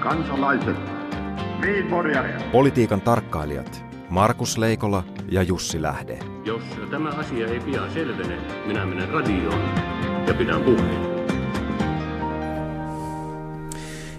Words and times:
kansalaiset, 0.00 0.76
Politiikan 2.52 3.00
tarkkailijat 3.00 3.84
Markus 4.08 4.58
Leikola 4.58 5.04
ja 5.28 5.42
Jussi 5.42 5.82
Lähde. 5.82 6.18
Jos 6.44 6.62
tämä 6.90 7.08
asia 7.08 7.46
ei 7.46 7.60
pian 7.60 7.92
selvene, 7.92 8.36
minä 8.66 8.86
menen 8.86 9.08
radioon 9.08 9.74
ja 10.26 10.34
pidän 10.34 10.62
puheen. 10.62 11.20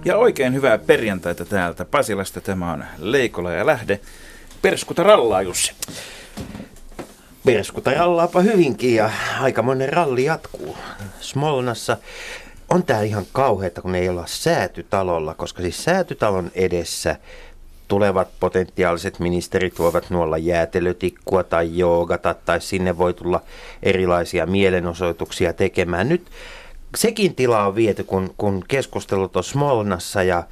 Ja 0.05 0.17
oikein 0.17 0.53
hyvää 0.53 0.77
perjantaita 0.77 1.45
täältä 1.45 1.85
Pasilasta. 1.85 2.41
Tämä 2.41 2.71
on 2.71 2.85
Leikola 2.97 3.51
ja 3.51 3.65
Lähde. 3.65 3.99
Perskuta 4.61 5.03
rallaa, 5.03 5.41
Jussi. 5.41 5.73
Perskuta 7.45 7.91
rallaapa 7.91 8.41
hyvinkin 8.41 8.95
ja 8.95 9.09
aikamoinen 9.39 9.93
ralli 9.93 10.25
jatkuu. 10.25 10.77
Smolnassa 11.19 11.97
on 12.71 12.83
tää 12.83 13.01
ihan 13.01 13.25
kauheata, 13.31 13.81
kun 13.81 13.95
ei 13.95 14.09
olla 14.09 14.23
säätytalolla, 14.27 15.33
koska 15.33 15.61
siis 15.61 15.83
säätytalon 15.83 16.51
edessä 16.55 17.15
tulevat 17.87 18.27
potentiaaliset 18.39 19.19
ministerit 19.19 19.79
voivat 19.79 20.09
nuolla 20.09 20.37
jäätelötikkua 20.37 21.43
tai 21.43 21.77
joogata 21.77 22.33
tai 22.33 22.61
sinne 22.61 22.97
voi 22.97 23.13
tulla 23.13 23.41
erilaisia 23.83 24.45
mielenosoituksia 24.45 25.53
tekemään. 25.53 26.09
Nyt 26.09 26.27
sekin 26.97 27.35
tila 27.35 27.65
on 27.65 27.75
viety, 27.75 28.03
kun, 28.03 28.33
kun 28.37 28.63
keskustelut 28.67 29.35
on 29.35 29.43
Smolnassa 29.43 30.23
ja 30.23 30.43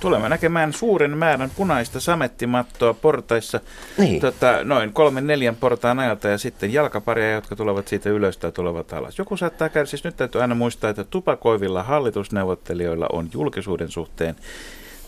Tulemme 0.00 0.28
näkemään 0.28 0.72
suuren 0.72 1.16
määrän 1.18 1.50
punaista 1.56 2.00
samettimattoa 2.00 2.94
portaissa 2.94 3.60
Niin. 3.98 4.20
tota, 4.20 4.64
noin 4.64 4.92
kolmen 4.92 5.26
neljän 5.26 5.56
portaan 5.56 5.98
ajalta 5.98 6.28
ja 6.28 6.38
sitten 6.38 6.72
jalkaparia, 6.72 7.32
jotka 7.32 7.56
tulevat 7.56 7.88
siitä 7.88 8.10
ylös 8.10 8.36
tai 8.38 8.52
tulevat 8.52 8.92
alas. 8.92 9.18
Joku 9.18 9.36
saattaa 9.36 9.68
käydä, 9.68 9.86
siis 9.86 10.04
nyt 10.04 10.16
täytyy 10.16 10.42
aina 10.42 10.54
muistaa, 10.54 10.90
että 10.90 11.04
tupakoivilla 11.04 11.82
hallitusneuvottelijoilla 11.82 13.06
on 13.12 13.28
julkisuuden 13.32 13.88
suhteen 13.90 14.36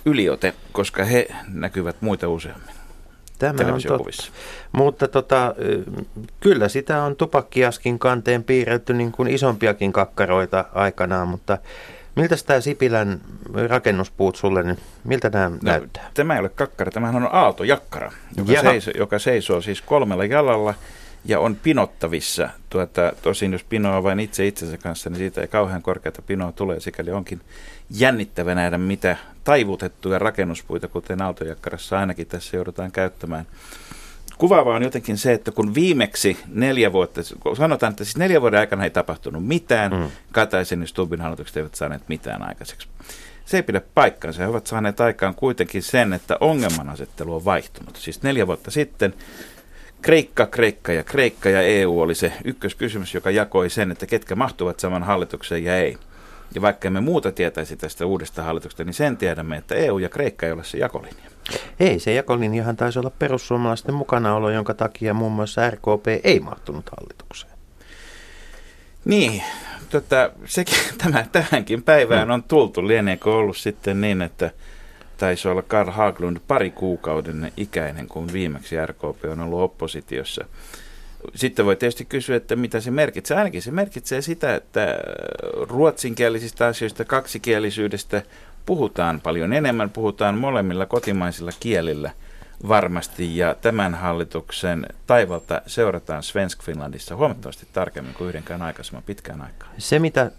yliote, 0.05 0.55
koska 0.73 1.05
he 1.05 1.29
näkyvät 1.49 1.97
muita 2.01 2.29
useammin. 2.29 2.75
Tämä 3.39 3.73
on 3.75 3.81
totta. 3.83 4.33
Mutta 4.73 5.09
tota, 5.09 5.55
kyllä 6.41 6.69
sitä 6.69 7.03
on 7.03 7.17
tupakkiaskin 7.17 7.99
kanteen 7.99 8.45
piirretty 8.45 8.95
niin 8.95 9.13
kuin 9.13 9.29
isompiakin 9.29 9.93
kakkaroita 9.93 10.65
aikanaan, 10.75 11.29
mutta 11.29 11.59
miltä 12.23 12.37
tämä 12.47 12.61
Sipilän 12.61 13.21
rakennuspuut 13.69 14.37
sulle, 14.37 14.63
niin 14.63 14.79
miltä 15.05 15.31
nämä 15.31 15.49
no, 15.49 15.57
näyttää? 15.63 16.11
Tämä 16.15 16.35
ei 16.35 16.41
ole 16.41 16.49
kakkara, 16.49 16.91
tämähän 16.91 17.17
on 17.17 17.29
aaltojakkara, 17.33 18.13
joka, 18.37 18.53
Jaha. 18.53 18.71
seisoo, 18.71 18.93
joka 18.97 19.19
seisoo 19.19 19.61
siis 19.61 19.83
kolmella 19.83 20.25
jalalla 20.25 20.75
ja 21.25 21.41
on 21.41 21.57
pinottavissa. 21.57 22.49
Tuota, 22.71 23.13
tosin 23.23 23.53
jos 23.53 23.65
pinoa 23.65 24.03
vain 24.03 24.21
itse 24.21 24.47
itsensä 24.47 24.79
kanssa, 24.79 25.11
niin 25.11 25.19
siitä 25.19 25.41
ei 25.41 25.49
kauhean 25.49 25.83
korkeata 25.83 26.23
pinoa 26.23 26.53
tule. 26.53 26.81
Sikäli 26.81 27.11
onkin 27.11 27.41
jännittävä 27.91 28.55
nähdä, 28.55 28.79
mitä 28.79 29.17
taivutettuja 29.45 30.19
rakennuspuita, 30.19 30.89
kuten 30.89 31.23
aaltojakkarassa 31.23 31.99
ainakin 31.99 32.27
tässä 32.27 32.57
joudutaan 32.57 32.93
käyttämään. 32.93 33.47
Kuvaavaa 34.39 34.77
on 34.77 34.83
jotenkin 34.83 35.19
se, 35.19 35.33
että 35.33 35.51
kun 35.51 35.75
viimeksi 35.75 36.39
neljä 36.49 36.93
vuotta, 36.93 37.21
sanotaan, 37.57 37.91
että 37.91 38.05
siis 38.05 38.17
neljä 38.17 38.41
vuoden 38.41 38.61
aikana 38.61 38.85
ei 38.85 38.91
tapahtunut 38.91 39.47
mitään, 39.47 39.93
mm. 39.93 40.11
Kataisen 40.33 40.81
ja 40.81 40.87
Stubbin 40.87 41.21
hallitukset 41.21 41.57
eivät 41.57 41.75
saaneet 41.75 42.03
mitään 42.09 42.43
aikaiseksi. 42.43 42.89
Se 43.45 43.57
ei 43.57 43.63
pidä 43.63 43.81
paikkaansa. 43.95 44.43
He 44.43 44.49
ovat 44.49 44.67
saaneet 44.67 45.01
aikaan 45.01 45.35
kuitenkin 45.35 45.83
sen, 45.83 46.13
että 46.13 46.37
ongelmanasettelu 46.41 47.35
on 47.35 47.45
vaihtunut. 47.45 47.97
Siis 47.97 48.23
neljä 48.23 48.47
vuotta 48.47 48.71
sitten 48.71 49.15
Kreikka, 50.03 50.47
Kreikka 50.47 50.93
ja 50.93 51.05
Kreikka 51.05 51.49
ja 51.49 51.63
EU 51.63 52.01
oli 52.01 52.15
se 52.15 52.33
ykköskysymys, 52.45 53.15
joka 53.15 53.31
jakoi 53.31 53.71
sen, 53.71 53.91
että 53.91 54.07
ketkä 54.07 54.37
mahtuvat 54.37 54.81
saman 54.81 55.03
hallitukseen 55.03 55.65
ja 55.65 55.77
ei. 55.77 55.97
Ja 56.55 56.63
vaikka 56.63 56.89
emme 56.89 57.01
muuta 57.01 57.33
tietäisi 57.33 57.77
tästä 57.77 58.07
uudesta 58.07 58.43
hallituksesta, 58.43 58.85
niin 58.85 58.95
sen 58.95 59.17
tiedämme, 59.17 59.57
että 59.57 59.75
EU 59.75 59.99
ja 59.99 60.09
Kreikka 60.09 60.47
ei 60.47 60.53
ole 60.53 60.65
se 60.65 60.79
jakolinja. 60.79 61.31
Ei, 61.81 61.99
se 61.99 62.15
jakolinjahan 62.15 62.77
taisi 62.77 62.99
olla 62.99 63.11
perussuomalaisten 63.11 63.95
mukanaolo, 63.95 64.51
jonka 64.51 64.75
takia 64.75 65.15
muun 65.15 65.33
muassa 65.33 65.71
RKP 65.71 66.07
ei 66.25 66.41
mahtunut 66.41 66.91
hallitukseen. 66.97 67.53
Niin, 69.05 69.43
tota, 69.91 70.31
sekin, 70.45 70.79
tämä, 71.03 71.25
tähänkin 71.33 71.83
päivään 71.83 72.31
on 72.31 72.43
tultu. 72.43 72.89
Lieneekö 72.89 73.35
ollut 73.35 73.57
sitten 73.57 74.01
niin, 74.01 74.23
että 74.23 74.51
taisi 75.17 75.49
olla 75.49 75.63
Karl 75.63 75.91
Haglund 75.91 76.37
pari 76.49 76.71
kuukauden 76.71 77.53
ikäinen, 77.57 78.09
kun 78.09 78.33
viimeksi 78.33 78.87
RKP 78.87 79.25
on 79.33 79.41
ollut 79.41 79.61
oppositiossa. 79.61 80.45
Sitten 81.35 81.67
voi 81.67 81.77
tietysti 81.77 82.05
kysyä, 82.05 82.37
että 82.37 82.57
mitä 82.57 82.81
se 82.81 82.91
merkitsee. 82.91 83.37
Ainakin 83.37 83.63
se 83.63 83.71
merkitsee 83.71 84.23
sitä, 84.23 84.55
että 84.55 84.99
ruotsinkielisistä 85.69 86.67
asioista, 86.67 87.05
kaksikielisyydestä 87.05 88.23
puhutaan 88.69 89.21
paljon 89.21 89.53
enemmän. 89.53 89.91
Puhutaan 89.91 90.39
molemmilla 90.39 90.87
kotimaisilla 90.87 91.51
kielillä 91.61 92.11
varmasti. 92.69 93.37
Ja 93.37 93.55
tämän 93.55 93.95
hallituksen 93.95 94.87
taivalta 95.07 95.63
seurataan 95.67 96.23
Svensk 96.23 96.63
Finlandissa 96.63 97.17
huomattavasti 97.17 97.67
tarkemmin 97.73 98.15
kuin 98.15 98.29
yhdenkään 98.29 98.63
aikaisemman 98.63 99.03
pitkään 99.03 99.43
aikaa. 99.43 99.69
Se, 99.79 99.99
mitä 99.99 100.31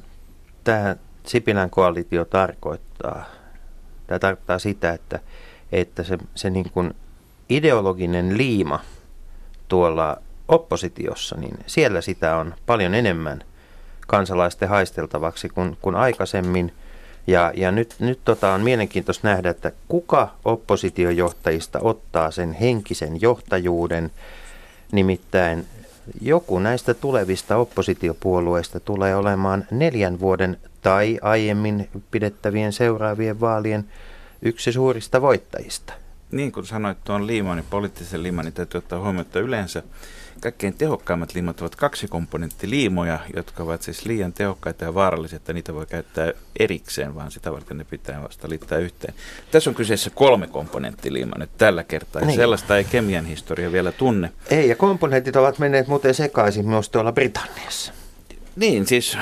tämä 0.63 0.95
Sipilän 1.25 1.69
koalitio 1.69 2.25
tarkoittaa, 2.25 3.25
tämä 4.07 4.19
tarkoittaa 4.19 4.59
sitä, 4.59 4.93
että, 4.93 5.19
että 5.71 6.03
se, 6.03 6.17
se 6.35 6.49
niin 6.49 6.71
kuin 6.71 6.93
ideologinen 7.49 8.37
liima 8.37 8.79
tuolla 9.67 10.17
oppositiossa, 10.47 11.37
niin 11.37 11.57
siellä 11.65 12.01
sitä 12.01 12.35
on 12.35 12.55
paljon 12.65 12.93
enemmän 12.93 13.43
kansalaisten 14.07 14.69
haisteltavaksi 14.69 15.49
kuin, 15.49 15.77
kuin 15.81 15.95
aikaisemmin. 15.95 16.73
Ja, 17.29 17.51
ja 17.55 17.71
nyt, 17.71 17.95
nyt 17.99 18.19
tota 18.25 18.53
on 18.53 18.61
mielenkiintoista 18.61 19.27
nähdä, 19.27 19.49
että 19.49 19.71
kuka 19.87 20.35
oppositiojohtajista 20.45 21.79
ottaa 21.81 22.31
sen 22.31 22.53
henkisen 22.53 23.21
johtajuuden. 23.21 24.11
Nimittäin 24.91 25.65
joku 26.21 26.59
näistä 26.59 26.93
tulevista 26.93 27.57
oppositiopuolueista 27.57 28.79
tulee 28.79 29.15
olemaan 29.15 29.65
neljän 29.71 30.19
vuoden 30.19 30.57
tai 30.81 31.19
aiemmin 31.21 31.89
pidettävien 32.11 32.73
seuraavien 32.73 33.39
vaalien 33.39 33.85
yksi 34.41 34.71
suurista 34.71 35.21
voittajista. 35.21 35.93
Niin 36.31 36.51
kuin 36.51 36.65
sanoit 36.65 36.97
tuon 37.03 37.27
liiman, 37.27 37.57
niin 37.57 37.67
poliittisen 37.69 38.23
liiman, 38.23 38.45
niin 38.45 38.53
täytyy 38.53 38.77
ottaa 38.77 38.99
huomioon, 38.99 39.25
että 39.25 39.39
yleensä 39.39 39.83
kaikkein 40.39 40.73
tehokkaimmat 40.73 41.33
liimat 41.33 41.61
ovat 41.61 41.75
kaksikomponenttiliimoja, 41.75 43.19
jotka 43.35 43.63
ovat 43.63 43.81
siis 43.81 44.05
liian 44.05 44.33
tehokkaita 44.33 44.85
ja 44.85 44.93
vaarallisia, 44.93 45.35
että 45.35 45.53
niitä 45.53 45.73
voi 45.73 45.85
käyttää 45.85 46.31
erikseen, 46.59 47.15
vaan 47.15 47.31
sitä 47.31 47.51
varten 47.51 47.77
ne 47.77 47.83
pitää 47.83 48.23
vasta 48.23 48.49
liittää 48.49 48.77
yhteen. 48.77 49.13
Tässä 49.51 49.69
on 49.69 49.75
kyseessä 49.75 50.09
kolme 50.09 50.47
komponenttiliima 50.47 51.35
nyt 51.37 51.49
tällä 51.57 51.83
kertaa, 51.83 52.21
ja 52.21 52.25
Niin. 52.27 52.37
sellaista 52.37 52.77
ei 52.77 52.83
kemian 52.83 53.25
historia 53.25 53.71
vielä 53.71 53.91
tunne. 53.91 54.31
Ei, 54.49 54.69
ja 54.69 54.75
komponentit 54.75 55.35
ovat 55.35 55.59
menneet 55.59 55.87
muuten 55.87 56.13
sekaisin 56.13 56.69
myös 56.69 56.89
tuolla 56.89 57.11
Britanniassa. 57.11 57.93
Niin, 58.55 58.87
siis 58.87 59.17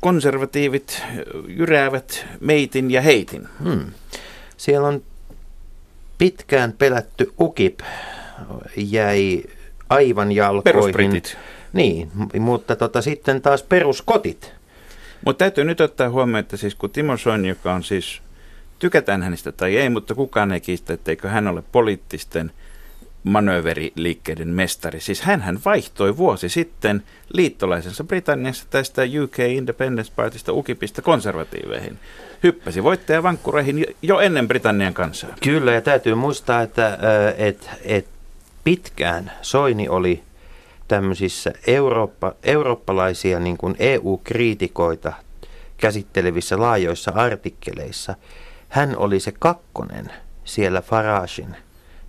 konservatiivit 0.00 1.02
jyräävät 1.48 2.26
meitin 2.40 2.90
ja 2.90 3.00
heitin. 3.02 3.48
Hmm. 3.64 3.92
Siellä 4.56 4.88
on 4.88 5.02
pitkään 6.18 6.72
pelätty 6.72 7.32
UKIP 7.40 7.80
jäi 8.76 9.44
aivan 9.90 10.32
jalkoihin. 10.32 10.62
Perusbritit. 10.62 11.36
Niin, 11.72 12.10
mutta 12.38 12.76
tota, 12.76 13.02
sitten 13.02 13.42
taas 13.42 13.62
peruskotit. 13.62 14.52
Mutta 15.24 15.38
täytyy 15.38 15.64
nyt 15.64 15.80
ottaa 15.80 16.10
huomioon, 16.10 16.40
että 16.40 16.56
siis 16.56 16.74
kun 16.74 16.90
Timo 16.90 17.16
Soini, 17.16 17.48
joka 17.48 17.72
on 17.72 17.84
siis, 17.84 18.22
tykätään 18.78 19.22
hänestä 19.22 19.52
tai 19.52 19.76
ei, 19.76 19.90
mutta 19.90 20.14
kukaan 20.14 20.52
ei 20.52 20.60
kiistä, 20.60 20.92
etteikö 20.92 21.28
hän 21.28 21.48
ole 21.48 21.62
poliittisten 21.72 22.52
manööveriliikkeiden 23.24 24.48
mestari. 24.48 25.00
Siis 25.00 25.22
hän 25.22 25.58
vaihtoi 25.64 26.16
vuosi 26.16 26.48
sitten 26.48 27.02
liittolaisensa 27.32 28.04
Britanniassa 28.04 28.66
tästä 28.70 29.02
UK 29.22 29.38
Independence 29.38 30.12
Partysta 30.16 30.52
UKIPista 30.52 31.02
konservatiiveihin. 31.02 31.98
Hyppäsi 32.42 32.82
voittajavankkureihin 32.82 33.86
jo 34.02 34.20
ennen 34.20 34.48
Britannian 34.48 34.94
kansaa. 34.94 35.30
Kyllä, 35.44 35.72
ja 35.72 35.80
täytyy 35.80 36.14
muistaa, 36.14 36.62
että 36.62 36.98
ö, 37.02 37.34
et, 37.38 37.70
et 37.84 38.06
pitkään 38.64 39.32
Soini 39.42 39.88
oli 39.88 40.22
tämmöisissä 40.88 41.52
Eurooppa, 41.66 42.32
eurooppalaisia 42.42 43.40
niin 43.40 43.56
kuin 43.56 43.76
EU-kriitikoita 43.78 45.12
käsittelevissä 45.76 46.60
laajoissa 46.60 47.12
artikkeleissa. 47.14 48.14
Hän 48.68 48.96
oli 48.96 49.20
se 49.20 49.32
kakkonen 49.38 50.12
siellä 50.44 50.82
Faragein 50.82 51.56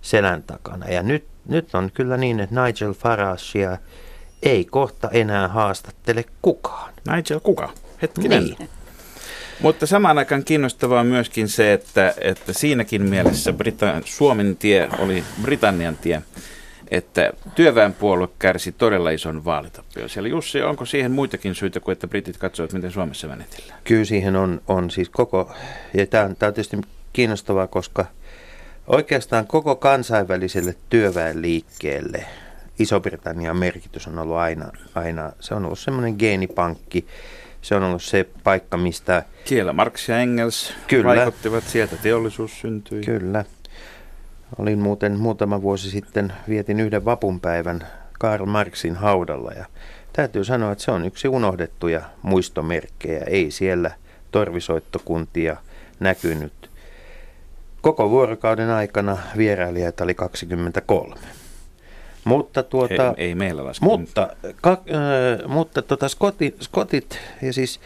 selän 0.02 0.42
takana. 0.42 0.88
Ja 0.88 1.02
nyt, 1.02 1.24
nyt 1.48 1.74
on 1.74 1.90
kyllä 1.94 2.16
niin, 2.16 2.40
että 2.40 2.64
Nigel 2.64 2.92
Faragea 2.92 3.78
ei 4.42 4.64
kohta 4.64 5.10
enää 5.10 5.48
haastattele 5.48 6.24
kukaan. 6.42 6.92
Nigel 7.16 7.40
kuka? 7.40 7.72
Hetkinen. 8.02 8.44
Niin. 8.44 8.68
Mutta 9.62 9.86
samaan 9.86 10.18
aikaan 10.18 10.44
kiinnostavaa 10.44 11.04
myöskin 11.04 11.48
se, 11.48 11.72
että, 11.72 12.14
että 12.20 12.52
siinäkin 12.52 13.02
mielessä 13.02 13.50
Brita- 13.50 14.02
Suomen 14.04 14.56
tie 14.56 14.88
oli 14.98 15.24
Britannian 15.42 15.96
tie. 15.96 16.22
että 16.92 17.32
työväenpuolue 17.54 18.28
kärsi 18.38 18.72
todella 18.72 19.10
ison 19.10 19.44
vaalitappion. 19.44 20.08
Siellä 20.08 20.28
Jussi, 20.28 20.62
onko 20.62 20.84
siihen 20.84 21.12
muitakin 21.12 21.54
syitä 21.54 21.80
kuin, 21.80 21.92
että 21.92 22.08
britit 22.08 22.36
katsoivat, 22.36 22.72
miten 22.72 22.90
Suomessa 22.90 23.28
menetellään? 23.28 23.80
Kyllä 23.84 24.04
siihen 24.04 24.36
on, 24.36 24.60
on 24.68 24.90
siis 24.90 25.08
koko, 25.08 25.52
ja 25.94 26.06
tämä 26.06 26.24
on, 26.24 26.36
tämä 26.36 26.48
on 26.48 26.54
tietysti 26.54 26.76
kiinnostavaa, 27.12 27.66
koska 27.66 28.04
oikeastaan 28.86 29.46
koko 29.46 29.76
kansainväliselle 29.76 30.74
työväenliikkeelle 30.90 32.24
Iso-Britannian 32.78 33.56
merkitys 33.56 34.06
on 34.06 34.18
ollut 34.18 34.36
aina, 34.36 34.72
aina 34.94 35.32
se 35.40 35.54
on 35.54 35.64
ollut 35.64 35.78
semmoinen 35.78 36.14
geenipankki, 36.18 37.06
se 37.62 37.74
on 37.74 37.82
ollut 37.82 38.02
se 38.02 38.28
paikka, 38.44 38.76
mistä... 38.76 39.22
Siellä 39.44 39.72
Marx 39.72 40.08
ja 40.08 40.18
Engels 40.18 40.74
Kyllä. 40.88 41.04
vaikuttivat, 41.04 41.64
sieltä 41.64 41.96
teollisuus 41.96 42.60
syntyi. 42.60 43.02
Kyllä. 43.04 43.44
Olin 44.58 44.78
muuten 44.78 45.18
muutama 45.18 45.62
vuosi 45.62 45.90
sitten, 45.90 46.32
vietin 46.48 46.80
yhden 46.80 47.04
vapunpäivän 47.04 47.86
Karl 48.18 48.46
Marxin 48.46 48.96
haudalla 48.96 49.52
ja 49.52 49.64
täytyy 50.12 50.44
sanoa, 50.44 50.72
että 50.72 50.84
se 50.84 50.90
on 50.90 51.04
yksi 51.04 51.28
unohdettuja 51.28 52.02
muistomerkkejä. 52.22 53.24
Ei 53.26 53.50
siellä 53.50 53.90
torvisoittokuntia 54.30 55.56
näkynyt. 56.00 56.70
Koko 57.80 58.10
vuorokauden 58.10 58.70
aikana 58.70 59.18
vierailijoita 59.36 60.04
oli 60.04 60.14
23. 60.14 61.16
Mutta 62.24 62.62
tuota, 62.62 63.14
ei, 63.16 63.26
ei 63.26 63.34
meillä 63.34 63.64
laske. 63.64 63.84
mutta, 63.84 64.28
ka, 64.60 64.70
äh, 64.72 65.48
mutta 65.48 65.82
tota 65.82 66.08
Skotit, 66.08 66.56
Skotit 66.60 67.18
ja 67.42 67.52
siis 67.52 67.80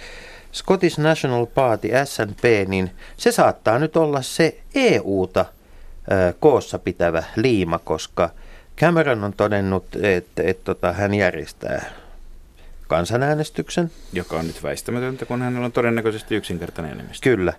Scottish 0.53 0.99
National 0.99 1.47
Party, 1.47 1.89
SNP, 2.05 2.69
niin 2.69 2.91
se 3.17 3.33
saattaa 3.33 3.79
nyt 3.79 3.97
olla 3.97 4.23
se 4.23 4.59
EUta 4.75 5.41
äh, 5.41 6.35
koossa 6.41 6.79
pitävä 6.79 7.23
liima, 7.37 7.79
koska 7.79 8.31
Cameron 8.79 9.25
on 9.25 9.33
todennut, 9.33 9.85
että, 10.03 10.43
että 10.43 10.65
tota, 10.65 10.93
hän 10.93 11.15
järjestää 11.15 11.85
kansanäänestyksen. 12.89 13.91
Joka 14.13 14.37
on 14.37 14.47
nyt 14.47 14.63
väistämätöntä, 14.63 15.27
kun 15.27 15.43
hänellä 15.43 15.65
on 15.65 15.73
todennäköisesti 15.73 16.35
yksinkertainen 16.35 16.93
enemmistö. 16.93 17.31
Kyllä. 17.31 17.53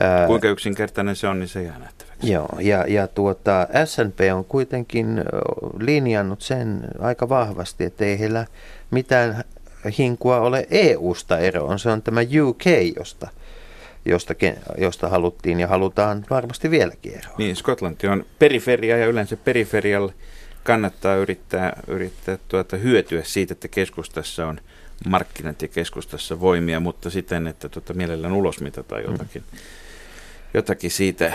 Ää, 0.00 0.26
Kuinka 0.26 0.48
yksinkertainen 0.48 1.16
se 1.16 1.28
on, 1.28 1.40
niin 1.40 1.48
se 1.48 1.62
jää 1.62 1.78
nähtäväksi. 1.78 2.13
Joo, 2.24 2.48
ja, 2.60 2.84
ja 2.88 3.08
tuota, 3.08 3.66
SNP 3.84 4.20
on 4.34 4.44
kuitenkin 4.44 5.24
linjannut 5.78 6.42
sen 6.42 6.80
aika 6.98 7.28
vahvasti, 7.28 7.84
että 7.84 8.04
ei 8.04 8.18
heillä 8.18 8.46
mitään 8.90 9.44
hinkua 9.98 10.40
ole 10.40 10.66
EU-sta 10.70 11.38
eroon. 11.38 11.78
Se 11.78 11.90
on 11.90 12.02
tämä 12.02 12.20
UK, 12.42 12.64
josta, 12.96 13.28
josta, 14.04 14.34
josta 14.78 15.08
haluttiin 15.08 15.60
ja 15.60 15.68
halutaan 15.68 16.26
varmasti 16.30 16.70
vieläkin 16.70 17.12
eroon. 17.12 17.34
Niin, 17.38 17.56
Skotlanti 17.56 18.06
on 18.06 18.24
periferia 18.38 18.98
ja 18.98 19.06
yleensä 19.06 19.36
periferialle 19.36 20.14
kannattaa 20.62 21.16
yrittää, 21.16 21.82
yrittää 21.86 22.38
tuota, 22.48 22.76
hyötyä 22.76 23.22
siitä, 23.24 23.52
että 23.52 23.68
keskustassa 23.68 24.46
on 24.46 24.60
markkinat 25.06 25.62
ja 25.62 25.68
keskustassa 25.68 26.40
voimia, 26.40 26.80
mutta 26.80 27.10
siten, 27.10 27.46
että 27.46 27.68
tuota, 27.68 27.94
mielellään 27.94 28.32
ulos 28.32 28.60
mitataan 28.60 29.02
jotakin. 29.02 29.42
Mm 29.52 29.58
jotakin 30.54 30.90
siitä. 30.90 31.32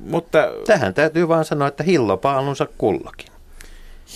Mutta, 0.00 0.38
Tähän 0.66 0.94
täytyy 0.94 1.28
vaan 1.28 1.44
sanoa, 1.44 1.68
että 1.68 1.84
hillopaalunsa 1.84 2.66
kullakin. 2.78 3.26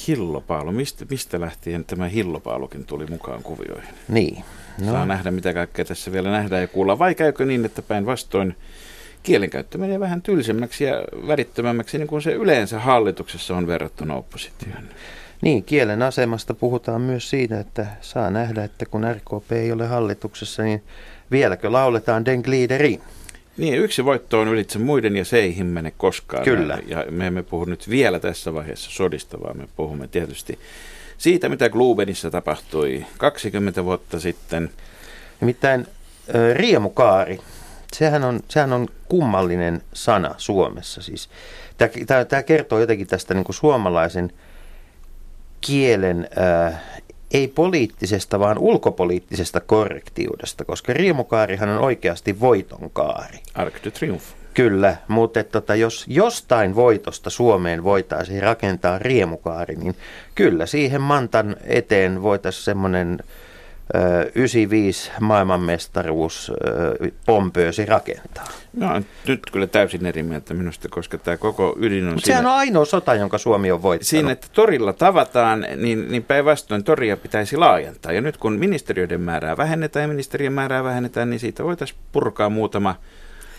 Hillopaalu. 0.09 0.73
Mistä, 0.73 1.05
mistä 1.11 1.41
lähtien 1.41 1.85
tämä 1.85 2.09
hillopaalukin 2.09 2.85
tuli 2.85 3.07
mukaan 3.07 3.43
kuvioihin? 3.43 3.95
Niin. 4.09 4.45
No. 4.81 4.93
Saa 4.93 5.07
nähdä, 5.07 5.31
mitä 5.31 5.55
kaikkea 5.55 5.85
tässä 5.85 6.13
vielä 6.13 6.31
nähdään 6.31 6.63
ja 6.63 6.69
kuulla. 6.69 6.99
Vai 6.99 7.15
käykö 7.15 7.45
niin, 7.45 7.65
että 7.65 7.83
päinvastoin 7.83 8.57
kielenkäyttö 9.23 9.79
menee 9.79 10.01
vähän 10.01 10.23
tylsemmäksi 10.23 10.85
ja 10.85 11.05
värittömämmäksi, 11.27 11.99
niin 11.99 12.09
kuin 12.09 12.23
se 12.23 12.33
yleensä 12.33 12.81
hallituksessa 12.81 13.57
on 13.57 13.67
verrattuna 13.67 14.15
oppositioon? 14.15 14.89
Niin, 15.43 15.65
kielen 15.65 16.03
asemasta 16.03 16.55
puhutaan 16.55 17.01
myös 17.01 17.31
siitä, 17.31 17.61
että 17.61 17.87
saa 18.01 18.31
nähdä, 18.31 18.65
että 18.65 18.87
kun 18.87 19.07
RKP 19.13 19.53
ei 19.53 19.73
ole 19.73 19.87
hallituksessa, 19.87 20.63
niin 20.63 20.83
vieläkö 21.31 21.73
lauletaan 21.73 22.25
Den 22.25 22.41
Gliederin? 22.41 23.01
Niin, 23.59 23.75
yksi 23.75 24.05
voitto 24.05 24.41
on 24.41 24.49
ylitse 24.49 24.79
muiden 24.79 25.17
ja 25.17 25.25
se 25.25 25.39
ei 25.39 25.57
himmene 25.57 25.93
koskaan. 25.97 26.45
Kyllä. 26.45 26.79
Ja 26.87 27.05
me 27.11 27.27
emme 27.27 27.43
puhu 27.43 27.65
nyt 27.65 27.89
vielä 27.89 28.21
tässä 28.21 28.55
vaiheessa 28.55 28.91
sodista, 28.91 29.41
vaan 29.41 29.57
me 29.57 29.69
puhumme 29.77 30.09
tietysti 30.09 30.59
siitä, 31.19 31.49
mitä 31.49 31.69
Glubenissa 31.69 32.31
tapahtui 32.31 33.07
20 33.19 33.85
vuotta 33.85 34.21
sitten. 34.21 34.71
Nimittäin 35.41 35.87
riemukaari, 36.55 37.39
sehän 37.93 38.25
on, 38.25 38.41
sehän 38.49 38.73
on 38.73 38.89
kummallinen 39.09 39.83
sana 39.93 40.35
Suomessa. 40.37 41.03
Siis, 41.03 41.29
Tämä 42.29 42.43
kertoo 42.43 42.79
jotenkin 42.79 43.07
tästä 43.07 43.35
niin 43.35 43.45
kuin 43.45 43.57
suomalaisen 43.57 44.33
kielen 45.61 46.29
äh, 46.69 46.81
ei 47.31 47.49
poliittisesta, 47.49 48.39
vaan 48.39 48.59
ulkopoliittisesta 48.59 49.61
korrektiudesta, 49.61 50.65
koska 50.65 50.93
riemukaarihan 50.93 51.69
on 51.69 51.79
oikeasti 51.79 52.41
voitonkaari. 52.41 53.39
Arc 53.55 53.85
de 53.85 53.91
Triomphe. 53.91 54.39
Kyllä, 54.55 54.97
mutta 55.09 55.41
että 55.41 55.61
tota, 55.61 55.75
jos 55.75 56.05
jostain 56.09 56.75
voitosta 56.75 57.31
Suomeen 57.31 57.85
voitaisiin 57.85 58.43
rakentaa 58.43 58.99
riemukaari, 58.99 59.77
niin 59.77 59.97
kyllä 60.35 60.67
siihen 60.67 61.01
Mantan 61.01 61.57
eteen 61.65 62.23
voitaisiin 62.23 62.65
semmoinen 62.65 63.19
95 64.35 65.11
maailmanmestaruus 65.21 66.53
pompöösi 67.27 67.87
rakentaa. 67.87 68.49
No 68.73 69.03
nyt 69.27 69.41
kyllä 69.53 69.67
täysin 69.67 70.07
eri 70.07 70.23
mieltä 70.23 70.55
minusta, 70.55 70.89
koska 70.89 71.19
tämä 71.19 71.37
koko 71.37 71.77
ydin 71.81 72.05
on 72.05 72.15
Mutta 72.15 72.27
sehän 72.27 72.47
on 72.47 72.53
ainoa 72.53 72.85
sota, 72.85 73.15
jonka 73.15 73.39
Suomi 73.39 73.71
on 73.71 73.83
voittanut. 73.83 74.07
Siinä, 74.07 74.33
että 74.33 74.47
torilla 74.53 74.93
tavataan, 74.93 75.67
niin, 75.77 76.09
niin 76.09 76.25
päinvastoin 76.25 76.85
toria 76.85 77.17
pitäisi 77.17 77.57
laajentaa. 77.57 78.13
Ja 78.13 78.21
nyt 78.21 78.37
kun 78.37 78.53
ministeriöiden 78.53 79.21
määrää 79.21 79.57
vähennetään 79.57 80.03
ja 80.03 80.09
ministerien 80.09 80.53
määrää 80.53 80.85
vähennetään, 80.85 81.31
niin 81.31 81.41
siitä 81.41 81.65
voitaisiin 81.65 81.99
purkaa 82.13 82.49
muutama 82.49 82.95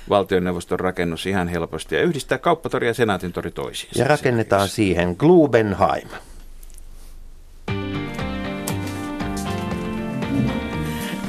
valtioneuvoston 0.10 0.80
rakennus 0.80 1.25
ihan 1.25 1.48
helposti 1.48 1.96
ja 1.96 2.02
yhdistää 2.02 2.38
kauppatori 2.38 2.88
ja 2.88 2.94
senaatin 2.94 3.34
tori 3.34 3.52
toisiinsa. 3.52 4.00
Ja 4.00 4.08
rakennetaan 4.08 4.68
siihen 4.68 5.16
Glubenheim. 5.20 6.10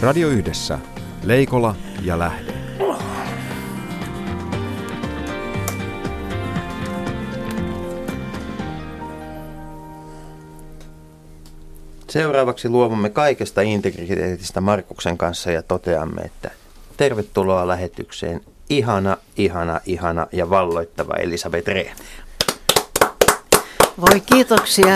Radio 0.03 0.29
Yhdessä. 0.29 0.79
Leikola 1.25 1.75
ja 2.03 2.19
Lähde. 2.19 2.53
Seuraavaksi 12.11 12.69
luovumme 12.69 13.11
kaikesta 13.11 13.61
integriteetistä 13.61 14.61
Markuksen 14.61 15.19
kanssa 15.19 15.51
ja 15.51 15.63
toteamme, 15.63 16.23
että 16.23 16.51
tervetuloa 16.97 17.69
lähetykseen 17.69 18.41
ihana, 18.71 19.17
ihana, 19.37 19.81
ihana 19.87 20.27
ja 20.33 20.51
valloittava 20.51 21.15
Elisabeth 21.15 21.69
Rehn. 21.69 21.97
Voi 24.01 24.21
kiitoksia. 24.21 24.87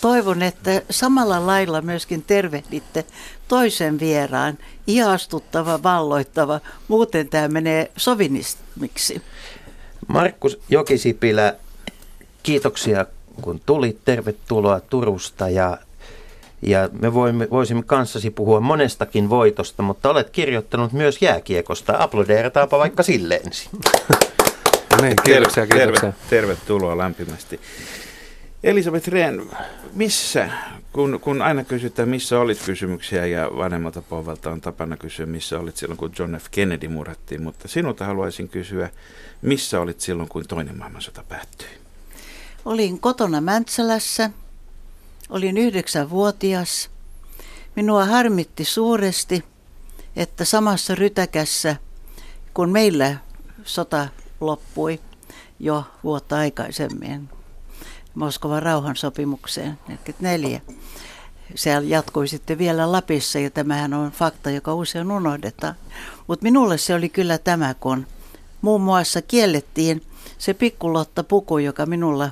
Toivon, 0.00 0.42
että 0.42 0.82
samalla 0.90 1.46
lailla 1.46 1.82
myöskin 1.82 2.22
tervehditte 2.22 3.04
toisen 3.48 4.00
vieraan, 4.00 4.58
ihastuttava, 4.86 5.82
valloittava. 5.82 6.60
Muuten 6.88 7.28
tämä 7.28 7.48
menee 7.48 7.90
sovinismiksi. 7.96 9.22
Markus 10.08 10.58
Jokisipilä, 10.68 11.54
kiitoksia 12.42 13.06
kun 13.40 13.60
tulit. 13.66 13.98
Tervetuloa 14.04 14.80
Turusta 14.80 15.48
ja 15.48 15.78
ja 16.62 16.88
me 17.00 17.14
voimme, 17.14 17.50
voisimme 17.50 17.82
kanssasi 17.82 18.30
puhua 18.30 18.60
monestakin 18.60 19.30
voitosta, 19.30 19.82
mutta 19.82 20.10
olet 20.10 20.30
kirjoittanut 20.30 20.92
myös 20.92 21.22
jääkiekosta. 21.22 21.94
Aplodeerataanpa 21.98 22.78
vaikka 22.78 23.02
sille 23.02 23.40
ensin. 23.44 23.70
No 24.96 25.02
niin, 25.02 25.16
kiitoksia, 25.24 25.66
kiitoksia. 25.66 26.12
Terve, 26.12 26.14
tervetuloa 26.30 26.98
lämpimästi. 26.98 27.60
Elisabeth 28.62 29.08
Rehn, 29.08 29.50
missä, 29.94 30.50
kun, 30.92 31.18
kun 31.20 31.42
aina 31.42 31.64
kysytään, 31.64 32.08
missä 32.08 32.40
olit 32.40 32.62
kysymyksiä 32.66 33.26
ja 33.26 33.50
vanhemmalta 33.56 34.02
pohjalta 34.02 34.50
on 34.50 34.60
tapana 34.60 34.96
kysyä, 34.96 35.26
missä 35.26 35.58
olit 35.58 35.76
silloin, 35.76 35.98
kun 35.98 36.12
John 36.18 36.36
F. 36.36 36.46
Kennedy 36.50 36.88
murhattiin, 36.88 37.42
mutta 37.42 37.68
sinulta 37.68 38.04
haluaisin 38.04 38.48
kysyä, 38.48 38.90
missä 39.42 39.80
olit 39.80 40.00
silloin, 40.00 40.28
kun 40.28 40.46
toinen 40.48 40.78
maailmansota 40.78 41.24
päättyi? 41.28 41.68
Olin 42.64 43.00
kotona 43.00 43.40
Mäntsälässä, 43.40 44.30
olin 45.28 45.56
yhdeksänvuotias. 45.56 46.90
Minua 47.76 48.04
harmitti 48.04 48.64
suuresti, 48.64 49.44
että 50.16 50.44
samassa 50.44 50.94
rytäkässä, 50.94 51.76
kun 52.54 52.70
meillä 52.70 53.16
sota 53.64 54.08
loppui 54.40 55.00
jo 55.60 55.84
vuotta 56.04 56.36
aikaisemmin, 56.36 57.28
Moskovan 58.18 58.62
rauhansopimukseen 58.62 59.78
1944. 59.86 60.60
Se 61.54 61.70
jatkui 61.84 62.28
sitten 62.28 62.58
vielä 62.58 62.92
Lapissa 62.92 63.38
ja 63.38 63.50
tämähän 63.50 63.94
on 63.94 64.10
fakta, 64.10 64.50
joka 64.50 64.74
usein 64.74 65.10
unohdetaan. 65.12 65.74
Mutta 66.26 66.42
minulle 66.42 66.78
se 66.78 66.94
oli 66.94 67.08
kyllä 67.08 67.38
tämä, 67.38 67.74
kun 67.74 68.06
muun 68.62 68.80
muassa 68.80 69.22
kiellettiin 69.22 70.02
se 70.38 70.54
pikkulotta 70.54 71.24
puku, 71.24 71.58
joka 71.58 71.86
minulla 71.86 72.30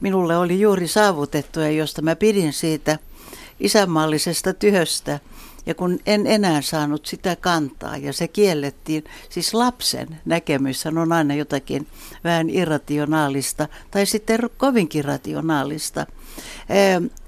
minulle 0.00 0.36
oli 0.36 0.60
juuri 0.60 0.88
saavutettu 0.88 1.60
ja 1.60 1.70
josta 1.70 2.02
mä 2.02 2.16
pidin 2.16 2.52
siitä 2.52 2.98
isänmaallisesta 3.60 4.54
työstä. 4.54 5.20
Ja 5.66 5.74
kun 5.74 5.98
en 6.06 6.26
enää 6.26 6.62
saanut 6.62 7.06
sitä 7.06 7.36
kantaa 7.36 7.96
ja 7.96 8.12
se 8.12 8.28
kiellettiin, 8.28 9.04
siis 9.28 9.54
lapsen 9.54 10.20
näkemys 10.24 10.86
on 10.86 11.12
aina 11.12 11.34
jotakin 11.34 11.86
vähän 12.24 12.50
irrationaalista 12.50 13.68
tai 13.90 14.06
sitten 14.06 14.40
kovinkin 14.56 15.04
rationaalista. 15.04 16.06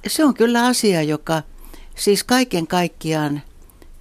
Se 0.06 0.24
on 0.24 0.34
kyllä 0.34 0.66
asia, 0.66 1.02
joka 1.02 1.42
siis 1.94 2.24
kaiken 2.24 2.66
kaikkiaan 2.66 3.42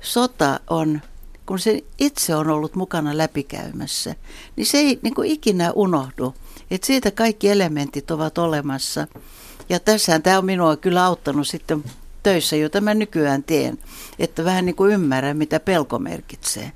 sota 0.01 0.60
on 0.70 1.01
kun 1.46 1.60
se 1.60 1.84
itse 1.98 2.36
on 2.36 2.50
ollut 2.50 2.75
mukana 2.75 3.18
läpikäymässä, 3.18 4.15
niin 4.56 4.65
se 4.65 4.77
ei 4.77 5.00
niin 5.01 5.15
kuin 5.15 5.32
ikinä 5.32 5.72
unohdu. 5.72 6.36
Että 6.72 6.88
siitä 6.88 7.12
kaikki 7.12 7.50
elementit 7.50 8.12
ovat 8.12 8.38
olemassa. 8.38 9.08
Ja 9.70 9.80
tässähän 9.80 10.24
tämä 10.24 10.38
on 10.38 10.46
minua 10.46 10.75
kyllä 10.75 11.06
auttanut 11.06 11.48
sitten 11.48 11.84
töissä, 12.25 12.55
jota 12.55 12.82
mä 12.82 12.94
nykyään 12.94 13.44
teen, 13.44 13.77
että 14.20 14.46
vähän 14.46 14.65
niin 14.65 14.75
kuin 14.75 14.91
ymmärrän, 14.91 15.38
mitä 15.38 15.60
pelko 15.60 16.00
merkitsee. 16.00 16.72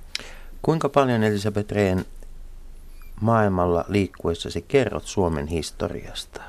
Kuinka 0.62 0.90
paljon 0.90 1.24
Elisabeth 1.24 1.72
Rehn 1.72 2.06
maailmalla 3.22 3.86
liikkuessasi 3.88 4.62
kerrot 4.68 5.08
Suomen 5.08 5.48
historiasta? 5.48 6.42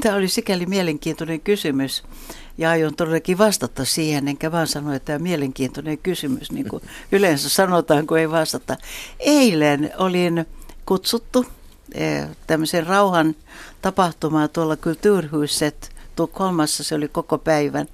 Tämä 0.00 0.16
oli 0.16 0.28
sikäli 0.28 0.66
mielenkiintoinen 0.66 1.40
kysymys 1.40 2.02
ja 2.58 2.70
aion 2.70 2.96
todellakin 2.96 3.38
vastata 3.38 3.84
siihen, 3.84 4.28
enkä 4.28 4.52
vaan 4.52 4.66
sano, 4.66 4.92
että 4.92 5.06
tämä 5.06 5.16
on 5.16 5.22
mielenkiintoinen 5.22 5.98
kysymys, 5.98 6.52
niin 6.52 6.68
kuin 6.68 6.82
yleensä 7.12 7.48
sanotaan, 7.48 8.06
kun 8.06 8.18
ei 8.18 8.30
vastata. 8.30 8.76
Eilen 9.18 9.90
olin 9.98 10.46
kutsuttu 10.86 11.46
tämmöisen 12.46 12.86
rauhan 12.86 13.34
tapahtumaan 13.82 14.50
tuolla 14.50 14.76
Kulturhuset 14.76 15.95
Tukholmassa, 16.16 16.84
se 16.84 16.94
oli 16.94 17.08
koko 17.08 17.38
päivän, 17.38 17.88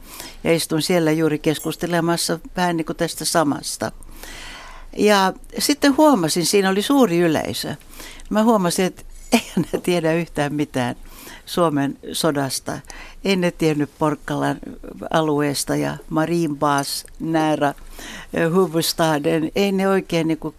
ja 0.45 0.55
istun 0.55 0.83
siellä 0.83 1.13
juuri 1.13 1.39
keskustelemassa 1.39 2.39
vähän 2.57 2.77
niin 2.77 2.85
kuin 2.85 2.97
tästä 2.97 3.25
samasta. 3.25 3.93
Ja 4.97 5.33
sitten 5.59 5.97
huomasin, 5.97 6.47
siinä 6.47 6.71
oli 6.71 6.83
suuri 6.83 7.19
yleisö. 7.19 7.75
Mä 8.31 8.45
huomasin, 8.45 8.85
että 8.85 9.03
eihän 9.33 9.67
ne 9.73 9.81
tiedä 9.81 10.13
yhtään 10.13 10.55
mitään 10.55 10.97
Suomen 11.47 11.99
sodasta. 12.13 12.79
En 13.25 13.41
ne 13.41 13.51
tiennyt 13.51 13.91
Porkkalan 13.99 14.59
alueesta 15.11 15.77
ja 15.77 15.97
Marienbaas, 16.11 17.07
Näärä, 17.21 17.75
Huvudstaden. 18.55 19.51
Ei 19.57 19.73
ne 19.73 19.89
oikein, 19.89 20.29
niin 20.29 20.39
kuin, 20.39 20.55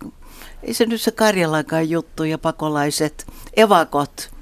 ei 0.63 0.73
se 0.73 0.85
nyt 0.85 1.01
se 1.01 1.11
Karjalankaan 1.11 1.89
juttu 1.89 2.23
ja 2.23 2.37
pakolaiset, 2.37 3.27
evakot 3.53 4.32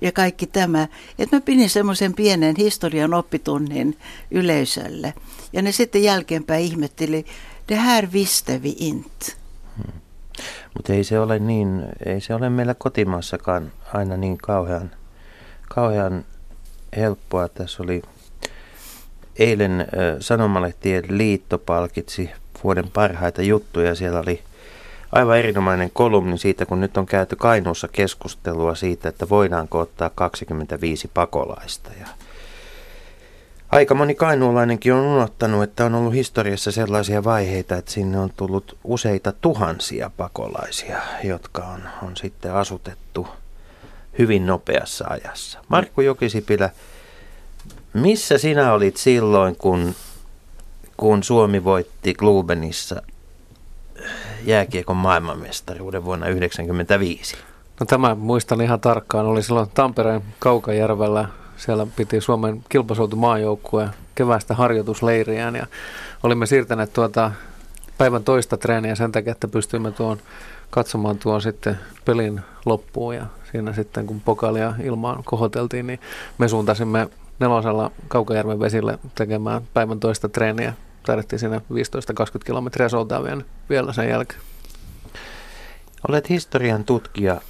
ja 0.00 0.12
kaikki 0.12 0.46
tämä. 0.46 0.88
Että 1.18 1.36
mä 1.36 1.40
pidin 1.40 1.70
semmoisen 1.70 2.14
pienen 2.14 2.54
historian 2.58 3.14
oppitunnin 3.14 3.98
yleisölle. 4.30 5.14
Ja 5.52 5.62
ne 5.62 5.72
sitten 5.72 6.02
jälkeenpäin 6.02 6.64
ihmetteli, 6.64 7.26
det 7.68 7.78
här 7.78 8.08
visste 8.12 8.62
vi 8.62 8.76
inte. 8.78 9.32
Hmm. 9.76 10.00
Mutta 10.76 10.92
ei 10.92 11.04
se 11.04 11.20
ole 11.20 11.38
niin, 11.38 11.82
ei 12.06 12.20
se 12.20 12.34
ole 12.34 12.50
meillä 12.50 12.74
kotimaassakaan 12.74 13.72
aina 13.94 14.16
niin 14.16 14.38
kauhean 14.38 14.90
kauhean 15.74 16.24
helppoa. 16.96 17.48
Tässä 17.48 17.82
oli 17.82 18.02
eilen 19.36 19.86
Sanomalehtien 20.20 21.04
liitto 21.08 21.58
palkitsi 21.58 22.30
vuoden 22.64 22.90
parhaita 22.90 23.42
juttuja. 23.42 23.94
Siellä 23.94 24.20
oli 24.20 24.42
aivan 25.12 25.38
erinomainen 25.38 25.90
kolumni 25.92 26.38
siitä, 26.38 26.66
kun 26.66 26.80
nyt 26.80 26.96
on 26.96 27.06
käyty 27.06 27.36
Kainuussa 27.36 27.88
keskustelua 27.88 28.74
siitä, 28.74 29.08
että 29.08 29.28
voidaanko 29.28 29.78
ottaa 29.78 30.10
25 30.14 31.10
pakolaista. 31.14 31.90
Ja 32.00 32.06
aika 33.70 33.94
moni 33.94 34.14
kainuulainenkin 34.14 34.94
on 34.94 35.06
unohtanut, 35.06 35.62
että 35.62 35.84
on 35.84 35.94
ollut 35.94 36.14
historiassa 36.14 36.72
sellaisia 36.72 37.24
vaiheita, 37.24 37.76
että 37.76 37.92
sinne 37.92 38.18
on 38.18 38.30
tullut 38.36 38.78
useita 38.84 39.32
tuhansia 39.32 40.10
pakolaisia, 40.16 41.00
jotka 41.24 41.64
on, 41.64 41.80
on 42.02 42.16
sitten 42.16 42.54
asutettu– 42.54 43.28
hyvin 44.18 44.46
nopeassa 44.46 45.04
ajassa. 45.08 45.58
Markku 45.68 46.00
Jokisipilä, 46.00 46.70
missä 47.92 48.38
sinä 48.38 48.72
olit 48.72 48.96
silloin, 48.96 49.56
kun, 49.56 49.94
kun 50.96 51.22
Suomi 51.22 51.64
voitti 51.64 52.14
Glubenissa 52.14 53.02
jääkiekon 54.44 54.96
maailmanmestaruuden 54.96 56.04
vuonna 56.04 56.26
1995? 56.26 57.36
No 57.80 57.86
tämä 57.86 58.14
muistan 58.14 58.60
ihan 58.60 58.80
tarkkaan. 58.80 59.26
Oli 59.26 59.42
silloin 59.42 59.70
Tampereen 59.74 60.22
Kaukajärvellä. 60.38 61.28
Siellä 61.56 61.86
piti 61.96 62.20
Suomen 62.20 62.64
kilpasoutu 62.68 63.16
maajoukkue 63.16 63.88
kevästä 64.14 64.54
harjoitusleiriään 64.54 65.56
ja 65.56 65.66
olimme 66.22 66.46
siirtäneet 66.46 66.92
tuota 66.92 67.30
päivän 67.98 68.24
toista 68.24 68.56
treeniä 68.56 68.94
sen 68.94 69.12
takia, 69.12 69.32
että 69.32 69.48
pystyimme 69.48 69.90
tuon 69.90 70.18
katsomaan 70.70 71.18
tuon 71.18 71.42
sitten 71.42 71.78
pelin 72.04 72.40
loppuun 72.66 73.16
ja 73.16 73.26
siinä 73.52 73.72
sitten 73.72 74.06
kun 74.06 74.20
pokalia 74.20 74.74
ilmaan 74.82 75.24
kohoteltiin, 75.24 75.86
niin 75.86 76.00
me 76.38 76.48
suuntasimme 76.48 77.08
nelosella 77.38 77.90
Kaukajärven 78.08 78.60
vesille 78.60 78.98
tekemään 79.14 79.62
päivän 79.74 80.00
toista 80.00 80.28
treeniä. 80.28 80.74
Taidettiin 81.10 81.38
siinä 81.40 81.58
15-20 81.58 81.60
kilometriä 82.44 82.88
soutaa 82.88 83.24
vielä, 83.24 83.42
vielä 83.70 83.92
sen 83.92 84.08
jälkeen. 84.08 84.40
Olet 86.08 86.28
historian 86.28 86.84
tutkija. 86.84 87.40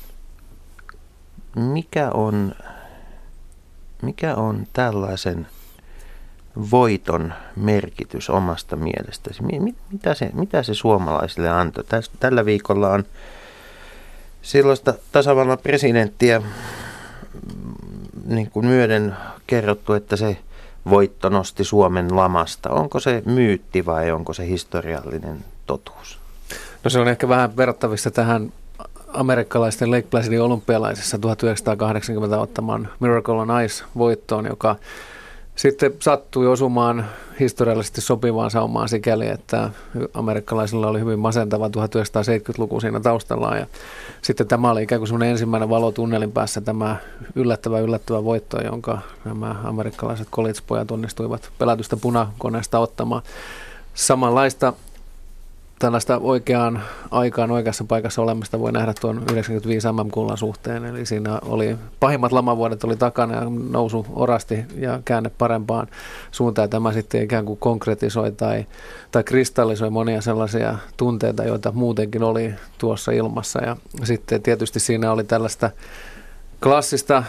Mikä 1.57 2.11
on, 2.11 2.52
mikä 4.02 4.35
on 4.35 4.67
tällaisen 4.73 5.47
voiton 6.71 7.35
merkitys 7.57 8.31
omasta 8.31 8.76
mielestäsi? 8.76 9.43
Mitä 9.93 10.14
se, 10.14 10.31
mitä 10.33 10.62
se 10.62 10.75
suomalaisille 10.75 11.49
antoi? 11.49 11.85
Tällä 12.21 12.45
viikolla 12.45 12.88
on 12.88 13.05
silloista 14.43 14.95
tasavallan 15.12 15.59
presidenttiä 15.59 16.38
mm, 16.38 16.47
niin 18.26 18.50
kuin 18.50 18.67
myöden 18.67 19.17
kerrottu, 19.47 19.93
että 19.93 20.17
se 20.17 20.37
voitto 20.91 21.29
nosti 21.29 21.65
Suomen 21.65 22.17
lamasta. 22.17 22.71
Onko 22.71 23.01
se 23.01 23.23
myytti 23.27 23.87
vai 23.87 24.11
onko 24.11 24.33
se 24.33 24.47
historiallinen 24.47 25.45
totuus? 25.67 26.19
No 26.85 26.91
se 26.91 26.99
on 26.99 27.09
ehkä 27.09 27.29
vähän 27.29 27.57
verrattavissa 27.57 28.11
tähän 28.11 28.53
amerikkalaisten 29.13 29.91
Lake 29.91 30.07
Placidin 30.11 30.43
olympialaisessa 30.43 31.19
1980 31.19 32.41
ottamaan 32.41 32.89
Miracle 33.01 33.35
on 33.35 33.49
Ice-voittoon, 33.65 34.47
joka 34.47 34.77
sitten 35.61 35.95
sattui 35.99 36.47
osumaan 36.47 37.07
historiallisesti 37.40 38.00
sopivaan 38.00 38.50
saumaan 38.50 38.88
sikäli, 38.88 39.29
että 39.29 39.71
amerikkalaisilla 40.14 40.88
oli 40.88 41.00
hyvin 41.00 41.19
masentava 41.19 41.69
1970-luku 41.69 42.81
siinä 42.81 43.00
taustallaan. 43.00 43.59
Ja 43.59 43.67
sitten 44.23 44.47
tämä 44.47 44.71
oli 44.71 44.83
ikään 44.83 45.00
kuin 45.09 45.23
ensimmäinen 45.23 45.69
valo 45.69 45.93
tunnelin 45.93 46.33
päässä 46.33 46.61
tämä 46.61 46.97
yllättävä 47.35 47.79
yllättävä 47.81 48.25
voitto, 48.25 48.62
jonka 48.62 48.99
nämä 49.25 49.57
amerikkalaiset 49.64 50.29
kolitspojat 50.31 50.90
onnistuivat 50.90 51.50
pelätystä 51.59 51.97
punakoneesta 51.97 52.79
ottamaan. 52.79 53.23
Samanlaista 53.95 54.73
tällaista 55.81 56.19
oikeaan 56.19 56.83
aikaan 57.11 57.51
oikeassa 57.51 57.85
paikassa 57.85 58.23
olemista 58.23 58.61
voi 58.61 58.73
nähdä 58.73 58.95
tuon 59.01 59.23
95 59.33 59.89
MM-kullan 59.93 60.37
suhteen. 60.37 60.85
Eli 60.85 61.07
siinä 61.07 61.39
oli 61.43 61.77
pahimmat 62.01 62.33
lamavuodet 62.33 62.85
oli 62.85 62.97
takana 62.97 63.35
ja 63.35 63.43
nousu 63.71 64.07
orasti 64.13 64.65
ja 64.77 65.01
käänne 65.05 65.31
parempaan 65.39 65.87
suuntaan. 66.31 66.65
Ja 66.65 66.69
tämä 66.69 66.93
sitten 66.93 67.23
ikään 67.23 67.45
kuin 67.45 67.59
konkretisoi 67.59 68.33
tai, 68.33 68.67
tai 69.13 69.25
kristallisoi 69.25 69.91
monia 69.91 70.21
sellaisia 70.21 70.79
tunteita, 70.97 71.45
joita 71.45 71.73
muutenkin 71.73 72.23
oli 72.23 72.55
tuossa 72.79 73.13
ilmassa. 73.13 73.65
Ja 73.65 73.77
sitten 74.05 74.43
tietysti 74.43 74.81
siinä 74.81 75.13
oli 75.13 75.25
tällaista 75.25 75.71
klassista 76.63 77.25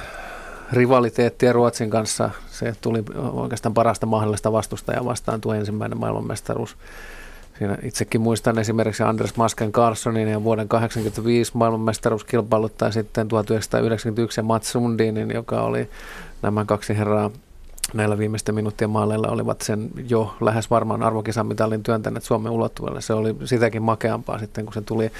rivaliteettia 0.71 1.53
Ruotsin 1.53 1.89
kanssa. 1.89 2.29
Se 2.49 2.73
tuli 2.81 3.03
oikeastaan 3.15 3.73
parasta 3.73 4.05
mahdollista 4.05 4.51
vastustajaa 4.51 5.05
vastaan 5.05 5.41
tuo 5.41 5.53
ensimmäinen 5.53 5.99
maailmanmestaruus 5.99 6.77
Siinä 7.61 7.77
itsekin 7.83 8.21
muistan 8.21 8.59
esimerkiksi 8.59 9.03
Anders 9.03 9.35
Masken 9.35 9.71
Carlsonin 9.71 10.27
ja 10.27 10.43
vuoden 10.43 10.67
1985 10.67 11.51
maailmanmestaruuskilpailut 11.57 12.77
tai 12.77 12.93
sitten 12.93 13.27
1991 13.27 14.39
ja 14.39 14.43
Mats 14.43 14.71
Sundinin, 14.71 15.31
joka 15.31 15.61
oli 15.61 15.89
nämä 16.41 16.65
kaksi 16.65 16.97
herraa 16.97 17.31
näillä 17.93 18.17
viimeisten 18.17 18.55
minuuttien 18.55 18.89
maaleilla 18.89 19.27
olivat 19.27 19.61
sen 19.61 19.89
jo 20.09 20.35
lähes 20.41 20.69
varmaan 20.69 21.03
arvokisamitalin 21.03 21.83
työntäneet 21.83 22.23
Suomen 22.23 22.51
ulottuvalle. 22.51 23.01
Se 23.01 23.13
oli 23.13 23.35
sitäkin 23.45 23.81
makeampaa 23.81 24.39
sitten, 24.39 24.65
kun 24.65 24.73
se 24.73 24.81
tuli 24.81 25.11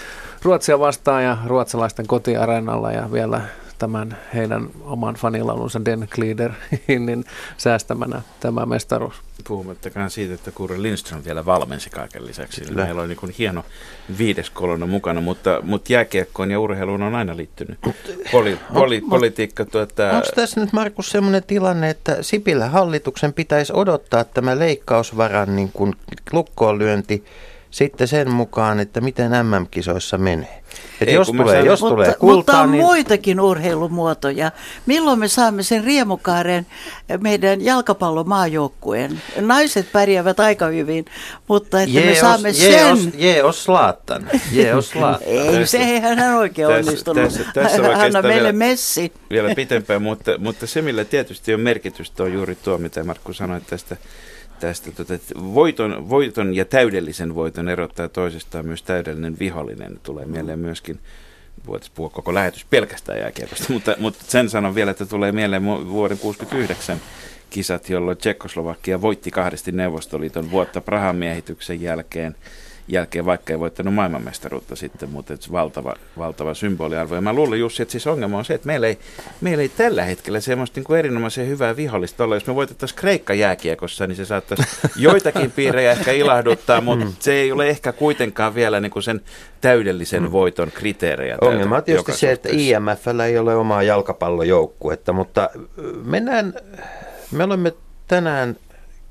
Ruotsia 0.41 0.79
vastaan 0.79 1.23
ja 1.23 1.37
ruotsalaisten 1.45 2.07
kotiareenalla 2.07 2.91
ja 2.91 3.11
vielä 3.11 3.41
tämän 3.81 4.17
heidän 4.33 4.69
oman 4.81 5.15
fanilaulunsa 5.15 5.85
Den 5.85 6.07
Gliederin 6.11 7.25
säästämänä 7.57 8.21
tämä 8.39 8.65
mestaruus. 8.65 9.15
Puhumattakaan 9.47 10.09
siitä, 10.09 10.33
että 10.33 10.51
Kure 10.51 10.81
Lindström 10.81 11.21
vielä 11.25 11.45
valmensi 11.45 11.89
kaiken 11.89 12.25
lisäksi. 12.25 12.61
Kyllä. 12.61 12.83
Meillä 12.83 13.01
on 13.01 13.09
niin 13.09 13.35
hieno 13.37 13.65
viides 14.17 14.49
kolonna 14.49 14.85
mukana, 14.85 15.21
mutta, 15.21 15.59
mutta 15.63 15.93
jääkiekkoon 15.93 16.51
ja 16.51 16.59
urheiluun 16.59 17.01
on 17.01 17.15
aina 17.15 17.37
liittynyt 17.37 17.79
poli, 18.31 18.59
poli, 18.73 19.01
politiikka. 19.09 19.65
Tuota... 19.65 20.11
Onko 20.11 20.27
tässä 20.35 20.61
nyt 20.61 20.73
Markus 20.73 21.09
sellainen 21.09 21.43
tilanne, 21.43 21.89
että 21.89 22.17
Sipilä 22.23 22.69
hallituksen 22.69 23.33
pitäisi 23.33 23.73
odottaa 23.75 24.23
tämä 24.23 24.59
leikkausvaran 24.59 25.55
niin 25.55 25.71
kuin 25.73 25.95
lukkoon 26.31 26.79
lyönti 26.79 27.23
sitten 27.71 28.07
sen 28.07 28.31
mukaan, 28.31 28.79
että 28.79 29.01
miten 29.01 29.31
MM-kisoissa 29.31 30.17
menee. 30.17 30.61
Et 31.01 31.07
Ei, 31.07 31.13
jos 31.13 31.27
tulee, 31.27 31.45
sanon, 31.45 31.65
jos 31.65 31.81
mutta, 31.81 31.95
tulee 31.95 32.13
kultaa, 32.19 32.35
mutta 32.35 32.59
on 32.61 32.71
niin... 32.71 32.81
muitakin 32.81 33.39
urheilumuotoja. 33.39 34.51
Milloin 34.85 35.19
me 35.19 35.27
saamme 35.27 35.63
sen 35.63 35.83
riemukaaren 35.83 36.65
meidän 37.19 37.61
jalkapallomaajoukkueen? 37.61 39.21
Naiset 39.39 39.91
pärjäävät 39.91 40.39
aika 40.39 40.67
hyvin, 40.67 41.05
mutta 41.47 41.81
että 41.81 41.99
me 41.99 42.15
saamme 42.15 42.49
os, 42.49 42.57
sen... 42.57 42.71
Jeos, 42.71 42.99
jeos 43.13 43.63
Slaattan. 43.63 44.29
Jeos 44.51 44.93
Ei, 45.21 45.67
se 45.67 45.77
ei 45.77 45.99
hän 45.99 46.35
oikein 46.35 46.67
onnistunut. 46.67 47.23
Tässä, 47.23 47.43
tässä, 47.53 47.77
tässä 47.77 48.01
Anna 48.01 48.21
meille 48.21 48.35
vielä, 48.35 48.51
messi. 48.51 49.13
Vielä 49.29 49.55
pitempään, 49.55 50.01
mutta, 50.01 50.37
mutta 50.37 50.67
se 50.67 50.81
millä 50.81 51.05
tietysti 51.05 51.53
on 51.53 51.59
merkitystä 51.59 52.23
on 52.23 52.33
juuri 52.33 52.55
tuo, 52.55 52.77
mitä 52.77 53.03
Markku 53.03 53.33
sanoi 53.33 53.61
tästä 53.61 53.97
tästä, 54.61 54.91
tota, 54.91 55.13
että 55.13 55.33
voiton, 55.35 56.09
voiton 56.09 56.55
ja 56.55 56.65
täydellisen 56.65 57.35
voiton 57.35 57.69
erottaa 57.69 58.09
toisestaan 58.09 58.65
myös 58.65 58.83
täydellinen 58.83 59.39
vihollinen. 59.39 59.99
Tulee 60.03 60.25
mieleen 60.25 60.59
myöskin, 60.59 60.99
voitaisiin 61.67 61.95
puhua 61.95 62.09
koko 62.09 62.33
lähetys 62.33 62.65
pelkästään 62.65 63.19
jääkiekosta, 63.19 63.65
mutta, 63.73 63.95
mutta 63.99 64.23
sen 64.27 64.49
sanon 64.49 64.75
vielä, 64.75 64.91
että 64.91 65.05
tulee 65.05 65.31
mieleen 65.31 65.65
vuoden 65.65 66.17
1969 66.17 67.01
kisat, 67.49 67.89
jolloin 67.89 68.17
Tsekkoslovakia 68.17 69.01
voitti 69.01 69.31
kahdesti 69.31 69.71
Neuvostoliiton 69.71 70.51
vuotta 70.51 70.81
Prahan 70.81 71.15
miehityksen 71.15 71.81
jälkeen– 71.81 72.35
jälkeen, 72.87 73.25
vaikka 73.25 73.53
ei 73.53 73.59
voittanut 73.59 73.93
maailmanmestaruutta 73.93 74.75
sitten, 74.75 75.09
mutta 75.09 75.33
että 75.33 75.51
valtava, 75.51 75.95
valtava 76.17 76.53
symboliarvo. 76.53 77.15
Ja 77.15 77.21
mä 77.21 77.33
luulen 77.33 77.59
Jussi, 77.59 77.81
että 77.81 77.91
siis 77.91 78.07
ongelma 78.07 78.37
on 78.37 78.45
se, 78.45 78.53
että 78.53 78.67
meillä 78.67 78.87
ei, 78.87 78.99
meillä 79.41 79.61
ei 79.61 79.69
tällä 79.69 80.03
hetkellä 80.03 80.39
semmoista 80.39 80.79
niin 80.79 80.85
kuin 80.85 80.99
erinomaisen 80.99 81.47
hyvää 81.47 81.75
vihollista 81.75 82.23
olla. 82.23 82.35
Jos 82.35 82.47
me 82.47 82.55
voitettaisiin 82.55 82.99
Kreikka 82.99 83.33
jääkiekossa, 83.33 84.07
niin 84.07 84.15
se 84.15 84.25
saattaisi 84.25 84.63
joitakin 84.95 85.51
piirejä 85.51 85.91
ehkä 85.91 86.11
ilahduttaa, 86.11 86.81
mutta 86.91 87.05
mm. 87.05 87.13
se 87.19 87.33
ei 87.33 87.51
ole 87.51 87.69
ehkä 87.69 87.91
kuitenkaan 87.91 88.55
vielä 88.55 88.79
niin 88.79 88.91
kuin 88.91 89.03
sen 89.03 89.21
täydellisen 89.61 90.23
mm. 90.23 90.31
voiton 90.31 90.71
kriteerejä. 90.71 91.37
Ongelma 91.41 91.77
on 91.77 91.83
tietysti 91.83 92.13
se, 92.13 92.31
että 92.31 92.49
IMFllä 92.51 93.25
ei 93.25 93.37
ole 93.37 93.55
omaa 93.55 93.83
jalkapallojoukkuetta, 93.83 95.13
mutta 95.13 95.49
mennään, 96.03 96.53
me 97.31 97.43
olemme 97.43 97.73
tänään 98.07 98.55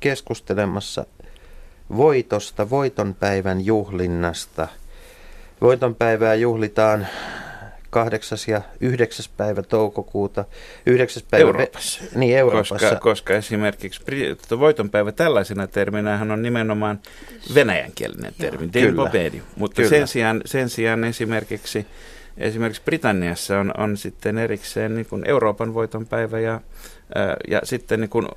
keskustelemassa 0.00 1.06
voitosta, 1.96 2.70
voitonpäivän 2.70 3.64
juhlinnasta. 3.64 4.68
Voitonpäivää 5.60 6.34
juhlitaan 6.34 7.06
8. 7.90 8.38
ja 8.48 8.62
9. 8.80 9.26
päivä 9.36 9.62
toukokuuta. 9.62 10.44
9. 10.86 11.22
päivä 11.30 11.46
Euroopassa. 11.46 12.02
Niin, 12.14 12.38
Euroopassa. 12.38 12.74
Koska, 12.74 13.00
koska 13.00 13.34
esimerkiksi 13.34 14.00
voitonpäivä 14.58 15.12
tällaisena 15.12 15.66
terminä 15.66 16.26
on 16.32 16.42
nimenomaan 16.42 17.00
venäjänkielinen 17.54 18.34
termi, 18.38 18.68
Kyllä. 18.68 19.10
Mutta 19.56 19.76
Kyllä. 19.76 19.88
Sen, 19.88 20.08
sijaan, 20.08 20.40
sen 20.44 20.68
sijaan 20.68 21.04
esimerkiksi 21.04 21.86
esimerkiksi 22.40 22.82
Britanniassa 22.84 23.58
on, 23.58 23.72
on 23.78 23.96
sitten 23.96 24.38
erikseen 24.38 24.94
niin 24.94 25.06
kuin 25.06 25.22
Euroopan 25.26 25.74
voitonpäivä 25.74 26.40
ja 26.40 26.60
ja 27.48 27.60
sitten 27.64 28.00
niin 28.00 28.10
kun, 28.10 28.28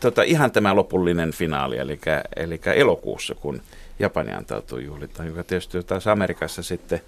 tota, 0.00 0.22
ihan 0.22 0.50
tämä 0.50 0.76
lopullinen 0.76 1.32
finaali, 1.32 1.78
eli, 1.78 2.00
eli 2.36 2.60
elokuussa, 2.74 3.34
kun 3.34 3.62
Japani 3.98 4.32
antautuu 4.32 4.78
juhlitaan, 4.78 5.28
joka 5.28 5.44
tietysti 5.44 5.82
taas 5.82 6.06
Amerikassa 6.06 6.62
sitten, 6.62 7.00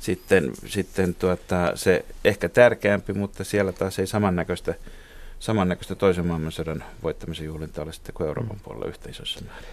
sitten, 0.00 0.52
sitten 0.66 1.14
tuota, 1.14 1.72
se 1.74 2.04
ehkä 2.24 2.48
tärkeämpi, 2.48 3.12
mutta 3.12 3.44
siellä 3.44 3.72
taas 3.72 3.98
ei 3.98 4.06
samannäköistä, 4.06 4.74
samannäköistä 5.38 5.94
toisen 5.94 6.26
maailmansodan 6.26 6.84
voittamisen 7.02 7.46
juhlinta 7.46 7.82
ole 7.82 7.92
sitten 7.92 8.14
kuin 8.14 8.26
Euroopan 8.26 8.56
mm. 8.56 8.62
puolella 8.64 8.86
yhteisössä 8.86 9.40
määrin. 9.44 9.68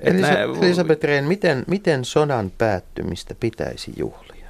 Elisa- 0.00 0.64
Elisabeth 0.66 1.04
Rehn, 1.04 1.24
miten, 1.24 1.64
miten 1.66 2.04
sodan 2.04 2.52
päättymistä 2.58 3.34
pitäisi 3.40 3.92
juhlia? 3.96 4.48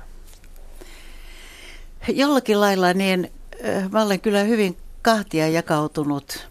Jollakin 2.09 2.61
lailla 2.61 2.93
niin 2.93 3.33
mä 3.93 4.03
olen 4.03 4.21
kyllä 4.21 4.43
hyvin 4.43 4.77
kahtia 5.03 5.49
jakautunut 5.49 6.49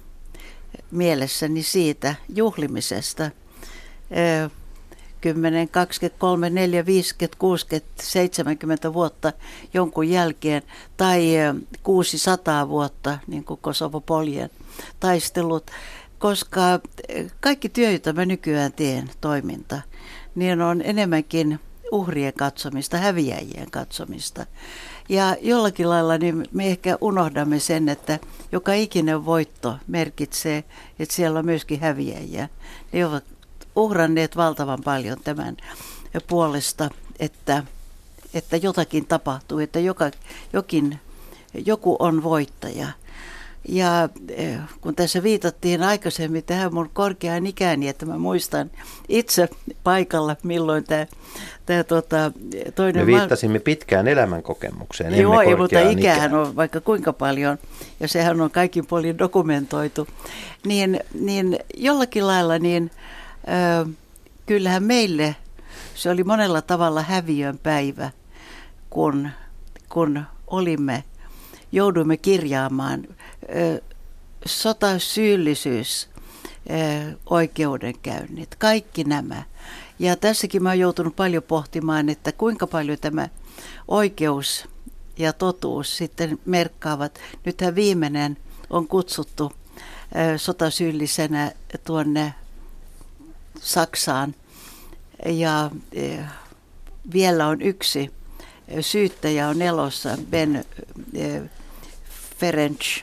mielessäni 0.92 1.64
siitä 1.64 2.16
juhlimisesta. 2.36 3.32
10, 5.22 5.70
20, 5.70 6.20
3, 6.20 6.50
4, 6.50 6.86
50, 6.86 7.38
60, 7.40 8.04
70 8.04 8.94
vuotta 8.94 9.34
jonkun 9.74 10.10
jälkeen 10.10 10.64
tai 10.98 11.34
600 11.84 12.70
vuotta, 12.70 13.18
niin 13.28 13.44
kuin 13.44 13.60
Kosovo 13.62 14.02
Poljen 14.02 14.50
taistelut, 15.00 15.72
koska 16.20 16.62
kaikki 17.40 17.70
työ, 17.70 17.92
jota 17.92 18.14
mä 18.14 18.26
nykyään 18.26 18.74
teen, 18.74 19.10
toiminta, 19.22 19.82
niin 20.36 20.62
on 20.62 20.82
enemmänkin 20.82 21.60
uhrien 21.92 22.34
katsomista, 22.34 22.98
häviäjien 22.98 23.72
katsomista. 23.72 24.46
Ja 25.10 25.36
jollakin 25.42 25.90
lailla 25.90 26.18
niin 26.18 26.48
me 26.52 26.68
ehkä 26.68 26.98
unohdamme 27.02 27.60
sen, 27.60 27.90
että 27.90 28.20
joka 28.52 28.74
ikinen 28.74 29.26
voitto 29.26 29.76
merkitsee, 29.88 30.64
että 31.00 31.16
siellä 31.16 31.40
on 31.40 31.46
myöskin 31.46 31.80
häviäjiä. 31.80 32.50
Ne 32.92 33.06
ovat 33.06 33.24
uhranneet 33.76 34.36
valtavan 34.36 34.80
paljon 34.86 35.18
tämän 35.24 35.58
puolesta, 36.28 36.90
että, 37.20 37.64
että 38.34 38.58
jotakin 38.58 39.06
tapahtuu, 39.06 39.60
että 39.60 39.80
joka, 39.80 40.12
jokin, 40.54 41.00
joku 41.66 41.96
on 42.00 42.24
voittaja. 42.24 42.88
Ja 43.68 44.10
eh, 44.30 44.58
kun 44.82 44.96
tässä 44.96 45.24
viitattiin 45.24 45.84
aikaisemmin 45.84 46.44
tähän 46.44 46.74
mun 46.74 46.90
korkeaan 46.94 47.48
ikääni, 47.48 47.88
että 47.88 48.06
mä 48.06 48.18
muistan 48.18 48.72
itse 49.10 49.50
paikalla, 49.84 50.36
milloin 50.44 50.84
tämä, 50.84 51.06
tämä 51.66 51.84
tota, 51.84 52.32
toinen... 52.76 53.02
Me 53.02 53.06
viittasimme 53.06 53.60
pitkään 53.60 54.08
elämänkokemukseen, 54.08 55.18
Joo, 55.18 55.42
ei, 55.42 55.56
mutta 55.56 55.80
ikähän 55.80 56.34
on 56.34 56.56
vaikka 56.56 56.82
kuinka 56.82 57.14
paljon, 57.14 57.58
ja 58.00 58.08
sehän 58.08 58.42
on 58.42 58.52
kaikin 58.52 58.86
puolin 58.86 59.18
dokumentoitu. 59.18 60.08
Niin, 60.66 61.00
niin 61.20 61.60
jollakin 61.78 62.28
lailla, 62.28 62.60
niin 62.60 62.92
äh, 63.50 63.90
kyllähän 64.46 64.84
meille 64.84 65.36
se 65.96 66.10
oli 66.10 66.24
monella 66.24 66.62
tavalla 66.62 67.02
häviön 67.02 67.58
päivä, 67.58 68.10
kun, 68.90 69.30
kun 69.90 70.24
olimme, 70.48 71.04
jouduimme 71.72 72.18
kirjaamaan 72.18 73.08
sotasyyllisyys, 74.46 76.10
oikeudenkäynnit, 77.30 78.56
kaikki 78.56 79.04
nämä. 79.04 79.44
Ja 80.00 80.16
tässäkin 80.16 80.64
mä 80.64 80.70
oon 80.70 80.80
joutunut 80.80 81.16
paljon 81.16 81.44
pohtimaan, 81.44 82.10
että 82.10 82.32
kuinka 82.32 82.68
paljon 82.68 82.98
tämä 83.02 83.30
oikeus 83.88 84.68
ja 85.18 85.34
totuus 85.34 85.98
sitten 85.98 86.40
merkkaavat. 86.46 87.20
Nythän 87.46 87.76
viimeinen 87.76 88.38
on 88.70 88.88
kutsuttu 88.88 89.52
sotasyyllisenä 90.38 91.52
tuonne 91.84 92.34
Saksaan. 93.62 94.36
Ja 95.26 95.72
vielä 97.14 97.48
on 97.48 97.62
yksi 97.62 98.12
syyttäjä 98.82 99.48
on 99.48 99.62
elossa, 99.62 100.18
Ben 100.30 100.66
Ferenc 102.38 103.02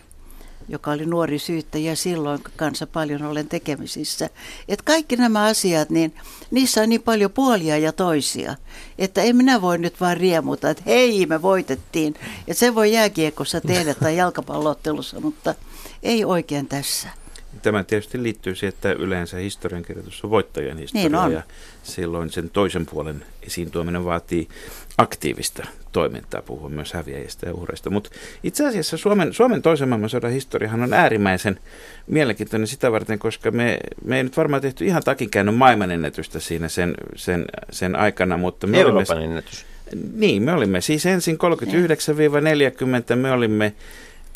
joka 0.68 0.90
oli 0.90 1.06
nuori 1.06 1.38
syyttäjä 1.38 1.94
silloin 1.94 2.40
kanssa 2.56 2.86
paljon 2.86 3.22
olen 3.22 3.48
tekemisissä. 3.48 4.30
Et 4.68 4.82
kaikki 4.82 5.16
nämä 5.16 5.44
asiat, 5.44 5.90
niin 5.90 6.14
niissä 6.50 6.82
on 6.82 6.88
niin 6.88 7.02
paljon 7.02 7.32
puolia 7.32 7.78
ja 7.78 7.92
toisia, 7.92 8.56
että 8.98 9.22
en 9.22 9.36
minä 9.36 9.60
voi 9.60 9.78
nyt 9.78 10.00
vaan 10.00 10.16
riemuta, 10.16 10.70
että 10.70 10.82
hei 10.86 11.26
me 11.26 11.42
voitettiin. 11.42 12.14
Että 12.48 12.60
se 12.60 12.74
voi 12.74 12.92
jääkiekossa 12.92 13.60
tehdä 13.60 13.94
tai 13.94 14.16
jalkapallottelussa, 14.16 15.20
mutta 15.20 15.54
ei 16.02 16.24
oikein 16.24 16.66
tässä. 16.66 17.08
Tämä 17.62 17.84
tietysti 17.84 18.22
liittyy 18.22 18.54
siihen, 18.54 18.74
että 18.74 18.92
yleensä 18.92 19.36
historiankirjoitus 19.36 20.24
on 20.24 20.30
voittajien 20.30 20.78
historia 20.78 21.08
niin 21.08 21.14
on. 21.14 21.32
ja 21.32 21.42
silloin 21.82 22.30
sen 22.30 22.50
toisen 22.50 22.86
puolen 22.86 23.24
esiin 23.42 23.70
tuominen 23.70 24.04
vaatii 24.04 24.48
aktiivista 24.98 25.66
toimintaa, 25.92 26.42
puhua 26.42 26.68
myös 26.68 26.92
häviäjistä 26.92 27.46
ja 27.46 27.54
uhreista. 27.54 27.90
Mutta 27.90 28.10
itse 28.42 28.68
asiassa 28.68 28.96
Suomen, 28.96 29.32
Suomen 29.32 29.62
toisen 29.62 29.88
maailmansodan 29.88 30.30
historiahan 30.30 30.82
on 30.82 30.92
äärimmäisen 30.92 31.60
mielenkiintoinen 32.06 32.66
sitä 32.66 32.92
varten, 32.92 33.18
koska 33.18 33.50
me, 33.50 33.78
me 34.04 34.16
ei 34.16 34.22
nyt 34.22 34.36
varmaan 34.36 34.62
tehty 34.62 34.84
ihan 34.84 35.02
takinkäännön 35.02 35.54
maailmanennätystä 35.54 36.40
siinä 36.40 36.68
sen, 36.68 36.94
sen, 37.16 37.44
sen 37.70 37.96
aikana. 37.96 38.36
Mutta 38.36 38.66
me 38.66 38.80
Euroopan 38.80 39.16
olemme, 39.16 39.24
ennätys. 39.24 39.66
Niin, 40.12 40.42
me 40.42 40.52
olimme 40.52 40.80
siis 40.80 41.06
ensin 41.06 41.38
39-40, 43.12 43.16
me 43.16 43.32
olimme 43.32 43.72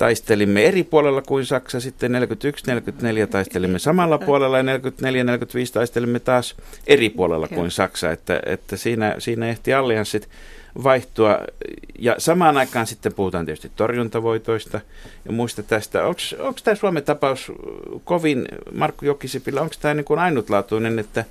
taistelimme 0.00 0.64
eri 0.64 0.84
puolella 0.84 1.22
kuin 1.22 1.46
Saksa, 1.46 1.80
sitten 1.80 2.12
41-44 3.24 3.26
taistelimme 3.30 3.78
samalla 3.78 4.18
puolella 4.26 4.58
ja 4.58 4.62
44-45 4.62 4.68
taistelimme 5.72 6.20
taas 6.20 6.54
eri 6.86 7.10
puolella 7.10 7.48
kuin 7.48 7.70
Saksa, 7.70 8.10
että, 8.10 8.40
että 8.46 8.76
siinä, 8.76 9.14
siinä 9.18 9.48
ehti 9.48 9.74
allianssit 9.74 10.28
vaihtua. 10.84 11.38
Ja 11.98 12.14
samaan 12.18 12.56
aikaan 12.56 12.86
sitten 12.86 13.14
puhutaan 13.14 13.46
tietysti 13.46 13.70
torjuntavoitoista 13.76 14.80
ja 15.24 15.32
muista 15.32 15.62
tästä. 15.62 16.04
Onko 16.06 16.60
tämä 16.64 16.74
Suomen 16.74 17.02
tapaus 17.02 17.52
kovin, 18.04 18.48
Markku 18.72 19.04
Jokisipillä, 19.04 19.60
onko 19.60 19.74
tämä 19.80 19.94
niin 19.94 20.18
ainutlaatuinen, 20.18 20.98
että 20.98 21.24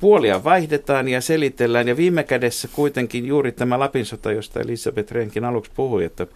puolia 0.00 0.44
vaihdetaan 0.44 1.08
ja 1.08 1.20
selitellään 1.20 1.88
ja 1.88 1.96
viime 1.96 2.22
kädessä 2.22 2.68
kuitenkin 2.72 3.26
juuri 3.26 3.52
tämä 3.52 3.78
Lapin 3.78 4.06
sota, 4.06 4.32
josta 4.32 4.60
Elisabeth 4.60 5.12
Renkin 5.12 5.44
aluksi 5.44 5.70
puhui, 5.74 6.04
että, 6.04 6.26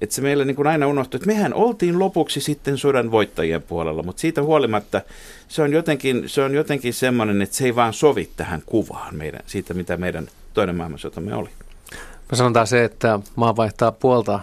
että 0.00 0.14
se 0.14 0.22
meillä 0.22 0.44
niin 0.44 0.56
kuin 0.56 0.66
aina 0.66 0.86
unohtui, 0.86 1.18
että 1.18 1.26
mehän 1.26 1.54
oltiin 1.54 1.98
lopuksi 1.98 2.40
sitten 2.40 2.78
sodan 2.78 3.10
voittajien 3.10 3.62
puolella, 3.62 4.02
mutta 4.02 4.20
siitä 4.20 4.42
huolimatta 4.42 5.00
se 5.48 5.62
on 5.62 5.72
jotenkin, 5.72 6.28
se 6.28 6.42
on 6.42 6.54
jotenkin 6.54 6.94
semmoinen, 6.94 7.42
että 7.42 7.56
se 7.56 7.64
ei 7.64 7.76
vaan 7.76 7.92
sovi 7.92 8.30
tähän 8.36 8.62
kuvaan 8.66 9.16
meidän, 9.16 9.40
siitä, 9.46 9.74
mitä 9.74 9.96
meidän 9.96 10.28
toinen 10.54 10.76
maailmansotamme 10.76 11.34
oli. 11.34 11.48
Mä 12.30 12.36
sanotaan 12.36 12.66
se, 12.66 12.84
että 12.84 13.20
maa 13.36 13.56
vaihtaa 13.56 13.92
puolta 13.92 14.40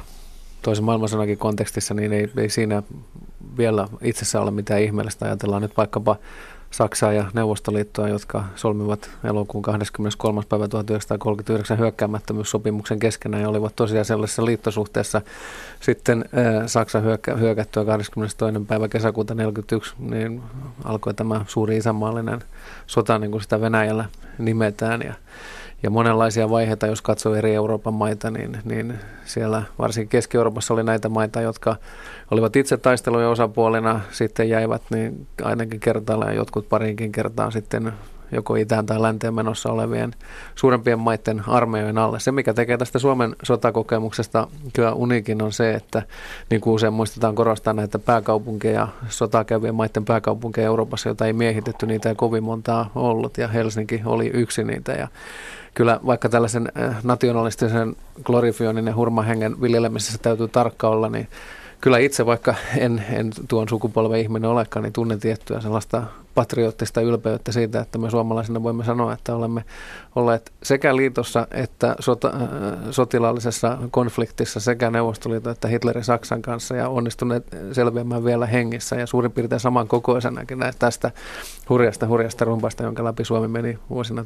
toisen 0.62 0.84
maailmansodankin 0.84 1.38
kontekstissa, 1.38 1.94
niin 1.94 2.13
ei, 2.13 2.30
ei 2.38 2.50
siinä 2.50 2.84
vielä 3.58 3.88
itsessä 4.02 4.42
ole 4.42 4.52
mitään 4.52 4.82
ihmeellistä. 4.82 5.26
Ajatellaan 5.26 5.62
nyt 5.62 5.78
vaikkapa 5.78 6.16
Saksaa 6.73 7.13
ja 7.13 7.25
Neuvostoliittoa, 7.33 8.07
jotka 8.07 8.43
solmivat 8.55 9.09
elokuun 9.23 9.62
23. 9.62 10.41
päivä 10.49 10.67
1939 10.67 11.79
hyökkäämättömyyssopimuksen 11.79 12.99
keskenään 12.99 13.43
ja 13.43 13.49
olivat 13.49 13.75
tosiaan 13.75 14.05
sellaisessa 14.05 14.45
liittosuhteessa. 14.45 15.21
Sitten 15.79 16.25
äh, 16.38 16.63
Saksa 16.67 16.99
hyökkä, 16.99 17.36
hyökättyä 17.36 17.86
22. 17.86 18.38
päivä 18.67 18.88
kesäkuuta 18.88 19.36
1941, 19.36 19.95
niin 19.99 20.41
alkoi 20.83 21.13
tämä 21.13 21.45
suuri 21.47 21.77
isänmaallinen 21.77 22.39
sota, 22.88 23.19
niin 23.19 23.31
kuin 23.31 23.41
sitä 23.41 23.62
Venäjällä 23.62 24.05
nimetään. 24.38 25.01
Ja 25.01 25.13
ja 25.84 25.89
monenlaisia 25.89 26.50
vaiheita, 26.50 26.88
jos 26.88 27.02
katsoo 27.02 27.36
eri 27.36 27.56
Euroopan 27.56 27.93
maita, 27.93 28.32
niin, 28.32 28.58
niin 28.63 28.93
siellä 29.26 29.63
varsinkin 29.80 30.10
Keski-Euroopassa 30.10 30.74
oli 30.74 30.84
näitä 30.84 31.10
maita, 31.10 31.41
jotka 31.41 31.76
olivat 32.32 32.56
itse 32.56 32.78
taistelujen 32.78 33.30
osapuolina, 33.30 34.02
sitten 34.12 34.50
jäivät 34.50 34.82
niin 34.89 35.28
ainakin 35.43 35.80
kertaalla 35.80 36.26
ja 36.26 36.34
jotkut 36.34 36.69
parinkin 36.69 37.12
kertaa 37.12 37.52
sitten 37.52 37.93
joko 38.32 38.56
itään 38.56 38.86
tai 38.86 39.02
länteen 39.02 39.34
menossa 39.34 39.72
olevien 39.72 40.13
suurempien 40.56 41.00
maiden 41.00 41.43
armeijojen 41.48 41.98
alle. 41.98 42.19
Se, 42.19 42.32
mikä 42.32 42.54
tekee 42.54 42.78
tästä 42.78 43.00
Suomen 43.00 43.36
sotakokemuksesta 43.43 44.48
kyllä 44.74 44.93
unikin, 44.93 45.41
on 45.41 45.52
se, 45.52 45.74
että 45.74 46.02
niin 46.50 46.62
kuin 46.62 46.74
usein 46.74 46.93
muistetaan 46.93 47.36
korostaa 47.36 47.74
näitä 47.74 48.00
pääkaupunkeja, 48.00 48.88
sotaa 49.10 49.43
käyvien 49.43 49.76
maiden 49.76 50.06
pääkaupunkeja 50.06 50.67
Euroopassa, 50.67 51.10
joita 51.10 51.26
ei 51.26 51.34
miehitetty, 51.34 51.86
niitä 51.86 52.10
ei 52.10 52.15
kovin 52.15 52.43
montaa 52.43 52.91
ollut, 52.96 53.38
ja 53.38 53.48
Helsinki 53.48 54.02
oli 54.06 54.32
yksi 54.34 54.63
niitä. 54.63 54.91
Ja 54.91 55.08
kyllä 55.73 55.99
vaikka 56.05 56.29
tällaisen 56.29 56.71
äh, 56.77 56.95
nationalistisen 57.03 57.95
glorifioinnin 58.23 58.88
ja 58.88 58.95
hurmahengen 58.95 59.62
viljelemisessä 59.62 60.19
täytyy 60.21 60.47
tarkka 60.47 60.89
olla, 60.89 61.09
niin 61.09 61.27
kyllä 61.81 61.97
itse, 61.97 62.25
vaikka 62.25 62.55
en, 62.77 63.03
en 63.12 63.31
tuon 63.47 63.69
sukupolven 63.69 64.19
ihminen 64.19 64.49
olekaan, 64.49 64.83
niin 64.83 64.93
tunnen 64.93 65.19
tiettyä 65.19 65.62
sellaista 65.62 66.03
patriottista 66.36 67.02
ylpeyttä 67.02 67.52
siitä, 67.52 67.80
että 67.80 67.98
me 67.98 68.10
suomalaisina 68.10 68.63
voimme 68.63 68.84
sanoa, 68.84 69.13
että 69.13 69.36
olemme 69.36 69.63
olleet 70.15 70.52
sekä 70.63 70.96
liitossa 70.96 71.48
että 71.52 71.96
sota, 72.00 72.28
äh, 72.28 72.34
sotilaallisessa 72.91 73.78
konfliktissa 73.91 74.60
sekä 74.60 74.91
Neuvostoliiton 74.91 75.52
että 75.52 75.67
Hitlerin 75.67 76.04
Saksan 76.04 76.41
kanssa 76.41 76.76
ja 76.76 76.89
onnistuneet 76.89 77.43
selviämään 77.72 78.24
vielä 78.24 78.46
hengissä 78.46 78.96
ja 78.96 79.08
suurin 79.08 79.32
piirtein 79.32 79.60
saman 79.60 79.88
kokoisenakin 79.88 80.60
tästä 80.80 81.12
hurjasta 81.69 82.08
hurjasta 82.08 82.46
rumpasta, 82.46 82.84
jonka 82.84 83.04
läpi 83.04 83.26
Suomi 83.26 83.48
meni 83.48 83.80
vuosina 83.89 84.22
1939-1945. 84.22 84.26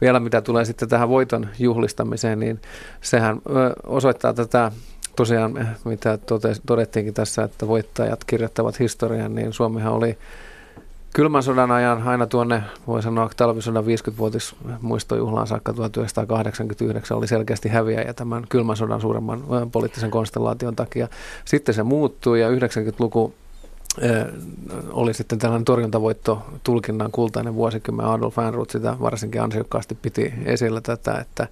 Vielä 0.00 0.20
mitä 0.20 0.40
tulee 0.40 0.64
sitten 0.64 0.88
tähän 0.88 1.08
voiton 1.08 1.48
juhlistamiseen, 1.58 2.40
niin 2.40 2.60
sehän 3.00 3.40
osoittaa 3.86 4.32
tätä 4.32 4.72
tosiaan, 5.16 5.58
eh, 5.58 5.66
mitä 5.84 6.18
todettiinkin 6.66 7.14
tässä, 7.14 7.42
että 7.42 7.68
voittajat 7.68 8.24
kirjoittavat 8.24 8.78
historian, 8.78 9.34
niin 9.34 9.52
Suomihan 9.52 9.92
oli 9.92 10.18
kylmän 11.14 11.42
sodan 11.42 11.70
ajan 11.70 12.08
aina 12.08 12.26
tuonne, 12.26 12.62
voi 12.86 13.02
sanoa, 13.02 13.30
talvisodan 13.36 13.84
50-vuotis 13.84 14.54
muistojuhlaan 14.80 15.46
saakka 15.46 15.72
1989 15.72 17.16
oli 17.16 17.26
selkeästi 17.26 17.68
häviäjä 17.68 18.14
tämän 18.14 18.44
kylmän 18.48 18.76
sodan 18.76 19.00
suuremman 19.00 19.38
eh, 19.38 19.70
poliittisen 19.72 20.10
konstellaation 20.10 20.76
takia. 20.76 21.08
Sitten 21.44 21.74
se 21.74 21.82
muuttui 21.82 22.40
ja 22.40 22.50
90-luku 22.50 23.34
oli 24.90 25.14
sitten 25.14 25.38
tällainen 25.38 25.64
torjuntavoitto 25.64 26.42
tulkinnan 26.64 27.10
kultainen 27.12 27.54
vuosikymmen. 27.54 28.06
Adolf 28.06 28.38
Ehrnrooth 28.38 28.72
sitä 28.72 28.96
varsinkin 29.00 29.42
ansiokkaasti 29.42 29.94
piti 29.94 30.34
esillä 30.44 30.80
tätä, 30.80 31.14
että, 31.14 31.48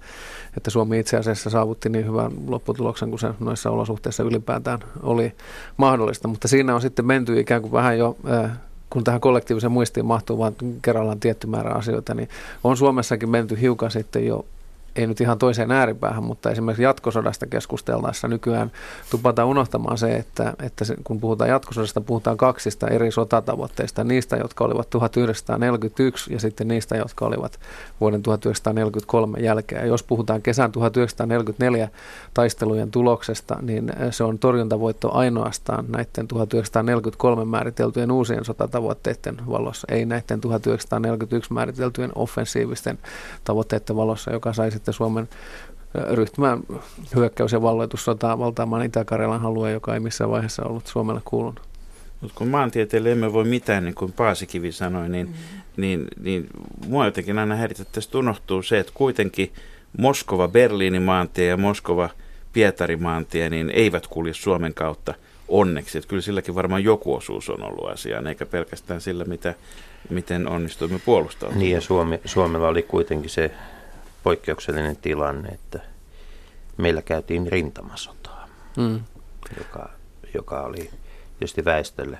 että 0.57 0.69
Suomi 0.69 0.99
itse 0.99 1.17
asiassa 1.17 1.49
saavutti 1.49 1.89
niin 1.89 2.05
hyvän 2.05 2.31
lopputuloksen 2.47 3.09
kuin 3.09 3.19
se 3.19 3.29
noissa 3.39 3.69
olosuhteissa 3.69 4.23
ylipäätään 4.23 4.79
oli 5.03 5.33
mahdollista. 5.77 6.27
Mutta 6.27 6.47
siinä 6.47 6.75
on 6.75 6.81
sitten 6.81 7.05
menty 7.05 7.39
ikään 7.39 7.61
kuin 7.61 7.71
vähän 7.71 7.97
jo 7.97 8.17
kun 8.89 9.03
tähän 9.03 9.21
kollektiiviseen 9.21 9.71
muistiin 9.71 10.05
mahtuu 10.05 10.37
vain 10.37 10.55
kerrallaan 10.81 11.19
tietty 11.19 11.47
määrä 11.47 11.71
asioita, 11.71 12.13
niin 12.13 12.29
on 12.63 12.77
Suomessakin 12.77 13.29
menty 13.29 13.61
hiukan 13.61 13.91
sitten 13.91 14.25
jo 14.25 14.45
ei 14.95 15.07
nyt 15.07 15.21
ihan 15.21 15.37
toiseen 15.37 15.71
ääripäähän, 15.71 16.23
mutta 16.23 16.51
esimerkiksi 16.51 16.83
jatkosodasta 16.83 17.45
keskusteltaessa 17.45 18.27
nykyään 18.27 18.71
tupataan 19.09 19.47
unohtamaan 19.47 19.97
se, 19.97 20.15
että, 20.15 20.53
että 20.63 20.85
se, 20.85 20.95
kun 21.03 21.19
puhutaan 21.19 21.49
jatkosodasta, 21.49 22.01
puhutaan 22.01 22.37
kaksista 22.37 22.87
eri 22.87 23.11
sotatavoitteista, 23.11 24.03
niistä, 24.03 24.37
jotka 24.37 24.63
olivat 24.63 24.89
1941 24.89 26.33
ja 26.33 26.39
sitten 26.39 26.67
niistä, 26.67 26.97
jotka 26.97 27.25
olivat 27.25 27.59
vuoden 28.01 28.23
1943 28.23 29.39
jälkeen. 29.39 29.81
Ja 29.81 29.87
jos 29.87 30.03
puhutaan 30.03 30.41
kesän 30.41 30.71
1944 30.71 31.89
taistelujen 32.33 32.91
tuloksesta, 32.91 33.57
niin 33.61 33.93
se 34.11 34.23
on 34.23 34.39
torjuntavoitto 34.39 35.13
ainoastaan 35.13 35.85
näiden 35.87 36.27
1943 36.27 37.45
määriteltyjen 37.45 38.11
uusien 38.11 38.45
sotatavoitteiden 38.45 39.37
valossa, 39.49 39.87
ei 39.91 40.05
näiden 40.05 40.41
1941 40.41 41.53
määriteltyjen 41.53 42.11
offensiivisten 42.15 42.99
tavoitteiden 43.43 43.95
valossa, 43.95 44.31
joka 44.31 44.53
saisi 44.53 44.80
sitten 44.81 44.93
Suomen 44.93 45.29
ryhtymään 46.11 46.59
hyökkäys- 47.15 47.51
ja 47.51 47.61
valloitussotaa 47.61 48.39
valtaamaan 48.39 48.85
Itä-Karjalan 48.85 49.45
alueen, 49.45 49.73
joka 49.73 49.93
ei 49.93 49.99
missään 49.99 50.29
vaiheessa 50.29 50.63
ollut 50.63 50.87
Suomelle 50.87 51.21
kuulunut. 51.25 51.61
Mutta 52.21 52.37
kun 52.37 52.47
maantieteelle 52.47 53.11
emme 53.11 53.33
voi 53.33 53.43
mitään, 53.43 53.83
niin 53.83 53.95
kuin 53.95 54.11
Paasikivi 54.11 54.71
sanoi, 54.71 55.09
niin, 55.09 55.27
mm. 55.27 55.33
niin, 55.77 56.07
niin 56.23 56.47
mua 56.87 57.05
jotenkin 57.05 57.39
aina 57.39 57.55
häiritä, 57.55 57.81
että 57.81 57.93
tästä 57.93 58.17
unohtuu 58.17 58.61
se, 58.61 58.79
että 58.79 58.91
kuitenkin 58.95 59.51
Moskova-Berliinin 59.97 61.01
maantie 61.01 61.47
ja 61.47 61.57
Moskova-Pietarin 61.57 63.01
maantie 63.01 63.49
niin 63.49 63.69
eivät 63.69 64.07
kulje 64.07 64.33
Suomen 64.33 64.73
kautta 64.73 65.13
onneksi. 65.47 65.97
Että 65.97 66.07
kyllä 66.07 66.21
silläkin 66.21 66.55
varmaan 66.55 66.83
joku 66.83 67.15
osuus 67.15 67.49
on 67.49 67.63
ollut 67.63 67.89
asiaan, 67.89 68.27
eikä 68.27 68.45
pelkästään 68.45 69.01
sillä, 69.01 69.25
mitä, 69.25 69.53
miten 70.09 70.47
onnistuimme 70.47 70.99
puolustamaan. 71.05 71.59
Niin 71.59 71.71
ja 71.71 71.81
Suomi, 71.81 72.19
Suomella 72.25 72.67
oli 72.67 72.83
kuitenkin 72.83 73.29
se 73.29 73.51
poikkeuksellinen 74.23 74.95
tilanne, 74.95 75.49
että 75.49 75.79
meillä 76.77 77.01
käytiin 77.01 77.47
rintamasotaa, 77.47 78.47
mm. 78.77 78.99
joka, 79.57 79.89
joka 80.33 80.61
oli 80.61 80.91
tietysti 81.39 81.65
väestölle 81.65 82.17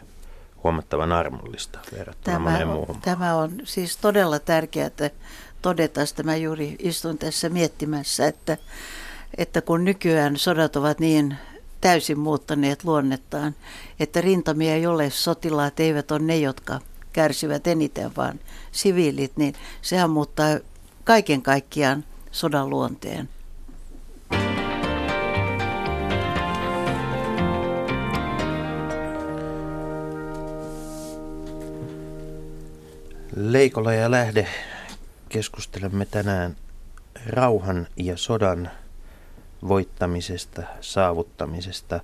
huomattavan 0.63 1.11
armollista 1.11 1.79
verrattuna 1.97 2.35
tämä, 2.37 2.49
moneen 2.49 2.67
muuhun. 2.67 3.01
Tämä 3.01 3.35
on 3.35 3.51
siis 3.63 3.97
todella 3.97 4.39
tärkeää 4.39 4.87
että 4.87 5.09
todeta, 5.61 6.01
että 6.01 6.23
mä 6.23 6.35
juuri 6.35 6.75
istun 6.79 7.17
tässä 7.17 7.49
miettimässä, 7.49 8.27
että, 8.27 8.57
että 9.37 9.61
kun 9.61 9.85
nykyään 9.85 10.37
sodat 10.37 10.75
ovat 10.75 10.99
niin 10.99 11.37
täysin 11.81 12.19
muuttaneet 12.19 12.83
luonnettaan, 12.83 13.55
että 13.99 14.21
rintamia 14.21 14.75
ei 14.75 14.85
ole, 14.85 15.09
sotilaat 15.09 15.79
eivät 15.79 16.11
ole 16.11 16.19
ne, 16.19 16.37
jotka 16.37 16.79
kärsivät 17.13 17.67
eniten, 17.67 18.15
vaan 18.15 18.39
siviilit, 18.71 19.31
niin 19.37 19.53
sehän 19.81 20.09
muuttaa 20.09 20.57
kaiken 21.11 21.41
kaikkiaan 21.41 22.03
sodan 22.31 22.69
luonteen. 22.69 23.29
Leikola 33.35 33.93
ja 33.93 34.11
Lähde 34.11 34.47
keskustelemme 35.29 36.05
tänään 36.05 36.55
rauhan 37.25 37.87
ja 37.97 38.17
sodan 38.17 38.71
voittamisesta, 39.67 40.63
saavuttamisesta. 40.81 41.99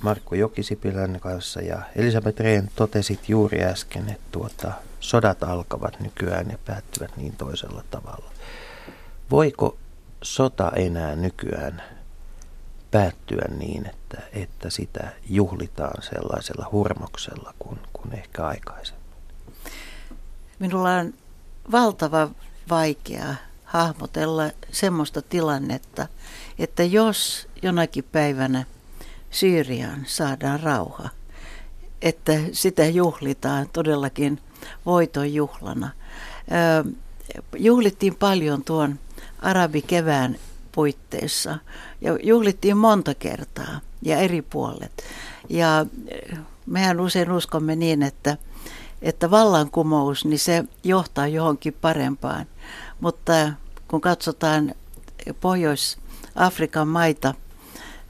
Markku 0.00 0.34
Jokisipilän 0.34 1.20
kanssa 1.20 1.60
ja 1.60 1.82
Elisabeth 1.94 2.40
Rehn 2.40 2.68
totesit 2.76 3.28
juuri 3.28 3.64
äsken, 3.64 4.08
että 4.08 4.26
tuota, 4.32 4.72
sodat 5.06 5.42
alkavat 5.42 6.00
nykyään 6.00 6.50
ja 6.50 6.58
päättyvät 6.64 7.16
niin 7.16 7.36
toisella 7.36 7.84
tavalla. 7.90 8.30
Voiko 9.30 9.78
sota 10.22 10.72
enää 10.76 11.16
nykyään 11.16 11.82
päättyä 12.90 13.44
niin, 13.56 13.86
että, 13.86 14.22
että 14.32 14.70
sitä 14.70 15.12
juhlitaan 15.28 16.02
sellaisella 16.02 16.68
hurmoksella 16.72 17.54
kuin, 17.58 17.78
kuin 17.92 18.14
ehkä 18.14 18.46
aikaisemmin? 18.46 19.06
Minulla 20.58 20.96
on 20.96 21.14
valtava 21.72 22.30
vaikea 22.70 23.34
hahmotella 23.64 24.50
semmoista 24.72 25.22
tilannetta, 25.22 26.06
että 26.58 26.82
jos 26.82 27.48
jonakin 27.62 28.04
päivänä 28.04 28.64
Syyriaan 29.30 30.02
saadaan 30.06 30.60
rauha, 30.60 31.08
että 32.02 32.32
sitä 32.52 32.86
juhlitaan 32.86 33.66
todellakin 33.72 34.40
voiton 34.86 35.34
juhlana. 35.34 35.90
Juhlittiin 37.56 38.14
paljon 38.14 38.64
tuon 38.64 38.98
arabikevään 39.38 40.36
puitteissa 40.72 41.58
ja 42.00 42.18
juhlittiin 42.22 42.76
monta 42.76 43.14
kertaa 43.14 43.80
ja 44.02 44.18
eri 44.18 44.42
puolet. 44.42 45.04
Ja 45.48 45.86
mehän 46.66 47.00
usein 47.00 47.32
uskomme 47.32 47.76
niin, 47.76 48.02
että, 48.02 48.36
että 49.02 49.30
vallankumous, 49.30 50.24
niin 50.24 50.38
se 50.38 50.64
johtaa 50.84 51.26
johonkin 51.26 51.76
parempaan. 51.80 52.46
Mutta 53.00 53.32
kun 53.88 54.00
katsotaan 54.00 54.74
Pohjois-Afrikan 55.40 56.88
maita, 56.88 57.34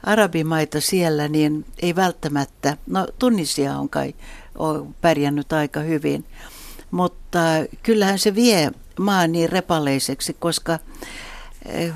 arabimaita 0.03 0.81
siellä, 0.81 1.27
niin 1.27 1.65
ei 1.81 1.95
välttämättä, 1.95 2.77
no 2.87 3.07
Tunisia 3.19 3.77
on 3.77 3.89
kai 3.89 4.13
on 4.57 4.95
pärjännyt 5.01 5.53
aika 5.53 5.79
hyvin, 5.79 6.25
mutta 6.91 7.39
kyllähän 7.83 8.19
se 8.19 8.35
vie 8.35 8.71
maan 8.99 9.31
niin 9.31 9.49
repaleiseksi, 9.49 10.35
koska 10.39 10.79
eh, 11.65 11.93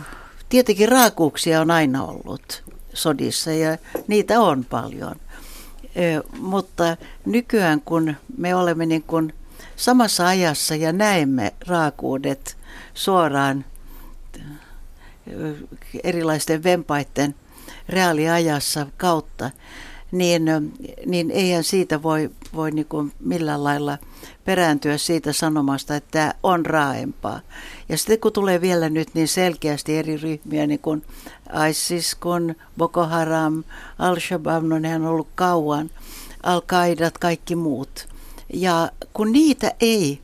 tietenkin 0.50 0.90
raakuuksia 0.90 1.62
on 1.62 1.72
aina 1.72 2.04
ollut 2.04 2.64
sodissa 2.94 3.52
ja 3.52 3.78
niitä 4.08 4.40
on 4.40 4.66
paljon. 4.66 5.16
Eh, 5.96 6.22
mutta 6.40 6.98
nykyään 7.26 7.82
kun 7.82 8.16
me 8.38 8.56
olemme 8.56 8.86
niin 8.86 9.04
kuin 9.04 9.34
samassa 9.76 10.28
ajassa 10.28 10.76
ja 10.76 10.92
näemme 10.92 11.54
raakuudet 11.68 12.58
suoraan 12.94 13.66
eh, 15.28 15.56
erilaisten 16.04 16.64
vempaiden 16.64 17.36
reaaliajassa 17.89 18.88
kautta, 18.98 19.52
niin, 20.12 20.44
niin 21.06 21.32
eihän 21.32 21.63
siitä 21.63 22.04
voi, 22.04 22.30
voi 22.56 22.72
niin 22.72 22.86
kuin 22.86 23.12
millään 23.20 23.63
lailla 23.63 23.98
perääntyä 24.46 24.98
siitä 24.98 25.34
sanomasta, 25.34 25.96
että 25.96 26.12
tämä 26.12 26.34
on 26.44 26.65
raaempaa. 26.65 27.39
Ja 27.89 27.98
sitten 27.98 28.20
kun 28.20 28.34
tulee 28.34 28.62
vielä 28.62 28.89
nyt 28.89 29.08
niin 29.13 29.28
selkeästi 29.28 29.98
eri 29.98 30.17
ryhmiä, 30.17 30.67
niin 30.67 30.80
kuin 30.80 31.04
ISIS, 31.70 32.15
kun 32.15 32.56
Boko 32.78 33.06
Haram, 33.06 33.63
Al-Shabaab, 34.00 34.63
no 34.63 34.76
on 34.76 35.06
ollut 35.06 35.28
kauan, 35.36 35.89
Al-Qaidat, 36.44 37.17
kaikki 37.17 37.56
muut. 37.56 38.08
Ja 38.54 38.91
kun 39.13 39.32
niitä 39.32 39.72
ei 39.80 40.22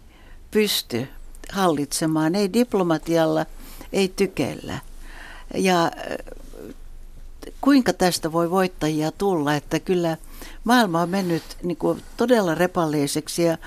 pysty 0.51 1.07
hallitsemaan, 1.51 2.35
ei 2.35 2.53
diplomatialla, 2.53 3.45
ei 3.93 4.07
tykellä. 4.15 4.79
Ja 5.55 5.91
kuinka 7.67 7.93
tästä 7.93 8.31
voi 8.31 8.51
voittajia 8.51 9.11
tulla, 9.11 9.55
että 9.55 9.79
kyllä 9.79 10.17
maailma 10.63 11.01
on 11.01 11.09
mennyt 11.09 11.43
niin 11.63 11.77
kuin 11.77 12.03
todella 12.17 12.55
repalleiseksi 12.55 13.43
ja 13.43 13.57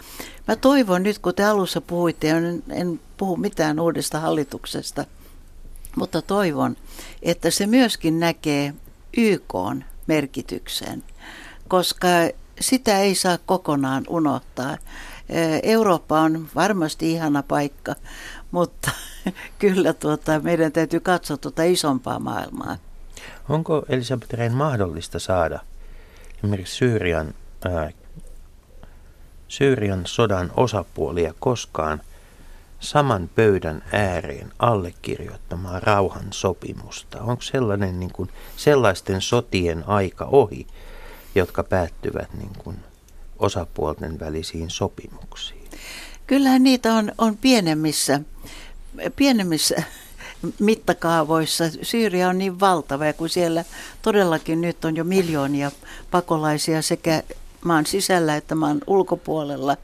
mä 0.49 0.57
toivon 0.57 1.03
nyt, 1.03 1.19
kun 1.19 1.35
te 1.35 1.45
alussa 1.45 1.81
puhuitte, 1.81 2.31
en, 2.31 2.63
en 2.71 3.01
puhu 3.17 3.37
mitään 3.37 3.81
uudesta 3.81 4.21
hallituksesta, 4.21 5.05
mutta 5.97 6.23
toivon, 6.23 6.77
että 7.23 7.51
se 7.51 7.67
myöskin 7.67 8.21
näkee 8.21 8.75
YK 9.17 9.55
merkityksen, 10.07 11.05
koska 11.69 12.09
sitä 12.61 12.99
ei 12.99 13.15
saa 13.15 13.39
kokonaan 13.47 14.05
unohtaa. 14.09 14.79
Eurooppa 15.63 16.21
on 16.21 16.49
varmasti 16.55 17.13
ihana 17.13 17.43
paikka, 17.43 17.95
mutta 18.51 18.91
kyllä 19.59 19.93
tuota, 19.93 20.41
meidän 20.41 20.73
täytyy 20.73 21.01
katsoa 21.01 21.37
tuota 21.37 21.63
isompaa 21.63 22.19
maailmaa. 22.19 22.77
Onko 23.49 23.83
Elisabeth 23.89 24.35
Rehn 24.35 24.53
mahdollista 24.55 25.19
saada 25.19 25.61
esimerkiksi 26.39 26.77
Syyrian, 26.77 27.35
ää, 27.65 27.91
Syyrian 29.49 30.03
sodan 30.07 30.53
osapuolia 30.57 31.35
koskaan 31.39 32.01
saman 32.81 33.31
pöydän 33.35 33.83
ääreen 33.93 34.53
allekirjoittamaan 34.59 35.83
rauhan 35.83 36.27
sopimusta? 36.31 37.23
Onko 37.23 37.43
sellainen 37.43 38.01
niin 38.01 38.13
kuin, 38.13 38.31
sellaisten 38.57 39.21
sotien 39.21 39.85
aika 39.89 40.25
ohi, 40.25 40.67
jotka 41.35 41.65
päättyvät 41.65 42.35
niin 42.35 42.53
kuin, 42.59 42.77
osapuolten 43.39 44.21
välisiin 44.21 44.71
sopimuksiin? 44.71 45.71
Kyllähän 46.27 46.63
niitä 46.63 46.95
on, 46.95 47.13
on 47.19 47.37
pienemmissä, 47.37 48.21
pienemmissä 49.17 49.83
mittakaavoissa. 50.59 51.65
Syyria 51.83 52.29
on 52.29 52.39
niin 52.39 52.61
valtava 52.61 53.07
ja 53.07 53.13
kun 53.13 53.29
siellä 53.29 53.65
todellakin 54.03 54.61
nyt 54.61 54.85
on 54.85 54.97
jo 54.97 55.05
miljoonia 55.05 55.71
pakolaisia 56.11 56.83
sekä 56.83 57.23
maan 57.65 57.87
sisällä 57.87 58.37
että 58.37 58.55
maan 58.55 58.81
ulkopuolella. 58.87 59.77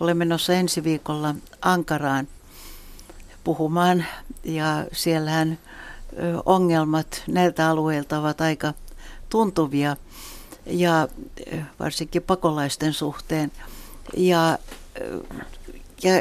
Olen 0.00 0.16
menossa 0.16 0.52
ensi 0.52 0.84
viikolla 0.84 1.34
Ankaraan 1.62 2.28
puhumaan 3.44 4.04
ja 4.44 4.86
siellähän 4.92 5.58
ongelmat 6.46 7.22
näiltä 7.26 7.68
alueilta 7.68 8.18
ovat 8.18 8.40
aika 8.40 8.74
tuntuvia 9.28 9.96
ja 10.66 11.08
varsinkin 11.80 12.22
pakolaisten 12.22 12.92
suhteen. 12.92 13.52
Ja, 14.16 14.58
ja 16.02 16.12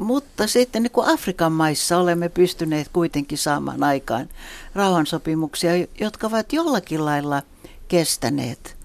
mutta 0.00 0.46
sitten 0.46 0.82
niin 0.82 0.90
kuin 0.90 1.08
Afrikan 1.08 1.52
maissa 1.52 1.98
olemme 1.98 2.28
pystyneet 2.28 2.88
kuitenkin 2.92 3.38
saamaan 3.38 3.82
aikaan 3.82 4.28
rauhansopimuksia, 4.74 5.70
jotka 6.00 6.26
ovat 6.26 6.52
jollakin 6.52 7.04
lailla 7.04 7.42
kestäneet. 7.88 8.76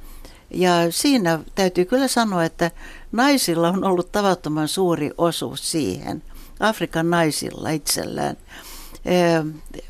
Ja 0.52 0.72
siinä 0.90 1.40
täytyy 1.56 1.86
kyllä 1.86 2.08
sanoa, 2.08 2.44
että 2.44 2.72
naisilla 3.12 3.70
on 3.70 3.84
ollut 3.84 4.12
tavattoman 4.12 4.68
suuri 4.68 5.12
osuus 5.18 5.72
siihen, 5.72 6.24
Afrikan 6.60 7.10
naisilla 7.10 7.70
itsellään. 7.70 8.38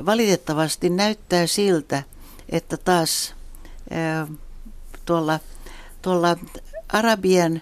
Valitettavasti 0.05 0.89
näyttää 0.89 1.47
siltä, 1.47 2.03
että 2.49 2.77
taas 2.77 3.33
tuolla, 5.05 5.39
tuolla 6.01 6.37
Arabien 6.89 7.61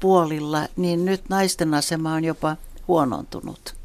puolilla, 0.00 0.68
niin 0.76 1.04
nyt 1.04 1.28
naisten 1.28 1.74
asema 1.74 2.14
on 2.14 2.24
jopa 2.24 2.56
huonontunut. 2.88 3.76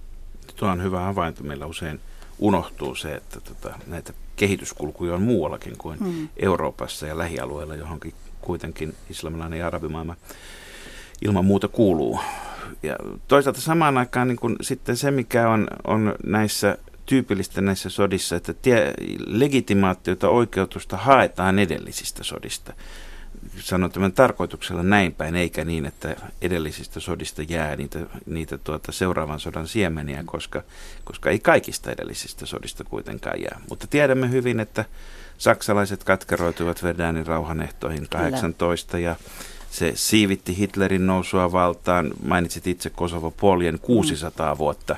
Tuo 0.56 0.70
on 0.70 0.84
hyvä 0.84 1.00
havainto. 1.00 1.44
Meillä 1.44 1.66
usein 1.66 2.00
unohtuu 2.40 2.96
se, 2.96 3.16
että 3.16 3.40
tota, 3.40 3.76
näitä 3.88 4.14
kehityskulkuja 4.36 5.14
on 5.14 5.22
muuallakin 5.22 5.78
kuin 5.78 6.00
hmm. 6.00 6.30
Euroopassa 6.38 7.08
ja 7.08 7.18
lähialueilla, 7.18 7.76
johonkin 7.76 8.14
kuitenkin 8.42 8.96
islamilainen 9.10 9.60
ja 9.60 9.68
arabimaailma 9.68 10.16
ilman 11.22 11.46
muuta 11.46 11.68
kuuluu. 11.68 12.20
Ja 12.84 12.96
toisaalta 13.28 13.62
samaan 13.62 13.98
aikaan 13.98 14.28
niin 14.28 14.40
kun 14.40 14.56
sitten 14.62 14.98
se, 14.98 15.12
mikä 15.12 15.50
on, 15.50 15.68
on 15.88 16.16
näissä 16.26 16.78
tyypillistä 17.06 17.62
näissä 17.62 17.90
sodissa, 17.90 18.36
että 18.36 18.54
tie, 18.54 18.94
legitimaatiota, 19.26 20.30
oikeutusta 20.30 20.98
haetaan 20.98 21.60
edellisistä 21.60 22.24
sodista 22.24 22.74
sanon 23.60 23.92
tämän 23.92 24.12
tarkoituksella 24.12 24.84
näin 24.84 25.14
päin, 25.14 25.36
eikä 25.36 25.66
niin, 25.66 25.86
että 25.86 26.16
edellisistä 26.42 27.00
sodista 27.00 27.42
jää 27.42 27.76
niitä, 27.76 28.00
niitä 28.26 28.58
tuota 28.58 28.92
seuraavan 28.92 29.40
sodan 29.40 29.68
siemeniä, 29.68 30.24
koska, 30.26 30.64
koska 31.04 31.30
ei 31.30 31.40
kaikista 31.40 31.92
edellisistä 31.92 32.46
sodista 32.46 32.84
kuitenkaan 32.84 33.42
jää. 33.42 33.62
Mutta 33.70 33.88
tiedämme 33.88 34.32
hyvin, 34.32 34.60
että 34.60 34.86
saksalaiset 35.38 36.04
katkeroituivat 36.04 36.84
Verdanin 36.84 37.28
rauhanehtoihin 37.28 38.08
18 38.10 38.92
Kyllä. 38.92 39.10
ja 39.10 39.16
se 39.72 39.92
siivitti 39.96 40.58
Hitlerin 40.58 41.08
nousua 41.08 41.52
valtaan. 41.52 42.12
Mainitsit 42.24 42.68
itse 42.68 42.90
Kosovo 42.90 43.32
Poljen 43.32 43.80
600 43.80 44.54
mm. 44.54 44.58
vuotta. 44.58 44.96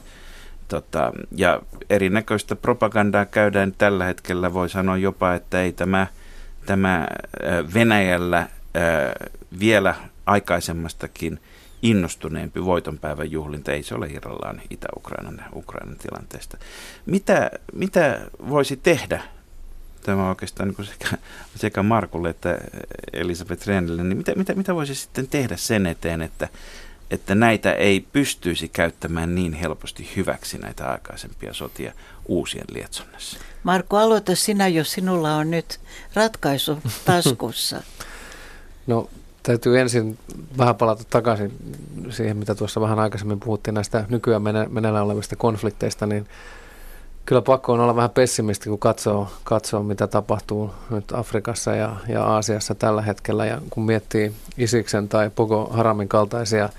Tota, 0.67 1.11
ja 1.35 1.61
erinäköistä 1.89 2.55
propagandaa 2.55 3.25
käydään 3.25 3.73
tällä 3.77 4.05
hetkellä. 4.05 4.53
Voi 4.53 4.69
sanoa 4.69 4.97
jopa, 4.97 5.33
että 5.33 5.61
ei 5.61 5.71
tämä– 5.71 6.07
tämä 6.65 7.07
Venäjällä 7.73 8.47
vielä 9.59 9.95
aikaisemmastakin 10.25 11.39
innostuneempi 11.81 12.65
voitonpäivän 12.65 13.31
juhlinta, 13.31 13.71
ei 13.71 13.83
se 13.83 13.95
ole 13.95 14.07
irrallaan 14.07 14.61
Itä-Ukrainan 14.69 15.43
Ukrainan 15.55 15.95
tilanteesta. 15.95 16.57
Mitä, 17.05 17.51
mitä 17.73 18.21
voisi 18.49 18.77
tehdä, 18.77 19.23
tämä 20.03 20.29
oikeastaan 20.29 20.69
niin 20.69 20.87
sekä, 20.87 21.17
sekä 21.55 21.83
Markulle 21.83 22.29
että 22.29 22.57
Elisabeth 23.13 23.67
Rennelle, 23.67 24.03
niin 24.03 24.17
mitä, 24.17 24.35
mitä, 24.35 24.53
mitä 24.53 24.75
voisi 24.75 24.95
sitten 24.95 25.27
tehdä 25.27 25.57
sen 25.57 25.85
eteen, 25.85 26.21
että 26.21 26.49
että 27.11 27.35
näitä 27.35 27.73
ei 27.73 28.07
pystyisi 28.13 28.69
käyttämään 28.69 29.35
niin 29.35 29.53
helposti 29.53 30.09
hyväksi 30.15 30.57
näitä 30.57 30.91
aikaisempia 30.91 31.53
sotia 31.53 31.93
uusien 32.31 32.65
lietsonnassa. 32.73 33.37
Marko, 33.63 33.97
aloita 33.97 34.35
sinä, 34.35 34.67
jos 34.67 34.91
sinulla 34.91 35.35
on 35.35 35.51
nyt 35.51 35.79
ratkaisu 36.13 36.77
taskussa. 37.05 37.83
No 38.87 39.09
täytyy 39.43 39.79
ensin 39.79 40.17
vähän 40.57 40.75
palata 40.75 41.03
takaisin 41.09 41.51
siihen, 42.09 42.37
mitä 42.37 42.55
tuossa 42.55 42.81
vähän 42.81 42.99
aikaisemmin 42.99 43.39
puhuttiin 43.39 43.73
näistä 43.73 44.05
nykyään 44.09 44.41
meneillään 44.69 45.05
olevista 45.05 45.35
konflikteista, 45.35 46.05
niin 46.05 46.27
kyllä 47.25 47.41
pakko 47.41 47.73
on 47.73 47.79
olla 47.79 47.95
vähän 47.95 48.09
pessimisti, 48.09 48.69
kun 48.69 48.79
katsoo, 48.79 49.31
katsoo 49.43 49.83
mitä 49.83 50.07
tapahtuu 50.07 50.71
nyt 50.89 51.11
Afrikassa 51.11 51.75
ja, 51.75 51.95
ja 52.07 52.23
Aasiassa 52.23 52.75
tällä 52.75 53.01
hetkellä. 53.01 53.45
Ja 53.45 53.61
kun 53.69 53.83
miettii 53.83 54.33
Isiksen 54.57 55.09
tai 55.09 55.29
Boko 55.29 55.69
Haramin 55.73 56.07
kaltaisia 56.07 56.69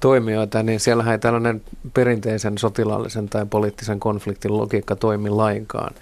toimijoita, 0.00 0.62
niin 0.62 0.80
siellähän 0.80 1.12
ei 1.12 1.18
tällainen 1.18 1.62
perinteisen 1.94 2.58
sotilaallisen 2.58 3.28
tai 3.28 3.46
poliittisen 3.46 4.00
konfliktin 4.00 4.58
logiikka 4.58 4.96
toimi 4.96 5.30
lainkaan. 5.30 5.94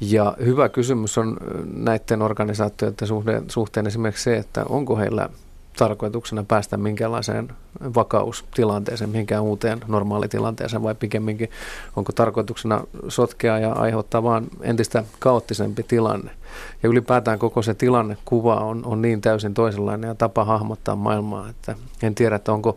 Ja 0.00 0.36
hyvä 0.44 0.68
kysymys 0.68 1.18
on 1.18 1.36
näiden 1.74 2.22
organisaatioiden 2.22 3.08
suhteen, 3.08 3.44
suhteen 3.48 3.86
esimerkiksi 3.86 4.24
se, 4.24 4.36
että 4.36 4.64
onko 4.68 4.96
heillä 4.96 5.28
tarkoituksena 5.76 6.44
päästä 6.48 6.76
minkälaiseen 6.76 7.48
vakaustilanteeseen, 7.94 9.10
mihinkään 9.10 9.42
uuteen 9.42 9.80
normaalitilanteeseen 9.88 10.82
vai 10.82 10.94
pikemminkin 10.94 11.50
onko 11.96 12.12
tarkoituksena 12.12 12.84
sotkea 13.08 13.58
ja 13.58 13.72
aiheuttaa 13.72 14.22
vaan 14.22 14.46
entistä 14.60 15.04
kaoottisempi 15.18 15.82
tilanne. 15.82 16.30
Ja 16.82 16.88
ylipäätään 16.88 17.38
koko 17.38 17.62
se 17.62 17.74
tilannekuva 17.74 18.54
on, 18.54 18.84
on 18.84 19.02
niin 19.02 19.20
täysin 19.20 19.54
toisenlainen 19.54 20.08
ja 20.08 20.14
tapa 20.14 20.44
hahmottaa 20.44 20.96
maailmaa, 20.96 21.48
että 21.48 21.74
en 22.02 22.14
tiedä, 22.14 22.36
että 22.36 22.52
onko 22.52 22.76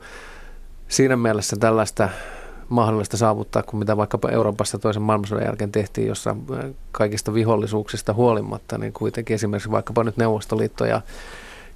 siinä 0.89 1.15
mielessä 1.15 1.55
tällaista 1.59 2.09
mahdollista 2.69 3.17
saavuttaa 3.17 3.63
kuin 3.63 3.79
mitä 3.79 3.97
vaikkapa 3.97 4.29
Euroopassa 4.29 4.79
toisen 4.79 5.01
maailmansodan 5.01 5.45
jälkeen 5.45 5.71
tehtiin, 5.71 6.07
jossa 6.07 6.35
kaikista 6.91 7.33
vihollisuuksista 7.33 8.13
huolimatta, 8.13 8.77
niin 8.77 8.93
kuitenkin 8.93 9.35
esimerkiksi 9.35 9.71
vaikkapa 9.71 10.03
nyt 10.03 10.17
Neuvostoliitto 10.17 10.85
ja 10.85 11.01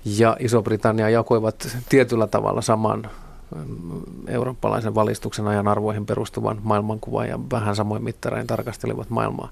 ja 0.06 0.38
Iso-Britannia 0.40 1.10
jakoivat 1.10 1.78
tietyllä 1.90 2.28
tavalla 2.28 2.62
saman 2.62 3.10
mm, 3.56 4.02
eurooppalaisen 4.28 4.96
valistuksen 4.96 5.48
ajan 5.48 5.68
arvoihin 5.68 6.06
perustuvan 6.06 6.60
maailmankuvan 6.64 7.30
ja 7.30 7.40
vähän 7.52 7.76
samoin 7.76 8.04
mittarein 8.04 8.48
tarkastelivat 8.48 9.10
maailmaa. 9.10 9.50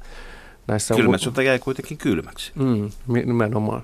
Näissä 0.67 0.95
Kylmät 0.95 1.21
sota 1.21 1.41
jäi 1.41 1.59
kuitenkin 1.59 1.97
kylmäksi. 1.97 2.51
Mm, 2.55 2.91
nimenomaan. 3.07 3.83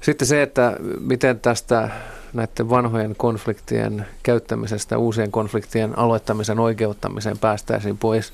Sitten 0.00 0.28
se, 0.28 0.42
että 0.42 0.76
miten 1.00 1.40
tästä 1.40 1.90
näiden 2.32 2.70
vanhojen 2.70 3.14
konfliktien 3.16 4.06
käyttämisestä 4.22 4.98
uusien 4.98 5.30
konfliktien 5.30 5.98
aloittamisen 5.98 6.58
oikeuttamiseen 6.58 7.38
päästäisiin 7.38 7.98
pois. 7.98 8.32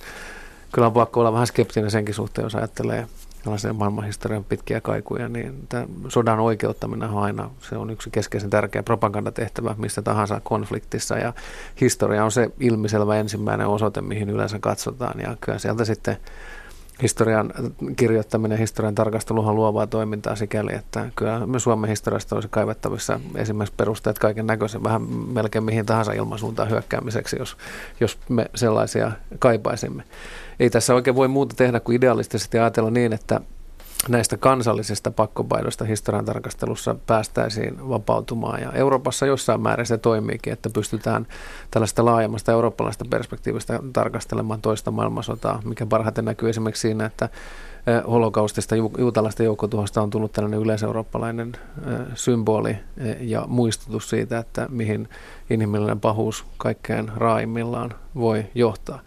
Kyllä 0.73 0.87
on 0.87 0.93
pakko 0.93 1.21
olla 1.21 1.33
vähän 1.33 1.47
skeptinen 1.47 1.91
senkin 1.91 2.15
suhteen, 2.15 2.45
jos 2.45 2.55
ajattelee 2.55 3.07
tällaisen 3.45 3.77
maailmanhistorian 3.77 4.45
pitkiä 4.45 4.81
kaikuja, 4.81 5.29
niin 5.29 5.67
tämän 5.69 5.89
sodan 6.09 6.41
oikeuttaminen 6.41 7.11
on 7.11 7.23
aina 7.23 7.51
se 7.61 7.77
on 7.77 7.91
yksi 7.91 8.11
keskeisen 8.11 8.51
tärkeä 8.51 8.83
propagandatehtävä 8.83 9.75
missä 9.79 10.03
tahansa 10.03 10.41
konfliktissa 10.45 11.19
ja 11.19 11.33
historia 11.81 12.25
on 12.25 12.33
se 12.33 12.51
ilmiselvä 12.61 13.17
ensimmäinen 13.17 13.67
osoite, 13.67 14.01
mihin 14.01 14.31
yleensä 14.31 14.59
katsotaan 14.59 15.21
ja 15.21 15.37
kyllä 15.41 15.59
sieltä 15.59 15.85
sitten 15.85 16.17
historian 17.03 17.53
kirjoittaminen, 17.97 18.59
historian 18.59 18.95
tarkasteluhan 18.95 19.55
luovaa 19.55 19.87
toimintaa 19.87 20.37
sikäli, 20.37 20.75
että 20.75 21.11
kyllä 21.17 21.47
me 21.47 21.59
Suomen 21.59 21.91
historiasta 21.91 22.35
olisi 22.35 22.49
kaivettavissa 22.49 23.21
esimerkiksi 23.35 23.75
perusteet 23.77 24.19
kaiken 24.19 24.47
näköisen 24.47 24.83
vähän 24.83 25.03
melkein 25.33 25.65
mihin 25.65 25.87
tahansa 25.87 26.13
ilmansuuntaan 26.13 26.71
hyökkäämiseksi, 26.71 27.37
jos, 27.39 27.57
jos 28.01 28.19
me 28.29 28.47
sellaisia 28.55 29.13
kaipaisimme. 29.39 30.03
Ei 30.61 30.71
tässä 30.71 30.95
oikein 30.95 31.17
voi 31.17 31.29
muuta 31.29 31.55
tehdä 31.57 31.81
kuin 31.81 31.97
idealistisesti 31.97 32.59
ajatella 32.59 32.91
niin, 32.91 33.13
että 33.13 33.41
näistä 34.09 34.37
kansallisista 34.37 35.11
pakkopaidoista 35.11 35.85
historian 35.85 36.25
tarkastelussa 36.25 36.97
päästäisiin 37.07 37.89
vapautumaan. 37.89 38.63
Ja 38.63 38.73
Euroopassa 38.73 39.27
jossain 39.27 39.61
määrin 39.61 39.87
se 39.87 39.99
toimiikin, 39.99 40.53
että 40.53 40.71
pystytään 40.71 41.27
tällaista 41.71 42.05
laajemmasta 42.05 42.53
eurooppalaista 42.53 43.05
perspektiivistä 43.11 43.81
tarkastelemaan 43.93 44.61
toista 44.61 44.91
maailmansotaa, 44.91 45.63
mikä 45.65 45.87
parhaiten 45.87 46.25
näkyy 46.25 46.49
esimerkiksi 46.49 46.81
siinä, 46.81 47.07
että 47.07 47.29
holokaustista, 48.07 48.77
juutalaista 48.77 49.43
joukkotuhosta 49.43 50.03
on 50.03 50.11
tullut 50.11 50.33
tällainen 50.33 50.61
yleiseurooppalainen 50.61 51.53
symboli 52.15 52.77
ja 53.21 53.45
muistutus 53.49 54.11
siitä, 54.11 54.39
että 54.39 54.67
mihin 54.71 55.09
inhimillinen 55.51 56.01
pahuus 56.01 56.45
kaikkein 56.57 57.13
raaimmillaan 57.17 57.95
voi 58.15 58.47
johtaa. 58.55 59.01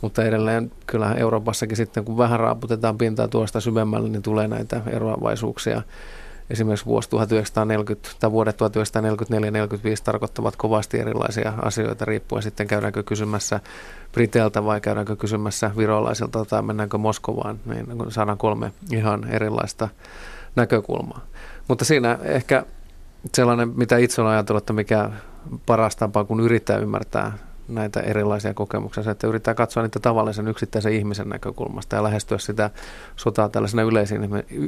Mutta 0.00 0.24
edelleen 0.24 0.72
kyllähän 0.86 1.18
Euroopassakin 1.18 1.76
sitten, 1.76 2.04
kun 2.04 2.18
vähän 2.18 2.40
raaputetaan 2.40 2.98
pintaa 2.98 3.28
tuosta 3.28 3.60
syvemmälle, 3.60 4.08
niin 4.08 4.22
tulee 4.22 4.48
näitä 4.48 4.80
eroavaisuuksia 4.86 5.82
esimerkiksi 6.50 6.86
vuosi 6.86 7.10
1940 7.10 8.10
tai 8.20 8.30
vuodet 8.30 8.56
1944-1945 8.60 8.64
tarkoittavat 10.04 10.56
kovasti 10.56 10.98
erilaisia 10.98 11.52
asioita 11.62 12.04
riippuen 12.04 12.42
sitten 12.42 12.66
käydäänkö 12.66 13.02
kysymässä 13.02 13.60
Briteiltä 14.12 14.64
vai 14.64 14.80
käydäänkö 14.80 15.16
kysymässä 15.16 15.70
virolaisilta 15.76 16.44
tai 16.44 16.62
mennäänkö 16.62 16.98
Moskovaan, 16.98 17.60
niin 17.64 17.86
saadaan 18.08 18.38
kolme 18.38 18.72
ihan 18.92 19.28
erilaista 19.28 19.88
näkökulmaa. 20.56 21.26
Mutta 21.68 21.84
siinä 21.84 22.18
ehkä 22.22 22.64
sellainen, 23.34 23.72
mitä 23.76 23.96
itse 23.96 24.20
olen 24.20 24.32
ajatellut, 24.32 24.62
että 24.62 24.72
mikä 24.72 25.10
paras 25.66 25.96
tapa, 25.96 26.24
kun 26.24 26.40
yrittää 26.40 26.78
ymmärtää 26.78 27.32
näitä 27.74 28.00
erilaisia 28.00 28.54
kokemuksia, 28.54 29.10
että 29.10 29.26
yrittää 29.26 29.54
katsoa 29.54 29.82
niitä 29.82 30.00
tavallisen 30.00 30.48
yksittäisen 30.48 30.92
ihmisen 30.92 31.28
näkökulmasta 31.28 31.96
ja 31.96 32.02
lähestyä 32.02 32.38
sitä 32.38 32.70
sotaa 33.16 33.48
tällaisena 33.48 33.82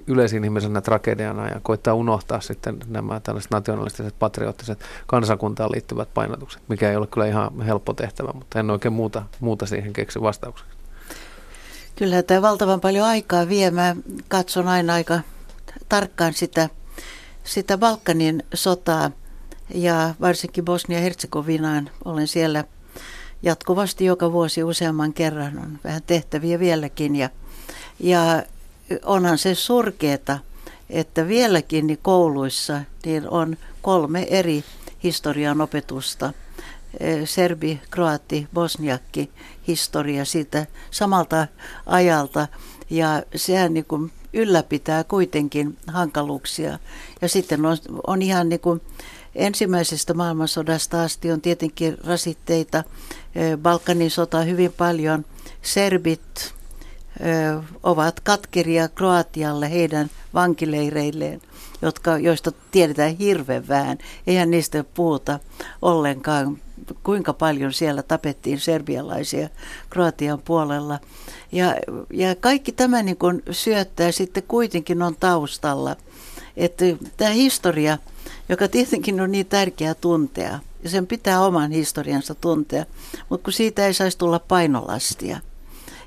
yleisinhmisenä 0.07 0.81
tragediana 0.81 1.49
ja 1.49 1.61
koittaa 1.63 1.95
unohtaa 1.95 2.41
sitten 2.41 2.79
nämä 2.87 3.21
tällaiset 3.21 3.51
nationalistiset, 3.51 4.15
patriottiset 4.19 4.79
kansakuntaan 5.07 5.73
liittyvät 5.73 6.09
painotukset, 6.15 6.63
mikä 6.69 6.91
ei 6.91 6.97
ole 6.97 7.07
kyllä 7.07 7.27
ihan 7.27 7.61
helppo 7.61 7.93
tehtävä, 7.93 8.31
mutta 8.35 8.61
en 8.61 8.71
oikein 8.71 8.93
muuta, 8.93 9.23
muuta 9.41 9.67
siihen 9.67 9.93
keksi 9.93 10.21
vastaukseksi. 10.21 10.73
Kyllä 11.97 12.23
tämä 12.23 12.43
valtavan 12.43 12.81
paljon 12.81 13.07
aikaa 13.07 13.49
vie. 13.49 13.71
Mä 13.71 13.97
katson 14.29 14.69
aina 14.69 14.95
aika 14.95 15.21
tarkkaan 15.89 16.33
sitä, 16.33 16.69
sitä 17.45 17.79
Balkanin 17.79 18.43
sotaa 18.55 19.11
ja 19.75 20.15
varsinkin 20.21 20.65
Bosnia-Herzegovinaan 20.65 21.91
olen 22.05 22.29
siellä– 22.29 22.65
jatkuvasti 23.43 24.05
joka 24.05 24.33
vuosi 24.33 24.65
useamman 24.65 25.13
kerran 25.13 25.59
on 25.59 25.79
vähän 25.85 26.03
tehtäviä 26.07 26.59
vieläkin. 26.59 27.17
Ja, 27.17 27.31
ja 28.01 28.43
onhan 29.05 29.39
se 29.39 29.55
surkeeta, 29.55 30.39
että 30.91 31.29
vieläkin 31.29 31.87
niin 31.87 31.99
kouluissa 32.03 32.81
niin 33.05 33.29
on 33.29 33.57
kolme 33.83 34.27
eri 34.31 34.65
historian 35.03 35.61
opetusta. 35.61 36.33
Serbi, 37.25 37.81
kroati, 37.91 38.49
bosniakki 38.55 39.31
historia 39.69 40.25
siitä 40.25 40.67
samalta 40.91 41.47
ajalta. 41.87 42.49
Ja 42.91 43.23
sehän 43.37 43.75
niin 43.75 43.85
kuin 43.85 44.13
ylläpitää 44.33 45.05
kuitenkin 45.05 45.77
hankaluuksia. 45.87 46.79
Ja 47.23 47.29
sitten 47.29 47.67
on, 47.67 47.77
on 48.07 48.23
ihan 48.23 48.49
niin 48.49 48.61
kuin 48.61 48.81
ensimmäisestä 49.35 50.15
maailmansodasta 50.15 51.03
asti 51.03 51.33
on 51.33 51.41
tietenkin 51.41 51.99
rasitteita. 52.05 52.85
Balkanin 53.63 54.11
sota 54.11 54.41
hyvin 54.41 54.73
paljon. 54.73 55.25
Serbit 55.63 56.55
ovat 57.83 58.21
katkeria 58.21 58.89
Kroatialle 58.89 59.71
heidän 59.71 60.11
vankileireilleen, 60.35 61.41
jotka, 61.83 62.19
joista 62.19 62.53
tiedetään 62.71 63.17
hirveän 63.17 63.69
vähän. 63.69 63.99
Eihän 64.27 64.51
niistä 64.51 64.85
puhuta 64.95 65.39
ollenkaan, 65.83 66.59
kuinka 67.03 67.33
paljon 67.33 67.73
siellä 67.73 68.03
tapettiin 68.03 68.61
serbialaisia 68.61 69.49
Kroatian 69.91 70.41
puolella. 70.45 70.99
Ja, 71.53 71.77
ja 72.13 72.37
kaikki 72.37 72.73
tämä 72.73 73.03
niin 73.03 73.17
kuin 73.17 73.43
syöttää 73.51 74.13
sitten 74.13 74.43
kuitenkin 74.49 75.03
on 75.03 75.17
taustalla. 75.21 75.97
Että 76.57 76.85
tämä 77.17 77.31
historia– 77.31 77.99
joka 78.49 78.69
tietenkin 78.69 79.21
on 79.21 79.33
niin 79.33 79.47
tärkeää 79.47 79.95
tuntea. 79.95 80.59
Ja 80.83 80.91
sen 80.91 81.07
pitää 81.07 81.41
oman 81.41 81.71
historiansa 81.71 82.35
tuntea, 82.35 82.85
mutta 83.29 83.45
kun 83.45 83.53
siitä 83.53 83.87
ei 83.87 83.95
saisi 83.95 84.19
tulla 84.19 84.39
painolastia. 84.39 85.41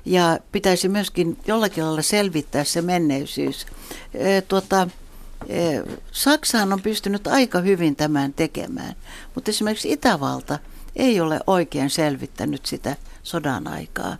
Ja 0.04 0.38
pitäisi 0.52 0.88
myöskin 0.88 1.38
jollakin 1.46 1.84
lailla 1.84 2.02
selvittää 2.02 2.64
se 2.64 2.82
menneisyys. 2.82 3.66
E, 4.14 4.40
tuota, 4.40 4.88
e, 5.48 5.58
on 6.72 6.82
pystynyt 6.82 7.26
aika 7.26 7.60
hyvin 7.60 7.96
tämän 7.96 8.32
tekemään, 8.32 8.94
mutta 9.34 9.50
esimerkiksi 9.50 9.92
Itävalta 9.92 10.58
ei 10.96 11.20
ole 11.20 11.40
oikein 11.46 11.90
selvittänyt 11.90 12.66
sitä 12.66 12.96
sodan 13.22 13.66
aikaa. 13.66 14.16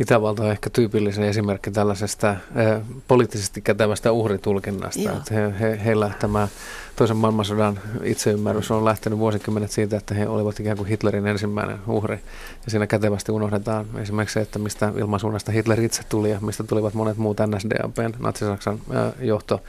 Itävalta 0.00 0.42
on 0.42 0.50
ehkä 0.50 0.70
tyypillisen 0.70 1.24
esimerkki 1.24 1.70
tällaisesta 1.70 2.30
eh, 2.30 2.80
poliittisesti 3.08 3.60
kätevästä 3.60 4.12
uhritulkinnasta. 4.12 5.12
Että 5.12 5.34
he, 5.34 5.52
he, 5.60 5.80
heillä 5.84 6.10
tämä 6.20 6.48
toisen 6.96 7.16
maailmansodan 7.16 7.80
itseymmärrys 8.02 8.70
on 8.70 8.84
lähtenyt 8.84 9.18
vuosikymmenet 9.18 9.70
siitä, 9.70 9.96
että 9.96 10.14
he 10.14 10.28
olivat 10.28 10.60
ikään 10.60 10.76
kuin 10.76 10.88
Hitlerin 10.88 11.26
ensimmäinen 11.26 11.78
uhri. 11.86 12.20
Ja 12.64 12.70
siinä 12.70 12.86
kätevästi 12.86 13.32
unohdetaan 13.32 13.86
esimerkiksi 13.98 14.34
se, 14.34 14.40
että 14.40 14.58
mistä 14.58 14.92
ilmansuunnasta 14.96 15.52
Hitler 15.52 15.80
itse 15.80 16.02
tuli 16.08 16.30
ja 16.30 16.40
mistä 16.40 16.64
tulivat 16.64 16.94
monet 16.94 17.16
muut 17.16 17.36
NSDAPn, 17.40 18.14
Natsi-Saksan 18.18 18.74
eh, 18.90 19.26
johto 19.26 19.60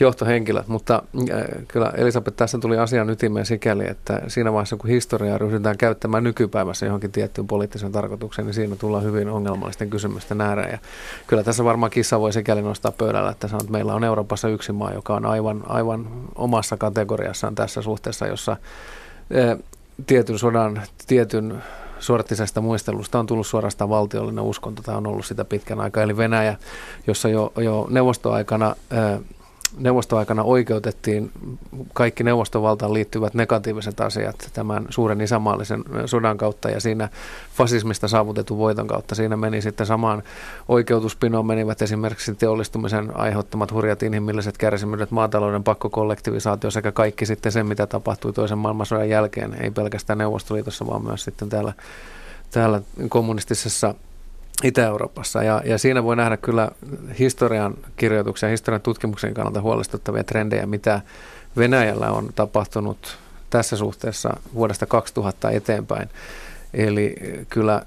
johtohenkilöt, 0.00 0.68
mutta 0.68 1.02
äh, 1.30 1.44
kyllä 1.68 1.92
Elisabeth 1.96 2.36
tässä 2.36 2.58
tuli 2.58 2.78
asian 2.78 3.10
ytimeen 3.10 3.46
sikäli, 3.46 3.88
että 3.88 4.20
siinä 4.28 4.52
vaiheessa 4.52 4.76
kun 4.76 4.90
historiaa 4.90 5.38
ryhdytään 5.38 5.78
käyttämään 5.78 6.24
nykypäivässä 6.24 6.86
johonkin 6.86 7.12
tiettyyn 7.12 7.46
poliittiseen 7.46 7.92
tarkoitukseen, 7.92 8.46
niin 8.46 8.54
siinä 8.54 8.76
tullaan 8.76 9.04
hyvin 9.04 9.28
ongelmallisten 9.28 9.90
kysymysten 9.90 10.40
ääreen. 10.40 10.72
Ja 10.72 10.78
kyllä 11.26 11.42
tässä 11.42 11.64
varmaan 11.64 11.90
kissa 11.90 12.20
voi 12.20 12.32
sikäli 12.32 12.62
nostaa 12.62 12.92
pöydällä, 12.92 13.30
että, 13.30 13.48
sanoo, 13.48 13.60
että 13.60 13.72
meillä 13.72 13.94
on 13.94 14.04
Euroopassa 14.04 14.48
yksi 14.48 14.72
maa, 14.72 14.92
joka 14.92 15.14
on 15.14 15.26
aivan, 15.26 15.62
aivan 15.66 16.06
omassa 16.34 16.76
kategoriassaan 16.76 17.54
tässä 17.54 17.82
suhteessa, 17.82 18.26
jossa 18.26 18.52
äh, 18.52 19.58
tietyn 20.06 20.38
sodan, 20.38 20.82
tietyn 21.06 21.62
sorttisesta 22.02 22.60
muistelusta 22.60 23.18
on 23.18 23.26
tullut 23.26 23.46
suorastaan 23.46 23.90
valtiollinen 23.90 24.44
uskonto. 24.44 24.82
Tämä 24.82 24.98
on 24.98 25.06
ollut 25.06 25.26
sitä 25.26 25.44
pitkän 25.44 25.80
aikaa. 25.80 26.02
Eli 26.02 26.16
Venäjä, 26.16 26.56
jossa 27.06 27.28
jo, 27.28 27.52
jo 27.56 27.86
neuvostoaikana 27.90 28.76
äh, 28.92 29.20
neuvostoaikana 29.78 30.42
oikeutettiin 30.42 31.30
kaikki 31.92 32.24
neuvostovaltaan 32.24 32.94
liittyvät 32.94 33.34
negatiiviset 33.34 34.00
asiat 34.00 34.50
tämän 34.52 34.86
suuren 34.90 35.20
isämaallisen 35.20 35.84
sodan 36.06 36.38
kautta 36.38 36.70
ja 36.70 36.80
siinä 36.80 37.08
fasismista 37.54 38.08
saavutetun 38.08 38.58
voiton 38.58 38.86
kautta. 38.86 39.14
Siinä 39.14 39.36
meni 39.36 39.62
sitten 39.62 39.86
samaan 39.86 40.22
oikeutuspinoon 40.68 41.46
menivät 41.46 41.82
esimerkiksi 41.82 42.34
teollistumisen 42.34 43.16
aiheuttamat 43.16 43.72
hurjat 43.72 44.02
inhimilliset 44.02 44.58
kärsimykset, 44.58 45.10
maatalouden 45.10 45.64
pakkokollektivisaatio 45.64 46.70
sekä 46.70 46.92
kaikki 46.92 47.26
sitten 47.26 47.52
se, 47.52 47.62
mitä 47.62 47.86
tapahtui 47.86 48.32
toisen 48.32 48.58
maailmansodan 48.58 49.08
jälkeen, 49.08 49.56
ei 49.60 49.70
pelkästään 49.70 50.18
Neuvostoliitossa, 50.18 50.86
vaan 50.86 51.04
myös 51.04 51.24
sitten 51.24 51.48
täällä, 51.48 51.72
täällä 52.50 52.80
kommunistisessa 53.08 53.94
Itä-Euroopassa. 54.62 55.42
Ja, 55.42 55.62
ja 55.64 55.78
siinä 55.78 56.04
voi 56.04 56.16
nähdä 56.16 56.36
kyllä 56.36 56.70
historian 57.18 57.74
kirjoituksen 57.96 58.46
ja 58.46 58.50
historian 58.50 58.82
tutkimuksen 58.82 59.34
kannalta 59.34 59.60
huolestuttavia 59.60 60.24
trendejä, 60.24 60.66
mitä 60.66 61.00
Venäjällä 61.56 62.10
on 62.10 62.28
tapahtunut 62.34 63.18
tässä 63.50 63.76
suhteessa 63.76 64.36
vuodesta 64.54 64.86
2000 64.86 65.50
eteenpäin. 65.50 66.08
Eli 66.74 67.14
kyllä 67.48 67.82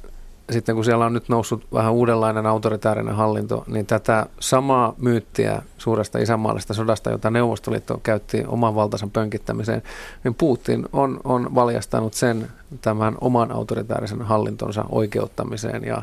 sitten 0.52 0.76
kun 0.76 0.86
siellä 0.86 1.06
on 1.06 1.14
nyt 1.14 1.30
noussut 1.30 1.68
vähän 1.74 1.94
uudenlainen 1.94 2.46
autoritaarinen 2.46 3.16
hallinto, 3.16 3.64
niin 3.68 3.86
tätä 3.86 4.26
samaa 4.40 4.94
myyttiä 4.98 5.62
suuresta 5.78 6.20
isänmaallisesta 6.20 6.74
sodasta, 6.74 7.10
jota 7.10 7.30
Neuvostoliitto 7.30 8.00
käytti 8.04 8.44
oman 8.48 8.76
valtansa 8.76 9.08
pönkittämiseen, 9.14 9.84
niin 10.24 10.36
Putin 10.36 10.86
on, 10.94 11.20
on 11.24 11.56
valjastanut 11.56 12.14
sen 12.14 12.48
tämän 12.82 13.16
oman 13.22 13.52
autoritaarisen 13.52 14.22
hallintonsa 14.22 14.86
oikeuttamiseen. 14.90 15.84
Ja, 15.84 16.02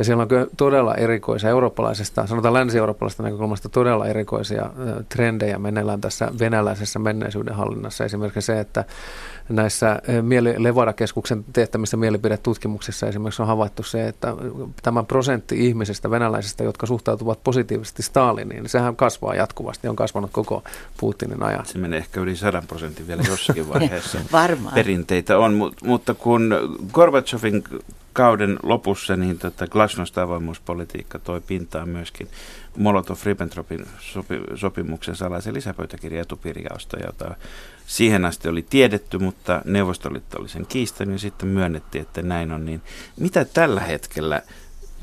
ja 0.00 0.04
siellä 0.04 0.22
on 0.22 0.28
kyllä 0.28 0.46
todella 0.56 0.94
erikoisia 0.94 1.50
eurooppalaisesta, 1.50 2.26
sanotaan 2.26 2.54
länsi-eurooppalaisesta 2.54 3.22
näkökulmasta 3.22 3.68
todella 3.68 4.06
erikoisia 4.06 4.70
trendejä 5.08 5.58
meneillään 5.58 6.00
tässä 6.00 6.28
venäläisessä 6.38 6.98
menneisyyden 6.98 7.54
hallinnassa. 7.54 8.04
Esimerkiksi 8.04 8.40
se, 8.40 8.60
että 8.60 8.84
näissä 9.48 10.02
Levada-keskuksen 10.58 11.44
teettämissä 11.52 11.96
mielipidetutkimuksissa 11.96 13.06
esimerkiksi 13.06 13.42
on 13.42 13.48
havaittu 13.48 13.82
se, 13.82 14.08
että 14.08 14.34
tämä 14.82 15.02
prosentti 15.02 15.66
ihmisistä, 15.66 16.10
venäläisistä, 16.10 16.64
jotka 16.64 16.86
suhtautuvat 16.86 17.44
positiivisesti 17.44 18.02
Staliniin, 18.02 18.62
niin 18.62 18.68
sehän 18.68 18.96
kasvaa 18.96 19.34
jatkuvasti, 19.34 19.88
on 19.88 19.96
kasvanut 19.96 20.30
koko 20.32 20.62
Putinin 21.00 21.42
ajan. 21.42 21.66
Se 21.66 21.78
menee 21.78 21.98
ehkä 21.98 22.20
yli 22.20 22.36
100 22.36 22.62
prosentin 22.68 23.06
vielä 23.06 23.22
jossakin 23.28 23.68
vaiheessa. 23.74 24.18
Varmaan. 24.32 24.74
Perinteitä 24.74 25.38
on, 25.38 25.72
mutta 25.82 26.14
kun 26.14 26.54
Gorbachevin 26.92 27.64
kauden 28.12 28.58
lopussa 28.62 29.16
niin 29.16 29.38
tota 29.38 29.66
Glasnost 29.66 30.18
avoimuuspolitiikka 30.18 31.18
toi 31.18 31.40
pintaan 31.40 31.88
myöskin 31.88 32.28
Molotov-Ribbentropin 32.76 33.86
sopi, 33.98 34.40
sopimuksen 34.54 35.16
salaisen 35.16 35.54
lisäpöytäkirjan 35.54 36.22
etupiirijaosta, 36.22 36.96
jota 37.06 37.34
siihen 37.86 38.24
asti 38.24 38.48
oli 38.48 38.62
tiedetty, 38.70 39.18
mutta 39.18 39.62
Neuvostoliitto 39.64 40.38
oli 40.38 40.48
sen 40.48 40.66
kiistänyt 40.66 41.12
ja 41.12 41.18
sitten 41.18 41.48
myönnettiin, 41.48 42.02
että 42.02 42.22
näin 42.22 42.52
on. 42.52 42.66
Niin 42.66 42.82
mitä 43.16 43.44
tällä 43.44 43.80
hetkellä 43.80 44.42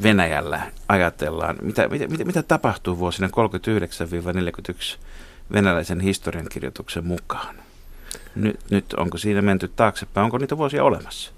Venäjällä 0.04 0.72
ajatellaan? 0.90 1.56
Mitä, 1.62 1.88
mitä, 1.88 2.08
mitä, 2.08 2.26
mitä 2.26 2.44
tapahtuu 2.44 3.00
vuosina 3.00 3.28
39-41 3.28 4.98
venäläisen 5.54 6.00
historiankirjoituksen 6.00 7.06
mukaan? 7.06 7.56
Nyt, 8.36 8.60
nyt 8.70 8.94
onko 8.94 9.18
siinä 9.18 9.42
menty 9.42 9.68
taaksepäin? 9.68 10.26
Onko 10.26 10.38
niitä 10.38 10.58
vuosia 10.58 10.84
olemassa? 10.84 11.37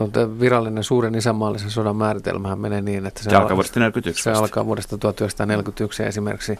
No, 0.00 0.10
virallinen 0.40 0.84
suuren 0.84 1.14
isänmaallisen 1.14 1.70
sodan 1.70 1.96
määritelmähän 1.96 2.58
menee 2.58 2.82
niin, 2.82 3.06
että 3.06 3.22
se, 3.22 3.30
se 3.30 3.36
alkaa 3.36 3.56
vuodesta 3.56 3.74
1941. 3.74 4.22
Se 4.22 4.32
alkaa 4.32 4.66
vuodesta 4.66 4.98
1941 4.98 6.02
ja 6.02 6.08
esimerkiksi 6.08 6.58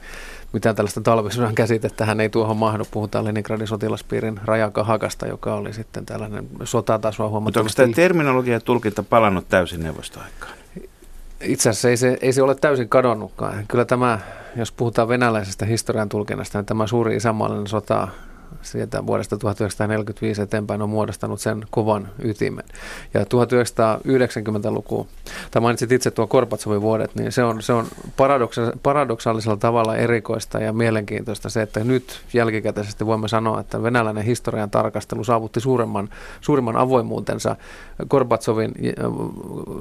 mitään 0.52 0.76
tällaista 0.76 1.00
talvisodan 1.00 1.54
käsitettähän 1.54 2.20
ei 2.20 2.28
tuohon 2.28 2.56
mahdu. 2.56 2.84
Puhutaan 2.90 3.24
Leningradin 3.24 3.66
sotilaspiirin 3.66 4.40
rajakahakasta, 4.44 5.26
joka 5.26 5.54
oli 5.54 5.72
sitten 5.72 6.06
tällainen 6.06 6.48
sotatasoa 6.64 7.28
huomattavasti. 7.28 7.70
Mutta 7.70 7.82
onko 7.82 7.94
tämä 7.94 8.04
terminologia 8.04 8.54
ja 8.54 8.60
tulkinta 8.60 9.02
palannut 9.02 9.48
täysin 9.48 9.82
neuvostoaikaan? 9.82 10.52
Itse 11.40 11.70
asiassa 11.70 11.88
ei 11.88 11.96
se, 11.96 12.18
ei 12.20 12.32
se 12.32 12.42
ole 12.42 12.54
täysin 12.54 12.88
kadonnutkaan. 12.88 13.64
Kyllä 13.68 13.84
tämä, 13.84 14.18
jos 14.56 14.72
puhutaan 14.72 15.08
venäläisestä 15.08 15.66
historian 15.66 16.08
tulkinnasta, 16.08 16.58
niin 16.58 16.66
tämä 16.66 16.86
suuri 16.86 17.16
isänmaallinen 17.16 17.66
sota 17.66 18.08
sieltä 18.62 19.06
vuodesta 19.06 19.38
1945 19.38 20.42
eteenpäin 20.42 20.82
on 20.82 20.90
muodostanut 20.90 21.40
sen 21.40 21.64
kovan 21.70 22.08
ytimen. 22.24 22.64
Ja 23.14 23.20
1990-luku, 23.20 25.08
tai 25.50 25.62
mainitsit 25.62 25.92
itse 25.92 26.10
tuo 26.10 26.26
Korpatsovin 26.26 26.80
vuodet, 26.80 27.14
niin 27.14 27.32
se 27.32 27.44
on, 27.44 27.62
se 27.62 27.72
on 27.72 27.86
paradoksa- 28.16 28.78
paradoksaalisella 28.82 29.56
tavalla 29.56 29.96
erikoista 29.96 30.58
ja 30.58 30.72
mielenkiintoista 30.72 31.50
se, 31.50 31.62
että 31.62 31.84
nyt 31.84 32.20
jälkikäteisesti 32.32 33.06
voimme 33.06 33.28
sanoa, 33.28 33.60
että 33.60 33.82
venäläinen 33.82 34.24
historian 34.24 34.70
tarkastelu 34.70 35.24
saavutti 35.24 35.60
suuremman, 35.60 36.08
suurimman 36.40 36.76
avoimuutensa 36.76 37.56
Korpatsovin, 38.08 38.74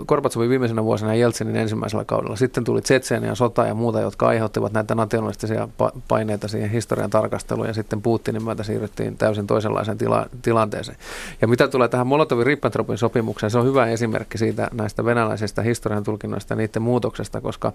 Korpatsovin 0.05 0.49
viimeisenä 0.49 0.83
vuosina 0.83 1.13
ja 1.13 1.19
Jeltsinin 1.19 1.55
ensimmäisellä 1.55 2.05
kaudella. 2.05 2.35
Sitten 2.35 2.63
tuli 2.63 2.81
Tsetseenian 2.81 3.35
sota 3.35 3.65
ja 3.65 3.73
muuta, 3.73 4.01
jotka 4.01 4.27
aiheuttivat 4.27 4.73
näitä 4.73 4.95
nationalistisia 4.95 5.67
paineita 6.07 6.47
siihen 6.47 6.69
historian 6.69 7.09
tarkasteluun 7.09 7.67
ja 7.67 7.73
sitten 7.73 8.01
Putinin 8.01 8.43
myötä 8.55 8.63
siirryttiin 8.63 9.17
täysin 9.17 9.47
toisenlaiseen 9.47 9.97
tila- 9.97 10.29
tilanteeseen. 10.41 10.97
Ja 11.41 11.47
mitä 11.47 11.67
tulee 11.67 11.87
tähän 11.87 12.07
Molotovin-Ribbentropin 12.07 12.97
sopimukseen, 12.97 13.51
se 13.51 13.57
on 13.57 13.65
hyvä 13.65 13.87
esimerkki 13.87 14.37
siitä 14.37 14.67
näistä 14.73 15.05
venäläisistä 15.05 15.61
historian 15.61 16.03
tulkinnoista 16.03 16.53
ja 16.53 16.57
niiden 16.57 16.81
muutoksesta, 16.81 17.41
koska 17.41 17.73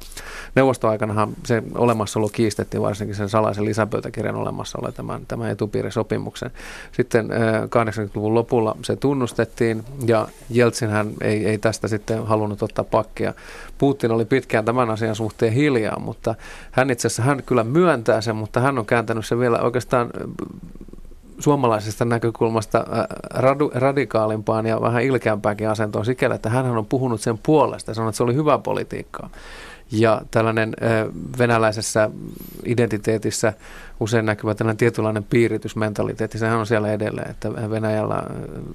neuvostoaikanahan 0.55 1.33
se 1.45 1.63
olemassaolo 1.75 2.29
kiistettiin 2.29 2.83
varsinkin 2.83 3.17
sen 3.17 3.29
salaisen 3.29 3.65
lisäpöytäkirjan 3.65 4.37
olemassaolo 4.37 4.93
tämän, 4.93 5.21
tämän 5.29 5.51
etupiirisopimuksen. 5.51 6.51
Sitten 6.93 7.31
80-luvun 7.31 8.35
lopulla 8.35 8.77
se 8.83 8.97
tunnustettiin 8.97 9.85
ja 10.07 10.29
Jeltsinhän 10.51 11.11
ei, 11.21 11.47
ei 11.47 11.59
tästä 11.59 11.89
sitten 11.89 12.27
halunnut 12.27 12.63
ottaa 12.63 12.85
pakkia. 12.85 13.35
Putin 13.79 14.11
oli 14.11 14.25
pitkään 14.25 14.65
tämän 14.65 14.91
asian 14.91 15.15
suhteen 15.15 15.53
hiljaa, 15.53 15.99
mutta 15.99 16.35
hän 16.71 16.91
itse 16.91 17.07
asiassa 17.07 17.23
hän 17.23 17.43
kyllä 17.43 17.65
myöntää 17.65 18.21
sen, 18.21 18.37
mutta 18.37 18.61
hän 18.61 18.79
on 18.79 18.87
kääntänyt 18.87 19.27
sen 19.27 19.39
vielä 19.39 19.59
oikeastaan 19.59 20.11
suomalaisesta 21.41 22.05
näkökulmasta 22.05 22.85
radu, 23.35 23.71
radikaalimpaan 23.75 24.67
ja 24.67 24.81
vähän 24.81 25.03
ilkeämpääkin 25.03 25.69
asentoon 25.69 26.05
sikäli, 26.05 26.35
että 26.35 26.51
hän 26.51 26.67
on 26.67 26.87
puhunut 26.87 27.21
sen 27.21 27.39
puolesta 27.39 27.91
ja 27.91 27.95
sanonut, 27.95 28.13
että 28.13 28.17
se 28.17 28.23
oli 28.23 28.35
hyvää 28.35 28.59
politiikkaa. 28.59 29.31
Ja 29.93 30.23
tällainen 30.31 30.75
venäläisessä 31.39 32.11
identiteetissä 32.65 33.53
usein 34.01 34.27
näkyvä 34.27 34.55
tällainen 34.55 34.77
tietynlainen 34.77 35.25
piiritysmentaliteetti, 35.25 36.39
sehän 36.39 36.59
on 36.59 36.67
siellä 36.67 36.93
edelleen, 36.93 37.31
että 37.31 37.71
Venäjällä, 37.71 38.23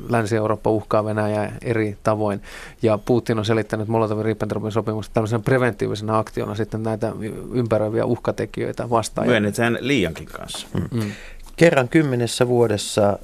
Länsi-Eurooppa 0.09 0.69
uhkaa 0.69 1.05
Venäjää 1.05 1.51
eri 1.61 1.97
tavoin. 2.03 2.41
Ja 2.81 2.97
Putin 2.97 3.39
on 3.39 3.45
selittänyt 3.45 3.87
Molotovin-Ribbentropin 3.87 4.71
sopimusta 4.71 5.13
tällaisen 5.13 5.43
preventiivisena 5.43 6.17
aktiona 6.17 6.55
sitten 6.55 6.83
näitä 6.83 7.11
ympäröiviä 7.53 8.05
uhkatekijöitä 8.05 8.89
vastaan. 8.89 9.27
Myönnetään 9.27 9.77
liiankin 9.81 10.27
kanssa. 10.27 10.67
Mm. 10.73 10.99
Mm. 10.99 11.11
Kerran 11.55 11.89
kymmenessä 11.89 12.47
vuodessa 12.47 13.19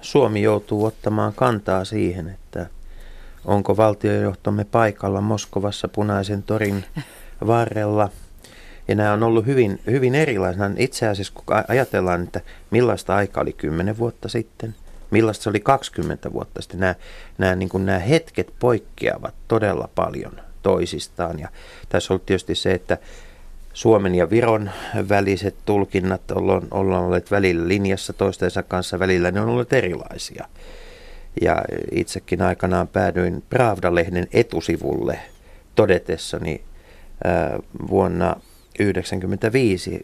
Suomi 0.00 0.42
joutuu 0.42 0.84
ottamaan 0.84 1.32
kantaa 1.34 1.84
siihen, 1.84 2.28
että 2.28 2.66
onko 3.44 3.76
valtiojohtomme 3.76 4.64
paikalla 4.64 5.20
Moskovassa 5.20 5.88
punaisen 5.88 6.42
torin 6.42 6.84
varrella. 7.46 8.08
Ja 8.88 8.94
nämä 8.94 9.12
on 9.12 9.22
ollut 9.22 9.46
hyvin, 9.46 9.80
hyvin 9.86 10.14
erilaisia. 10.14 10.70
Itse 10.76 11.08
asiassa 11.08 11.32
kun 11.34 11.44
ajatellaan, 11.68 12.22
että 12.22 12.40
millaista 12.70 13.16
aikaa 13.16 13.42
oli 13.42 13.52
10 13.52 13.98
vuotta 13.98 14.28
sitten, 14.28 14.74
millaista 15.10 15.42
se 15.42 15.50
oli 15.50 15.60
20 15.60 16.32
vuotta 16.32 16.62
sitten, 16.62 16.80
nämä, 16.80 16.94
nämä, 17.38 17.54
niin 17.54 17.68
kuin 17.68 17.86
nämä 17.86 17.98
hetket 17.98 18.54
poikkeavat 18.58 19.34
todella 19.48 19.88
paljon 19.94 20.40
toisistaan. 20.62 21.38
Ja 21.38 21.48
tässä 21.88 22.14
on 22.14 22.20
tietysti 22.20 22.54
se, 22.54 22.72
että 22.72 22.98
Suomen 23.74 24.14
ja 24.14 24.30
Viron 24.30 24.70
väliset 25.08 25.54
tulkinnat 25.64 26.30
ollaan, 26.30 26.62
ollaan 26.70 27.04
olleet 27.04 27.30
välillä 27.30 27.68
linjassa 27.68 28.12
toistensa 28.12 28.62
kanssa, 28.62 28.98
välillä 28.98 29.30
ne 29.30 29.40
on 29.40 29.48
olleet 29.48 29.72
erilaisia. 29.72 30.48
Ja 31.40 31.62
itsekin 31.92 32.42
aikanaan 32.42 32.88
päädyin 32.88 33.42
Pravda-lehden 33.50 34.28
etusivulle 34.32 35.18
todetessani 35.74 36.62
ää, 37.24 37.58
vuonna 37.88 38.26
1995 38.26 40.00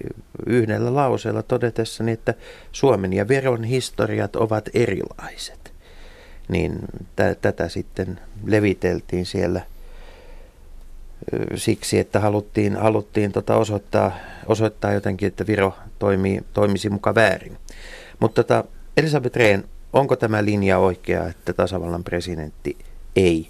yhdellä 0.46 0.94
lauseella 0.94 1.42
todetessani, 1.42 2.12
että 2.12 2.34
Suomen 2.72 3.12
ja 3.12 3.28
Viron 3.28 3.64
historiat 3.64 4.36
ovat 4.36 4.68
erilaiset. 4.74 5.72
Niin 6.48 6.78
t- 7.16 7.40
tätä 7.40 7.68
sitten 7.68 8.20
leviteltiin 8.46 9.26
siellä 9.26 9.60
siksi, 11.54 11.98
että 11.98 12.20
haluttiin, 12.20 12.76
haluttiin 12.76 13.32
tota 13.32 13.56
osoittaa, 13.56 14.12
osoittaa 14.46 14.92
jotenkin, 14.92 15.28
että 15.28 15.46
Viro 15.46 15.74
toimii, 15.98 16.40
toimisi 16.52 16.90
muka 16.90 17.14
väärin. 17.14 17.58
Mutta 18.20 18.42
tota, 18.42 18.64
Elisabeth 18.96 19.36
Rehn, 19.36 19.64
onko 19.92 20.16
tämä 20.16 20.44
linja 20.44 20.78
oikea, 20.78 21.28
että 21.28 21.52
tasavallan 21.52 22.04
presidentti 22.04 22.76
ei 23.16 23.48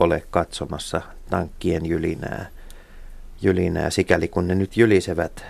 ole 0.00 0.22
katsomassa 0.30 1.02
tankkien 1.30 1.86
jylinää, 1.86 2.46
jylinää 3.42 3.90
sikäli 3.90 4.28
kun 4.28 4.48
ne 4.48 4.54
nyt 4.54 4.76
jylisevät 4.76 5.44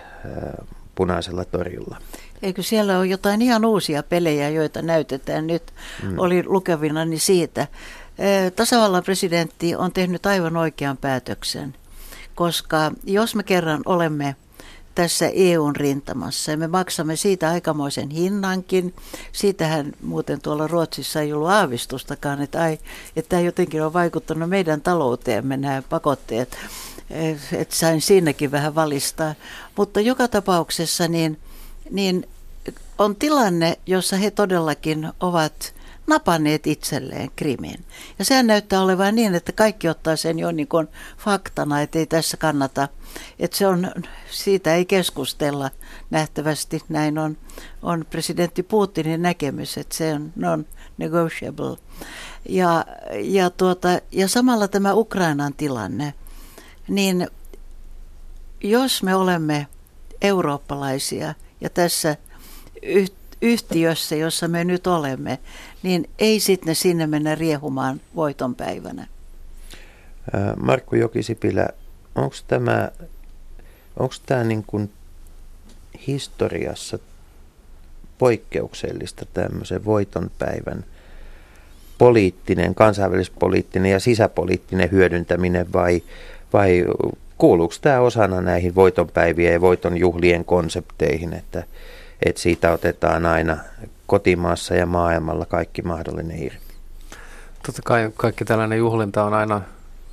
punaisella 0.95 1.45
torilla? 1.45 1.97
Eikö 2.43 2.63
siellä 2.63 2.99
ole 2.99 3.07
jotain 3.07 3.43
ihan 3.43 3.65
uusia 3.65 4.03
pelejä, 4.03 4.49
joita 4.49 4.83
näytetään 4.83 5.47
nyt? 5.47 5.63
Mm. 6.03 6.19
Oli 6.19 6.43
lukevinani 6.47 7.19
siitä. 7.19 7.67
Tasavallan 8.57 9.05
presidentti 9.05 9.77
on 9.77 9.93
tehnyt 9.93 10.27
aivan 10.27 10.57
oikean 10.57 10.97
päätöksen, 10.97 11.75
koska 12.35 12.93
jos 13.05 13.35
me 13.35 13.43
kerran 13.43 13.83
olemme 13.87 14.37
tässä 14.95 15.31
EUn 15.35 15.77
rintamassa. 15.77 16.51
Ja 16.51 16.57
me 16.57 16.67
maksamme 16.67 17.17
siitä 17.17 17.51
aikamoisen 17.51 18.11
hinnankin. 18.11 18.95
Siitähän 19.33 19.93
muuten 20.03 20.41
tuolla 20.41 20.67
Ruotsissa 20.67 21.21
ei 21.21 21.33
ollut 21.33 21.49
aavistustakaan, 21.49 22.43
että, 22.43 22.63
ai, 22.63 22.79
että 23.17 23.29
tämä 23.29 23.43
jotenkin 23.43 23.83
on 23.83 23.93
vaikuttanut 23.93 24.49
meidän 24.49 24.81
talouteemme 24.81 25.57
nämä 25.57 25.83
pakotteet. 25.83 26.59
Että 27.53 27.77
sain 27.77 28.01
siinäkin 28.01 28.51
vähän 28.51 28.75
valistaa. 28.75 29.35
Mutta 29.77 30.01
joka 30.01 30.29
tapauksessa 30.29 31.09
niin, 31.09 31.39
niin 31.91 32.29
on 32.99 33.17
tilanne, 33.17 33.79
jossa 33.87 34.17
he 34.17 34.31
todellakin 34.31 35.09
ovat 35.21 35.75
napanneet 36.09 36.67
itselleen 36.67 37.31
krimin. 37.37 37.85
Ja 38.19 38.25
sehän 38.25 38.47
näyttää 38.47 38.83
olevan 38.83 39.15
niin, 39.15 39.35
että 39.35 39.53
kaikki 39.53 39.89
ottaa 39.89 40.17
sen 40.17 40.39
jo 40.39 40.53
niin 40.53 40.69
kuin 40.69 40.89
faktana, 41.19 41.81
että 41.81 41.99
ei 41.99 42.07
tässä 42.07 42.37
kannata, 42.37 42.89
että 43.39 43.57
se 43.57 43.67
on, 43.67 43.93
siitä 44.31 44.75
ei 44.75 44.85
keskustella 44.85 45.71
nähtävästi. 46.11 46.83
Näin 46.89 47.19
on, 47.19 47.37
on 47.83 48.07
presidentti 48.11 48.63
Putinin 48.63 49.23
näkemys, 49.23 49.79
että 49.79 49.95
se 49.95 50.15
on 50.15 50.33
non-negotiable. 50.37 51.77
Ja, 52.49 52.85
ja, 53.21 53.51
tuota, 53.51 53.89
ja 54.13 54.29
samalla 54.29 54.69
tämä 54.69 54.95
Ukrainan 54.95 55.55
tilanne, 55.55 56.15
niin 56.89 57.29
jos 58.61 59.03
me 59.03 59.15
olemme 59.15 59.67
eurooppalaisia 60.21 61.35
ja 61.61 61.71
tässä 61.71 62.17
yhtiössä, 63.43 64.17
jossa 64.17 64.49
me 64.49 64.65
nyt 64.65 64.87
olemme, 64.87 65.39
niin 65.83 66.11
ei 66.19 66.41
sitten 66.41 66.75
sinne 66.75 67.07
mennä 67.07 67.35
riehumaan 67.35 68.01
voiton 68.17 68.55
päivänä. 68.55 69.07
Markku 70.57 70.97
Jokisipilä, 70.97 71.69
onko 72.15 72.37
tämä, 72.49 72.91
onko 73.97 74.15
tämä 74.27 74.45
niin 74.45 74.65
kuin 74.67 74.91
historiassa 76.07 76.99
poikkeuksellista 78.19 79.27
tämmöisen 79.35 79.85
voiton 79.85 80.31
päivän 80.39 80.85
poliittinen, 81.99 82.75
kansainvälispoliittinen 82.75 83.93
ja 83.93 84.01
sisäpoliittinen 84.01 84.91
hyödyntäminen 84.91 85.73
vai, 85.73 86.03
vai 86.53 86.85
kuuluuko 87.39 87.75
tämä 87.81 88.01
osana 88.01 88.41
näihin 88.41 88.75
voitonpäivien 88.75 89.53
ja 89.53 89.61
voiton 89.61 89.97
juhlien 89.97 90.45
konsepteihin, 90.45 91.33
että, 91.33 91.65
että 92.23 92.41
siitä 92.41 92.73
otetaan 92.73 93.27
aina 93.27 93.57
kotimaassa 94.07 94.75
ja 94.75 94.87
maailmalla 94.87 95.47
kaikki 95.47 95.83
mahdollinen 95.83 96.43
irti. 96.43 96.75
Totta 97.67 97.83
kai 97.85 98.13
kaikki 98.17 98.45
tällainen 98.45 98.79
juhlinta 98.79 99.25
on 99.25 99.35
aina, 99.35 99.61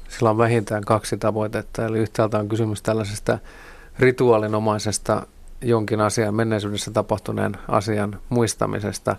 sillä 0.10 0.30
on 0.30 0.38
vähintään 0.38 0.84
kaksi 0.84 1.18
tavoitetta. 1.18 1.86
Eli 1.86 2.00
yhtäältä 2.00 2.38
on 2.38 2.50
kysymys 2.50 2.82
tällaisesta 2.82 3.40
rituaalinomaisesta 4.00 5.28
jonkin 5.62 6.02
asian 6.02 6.36
menneisyydessä 6.36 6.92
tapahtuneen 6.92 7.58
asian 7.68 8.20
muistamisesta 8.30 9.16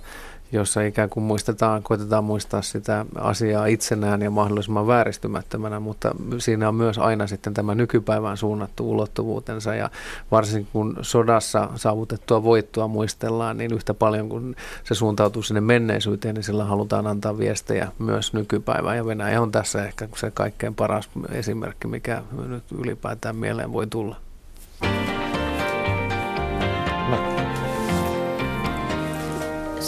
jossa 0.53 0.83
ikään 0.83 1.11
kuin 1.11 1.25
muistetaan, 1.25 1.83
koitetaan 1.83 2.25
muistaa 2.25 2.63
sitä 2.63 3.07
asiaa 3.21 3.67
itsenään 3.67 4.23
ja 4.23 4.31
mahdollisimman 4.31 4.87
vääristymättömänä, 4.87 5.81
mutta 5.81 6.15
siinä 6.39 6.69
on 6.69 6.75
myös 6.75 6.99
aina 6.99 7.27
sitten 7.27 7.55
tämä 7.55 7.75
nykypäivään 7.75 8.37
suunnattu 8.37 8.91
ulottuvuutensa 8.91 9.75
ja 9.75 9.91
varsinkin 10.31 10.69
kun 10.73 10.97
sodassa 11.01 11.69
saavutettua 11.75 12.43
voittoa 12.43 12.89
muistellaan, 12.89 13.57
niin 13.57 13.73
yhtä 13.73 13.95
paljon 13.95 14.29
kuin 14.29 14.57
se 14.85 14.95
suuntautuu 14.95 15.43
sinne 15.43 15.61
menneisyyteen, 15.61 16.35
niin 16.35 16.45
sillä 16.45 16.65
halutaan 16.65 17.07
antaa 17.07 17.39
viestejä 17.39 17.93
myös 17.99 18.33
nykypäivään 18.33 18.97
ja 18.97 19.07
Venäjä 19.07 19.43
on 19.43 19.53
tässä 19.53 19.85
ehkä 19.85 20.09
se 20.17 20.31
kaikkein 20.31 20.75
paras 20.75 21.11
esimerkki, 21.31 21.89
mikä 21.89 22.23
nyt 22.49 22.65
ylipäätään 22.79 23.37
mieleen 23.37 23.73
voi 23.73 23.87
tulla. 23.87 24.17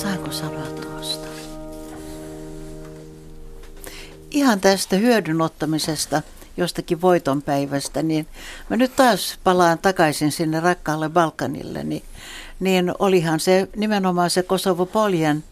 Saanko 0.03 0.33
sanoa 0.33 0.67
tuosta? 0.67 1.27
Ihan 4.31 4.61
tästä 4.61 4.97
hyödynottamisesta 4.97 6.23
jostakin 6.57 7.01
voitonpäivästä, 7.01 8.03
niin 8.03 8.27
mä 8.71 8.77
nyt 8.77 8.97
taas 8.97 9.39
palaan 9.45 9.79
takaisin 9.79 10.33
sinne 10.33 10.61
rakkaalle 10.61 11.09
Balkanille, 11.09 11.85
niin, 11.85 12.03
niin 12.61 12.93
olihan 12.99 13.41
se 13.41 13.69
nimenomaan 13.77 14.31
se 14.31 14.43
Kosovo 14.43 14.87
Poljen 14.87 15.45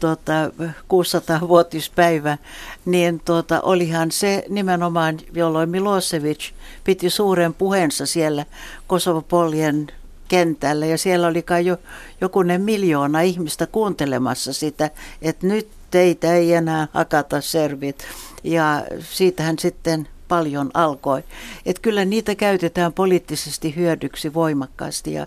tuota, 0.00 0.32
600-vuotispäivä, 0.68 2.38
niin 2.84 3.20
tuota, 3.24 3.60
olihan 3.60 4.12
se 4.12 4.44
nimenomaan, 4.48 5.18
jolloin 5.32 5.70
Milosevic 5.70 6.50
piti 6.84 7.10
suuren 7.10 7.54
puheensa 7.54 8.06
siellä 8.06 8.46
Kosovo 8.86 9.22
Poljen 9.22 9.86
kentällä 10.28 10.86
ja 10.86 10.98
siellä 10.98 11.26
oli 11.26 11.42
kai 11.42 11.66
jo 11.66 11.76
jokunen 12.20 12.62
miljoona 12.62 13.20
ihmistä 13.20 13.66
kuuntelemassa 13.66 14.52
sitä, 14.52 14.90
että 15.22 15.46
nyt 15.46 15.68
teitä 15.90 16.34
ei 16.34 16.52
enää 16.52 16.88
hakata 16.92 17.40
servit. 17.40 18.06
Ja 18.44 18.84
siitähän 19.00 19.58
sitten 19.58 20.08
paljon 20.28 20.70
alkoi. 20.74 21.24
Että 21.66 21.82
kyllä 21.82 22.04
niitä 22.04 22.34
käytetään 22.34 22.92
poliittisesti 22.92 23.76
hyödyksi 23.76 24.34
voimakkaasti 24.34 25.12
ja 25.12 25.26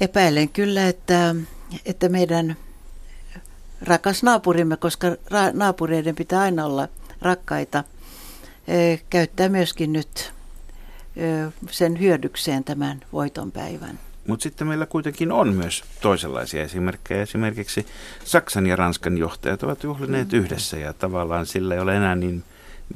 epäilen 0.00 0.48
kyllä, 0.48 0.88
että, 0.88 1.34
että 1.86 2.08
meidän 2.08 2.56
rakas 3.82 4.22
naapurimme, 4.22 4.76
koska 4.76 5.08
ra- 5.08 5.52
naapureiden 5.52 6.14
pitää 6.14 6.40
aina 6.40 6.66
olla 6.66 6.88
rakkaita, 7.22 7.84
eh, 8.68 9.02
käyttää 9.10 9.48
myöskin 9.48 9.92
nyt 9.92 10.32
sen 11.70 12.00
hyödykseen 12.00 12.64
tämän 12.64 13.00
voitonpäivän. 13.12 13.98
Mutta 14.26 14.42
sitten 14.42 14.66
meillä 14.66 14.86
kuitenkin 14.86 15.32
on 15.32 15.54
myös 15.54 15.84
toisenlaisia 16.00 16.62
esimerkkejä. 16.62 17.22
Esimerkiksi 17.22 17.86
Saksan 18.24 18.66
ja 18.66 18.76
Ranskan 18.76 19.18
johtajat 19.18 19.62
ovat 19.62 19.82
juhlineet 19.82 20.32
mm. 20.32 20.38
yhdessä 20.38 20.76
ja 20.78 20.92
tavallaan 20.92 21.46
sillä 21.46 21.74
ei 21.74 21.80
ole 21.80 21.96
enää 21.96 22.14
niin 22.14 22.44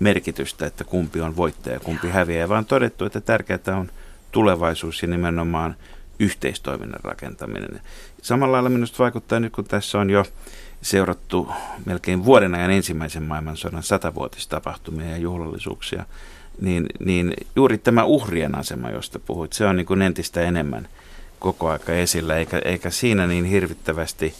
merkitystä, 0.01 0.67
että 0.67 0.85
kumpi 0.85 1.21
on 1.21 1.37
voittaja 1.37 1.75
ja 1.75 1.81
kumpi 1.81 2.09
häviää, 2.09 2.49
vaan 2.49 2.65
todettu, 2.65 3.05
että 3.05 3.21
tärkeää 3.21 3.79
on 3.79 3.91
tulevaisuus 4.33 5.03
ja 5.03 5.09
nimenomaan 5.09 5.77
yhteistoiminnan 6.19 7.01
rakentaminen. 7.05 7.81
Samalla 8.23 8.53
lailla 8.53 8.69
minusta 8.71 8.99
vaikuttaa 8.99 9.41
nyt, 9.41 9.53
kun 9.53 9.65
tässä 9.65 9.99
on 9.99 10.11
jo 10.11 10.25
seurattu 10.83 11.49
melkein 11.87 12.25
vuoden 12.25 12.55
ajan 12.55 12.71
ensimmäisen 12.71 13.23
maailmansodan 13.23 13.83
satavuotistapahtumia 13.83 15.11
ja 15.11 15.17
juhlallisuuksia, 15.17 16.05
niin, 16.61 16.87
niin 17.05 17.35
juuri 17.57 17.79
tämä 17.79 18.05
uhrien 18.05 18.55
asema, 18.55 18.91
josta 18.91 19.19
puhuit, 19.19 19.53
se 19.53 19.67
on 19.67 19.77
niin 19.77 19.87
kuin 19.87 20.03
entistä 20.03 20.41
enemmän 20.41 20.89
koko 21.39 21.71
aika 21.71 21.93
esillä, 21.93 22.37
eikä, 22.37 22.59
eikä 22.65 22.91
siinä 22.91 23.27
niin 23.27 23.45
hirvittävästi 23.45 24.35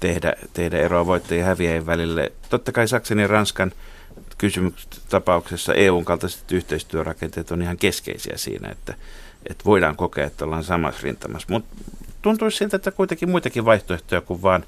tehdä, 0.00 0.32
tehdä 0.52 0.78
eroa 0.78 1.06
voittajien 1.06 1.40
ja 1.40 1.46
häviäjien 1.46 1.86
välille. 1.86 2.32
Totta 2.50 2.72
kai 2.72 2.88
Saksan 2.88 3.18
ja 3.18 3.26
Ranskan 3.26 3.72
tapauksessa 5.08 5.74
EUn 5.74 6.04
kaltaiset 6.04 6.52
yhteistyörakenteet 6.52 7.50
on 7.50 7.62
ihan 7.62 7.76
keskeisiä 7.76 8.36
siinä, 8.36 8.68
että, 8.68 8.94
että 9.48 9.64
voidaan 9.64 9.96
kokea, 9.96 10.26
että 10.26 10.44
ollaan 10.44 10.64
samassa 10.64 11.00
rintamassa. 11.02 11.48
Mutta 11.50 11.74
tuntuisi 12.22 12.56
siltä, 12.56 12.76
että 12.76 12.90
kuitenkin 12.90 13.30
muitakin 13.30 13.64
vaihtoehtoja 13.64 14.20
kuin 14.20 14.42
vaan 14.42 14.64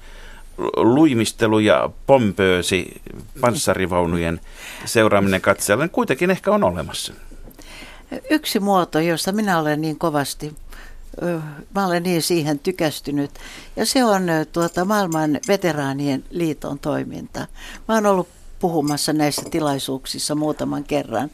luimistelu 0.75 1.59
ja 1.59 1.89
pompöösi 2.07 3.01
panssarivaunujen 3.41 4.41
seuraaminen 4.85 5.41
katseella 5.41 5.87
kuitenkin 5.87 6.31
ehkä 6.31 6.51
on 6.51 6.63
olemassa. 6.63 7.13
Yksi 8.29 8.59
muoto, 8.59 8.99
josta 8.99 9.31
minä 9.31 9.59
olen 9.59 9.81
niin 9.81 9.99
kovasti, 9.99 10.55
mä 11.75 11.87
olen 11.87 12.03
niin 12.03 12.21
siihen 12.21 12.59
tykästynyt, 12.59 13.31
ja 13.75 13.85
se 13.85 14.03
on 14.03 14.23
tuota 14.51 14.85
maailman 14.85 15.39
veteraanien 15.47 16.23
liiton 16.29 16.79
toiminta. 16.79 17.47
Mä 17.87 17.95
oon 17.95 18.05
ollut 18.05 18.27
puhumassa 18.59 19.13
näissä 19.13 19.41
tilaisuuksissa 19.51 20.35
muutaman 20.35 20.83
kerran. 20.83 21.31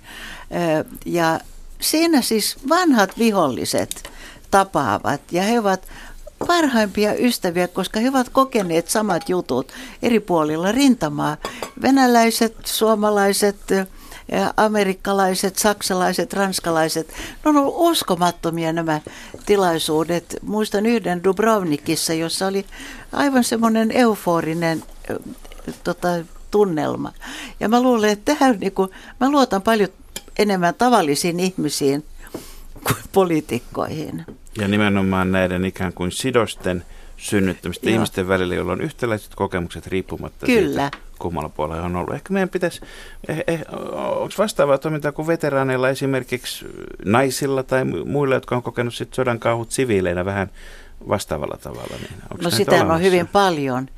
Ja 1.05 1.39
siinä 1.81 2.21
siis 2.21 2.57
vanhat 2.69 3.17
viholliset 3.17 4.11
tapaavat 4.51 5.21
ja 5.31 5.43
he 5.43 5.59
ovat 5.59 5.87
parhaimpia 6.47 7.13
ystäviä, 7.13 7.67
koska 7.67 7.99
he 7.99 8.09
ovat 8.09 8.29
kokeneet 8.29 8.89
samat 8.89 9.29
jutut 9.29 9.71
eri 10.01 10.19
puolilla 10.19 10.71
rintamaa. 10.71 11.37
Venäläiset, 11.81 12.55
suomalaiset, 12.65 13.57
amerikkalaiset, 14.57 15.57
saksalaiset, 15.57 16.33
ranskalaiset. 16.33 17.07
Ne 17.07 17.49
on 17.49 17.57
ollut 17.57 17.73
uskomattomia 17.77 18.73
nämä 18.73 19.01
tilaisuudet. 19.45 20.35
Muistan 20.41 20.85
yhden 20.85 21.23
Dubrovnikissa, 21.23 22.13
jossa 22.13 22.47
oli 22.47 22.65
aivan 23.11 23.43
semmoinen 23.43 23.91
euforinen 23.91 24.83
tota, 25.83 26.07
tunnelma. 26.51 27.13
Ja 27.59 27.69
mä 27.69 27.81
luulen, 27.81 28.09
että 28.09 28.35
tähän, 28.35 28.57
niin 28.59 28.71
kuin, 28.71 28.89
mä 29.19 29.29
luotan 29.29 29.61
paljon 29.61 29.89
enemmän 30.39 30.75
tavallisiin 30.75 31.39
ihmisiin 31.39 32.05
kuin 32.79 32.97
poliitikkoihin. 33.11 34.25
Ja 34.57 34.67
nimenomaan 34.67 35.31
näiden 35.31 35.65
ikään 35.65 35.93
kuin 35.93 36.11
sidosten 36.11 36.83
synnyttämistä 37.17 37.89
Joo. 37.89 37.93
ihmisten 37.93 38.27
välillä, 38.27 38.55
joilla 38.55 38.71
on 38.71 38.81
yhtäläiset 38.81 39.35
kokemukset 39.35 39.87
riippumatta 39.87 40.45
Kyllä. 40.45 40.81
siitä, 40.81 40.97
kummalla 41.19 41.49
puolella 41.49 41.85
on 41.85 41.95
ollut. 41.95 42.13
Ehkä 42.13 42.33
meidän 42.33 42.49
pitäisi, 42.49 42.81
eh, 43.27 43.43
eh, 43.47 43.61
onko 43.91 44.33
vastaavaa 44.37 44.77
toimintaa 44.77 45.11
kuin 45.11 45.27
veteraaneilla 45.27 45.89
esimerkiksi 45.89 46.65
naisilla 47.05 47.63
tai 47.63 47.85
muilla, 48.05 48.35
jotka 48.35 48.55
on 48.55 48.63
kokenut 48.63 48.93
sit 48.93 49.13
sodan 49.13 49.39
kauhut 49.39 49.71
siviileinä 49.71 50.25
vähän 50.25 50.49
vastaavalla 51.09 51.57
tavalla? 51.57 51.95
Niin 51.97 52.43
no 52.43 52.49
sitä 52.49 52.85
on 52.85 53.01
hyvin 53.01 53.27
paljon. 53.27 53.89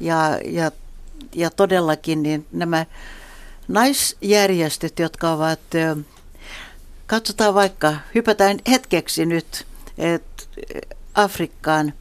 Ja, 0.00 0.38
ja, 0.44 0.70
ja 1.34 1.50
todellakin 1.50 2.22
niin 2.22 2.46
nämä 2.52 2.86
naisjärjestöt, 3.68 4.98
jotka 4.98 5.32
ovat, 5.32 5.60
katsotaan 7.10 7.54
vaikka, 7.54 7.94
hypätään 8.14 8.58
hetkeksi 8.70 9.26
nyt 9.26 9.66
Afrikkaan, 11.14 11.92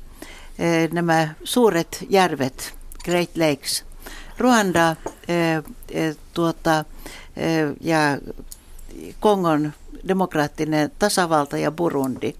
nämä 0.91 1.33
suuret 1.43 2.05
järvet, 2.09 2.73
Great 3.05 3.29
Lakes, 3.35 3.85
Ruanda 4.37 4.95
tuota, 6.33 6.85
ja 7.81 7.97
Kongon 9.19 9.73
demokraattinen 10.07 10.91
tasavalta 10.99 11.57
ja 11.57 11.71
Burundi. 11.71 12.35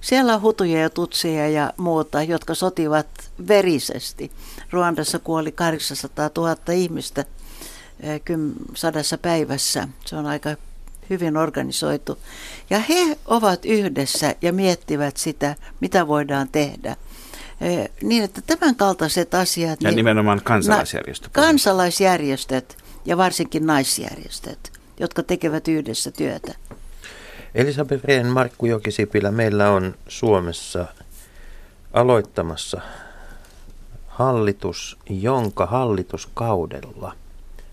Siellä 0.00 0.34
on 0.34 0.42
hutuja 0.42 0.80
ja 0.80 0.90
tutseja 0.90 1.48
ja 1.48 1.72
muuta, 1.76 2.22
jotka 2.22 2.54
sotivat 2.54 3.30
verisesti. 3.48 4.30
Ruandassa 4.70 5.18
kuoli 5.18 5.52
800 5.52 6.30
000 6.36 6.56
ihmistä 6.72 7.24
sadassa 8.74 9.18
päivässä. 9.18 9.88
Se 10.04 10.16
on 10.16 10.26
aika 10.26 10.50
hyvin 11.10 11.36
organisoitu. 11.36 12.18
Ja 12.70 12.78
he 12.78 13.18
ovat 13.26 13.64
yhdessä 13.64 14.34
ja 14.42 14.52
miettivät 14.52 15.16
sitä, 15.16 15.56
mitä 15.80 16.06
voidaan 16.06 16.48
tehdä. 16.48 16.96
Niin, 18.02 18.24
että 18.24 18.40
tämän 18.46 18.76
kaltaiset 18.76 19.34
asiat... 19.34 19.82
Ja 19.82 19.90
niin, 19.90 19.96
nimenomaan 19.96 20.40
kansalaisjärjestöt. 20.44 21.30
Na, 21.36 21.42
kansalaisjärjestöt 21.42 22.76
ja 23.04 23.16
varsinkin 23.16 23.66
naisjärjestöt, 23.66 24.72
jotka 25.00 25.22
tekevät 25.22 25.68
yhdessä 25.68 26.10
työtä. 26.10 26.54
Elisabeth 27.54 28.04
Rehn, 28.04 28.26
Markku 28.26 28.66
Jokisipilä, 28.66 29.30
meillä 29.30 29.70
on 29.70 29.94
Suomessa 30.08 30.86
aloittamassa 31.92 32.80
hallitus, 34.06 34.98
jonka 35.08 35.66
hallituskaudella, 35.66 37.14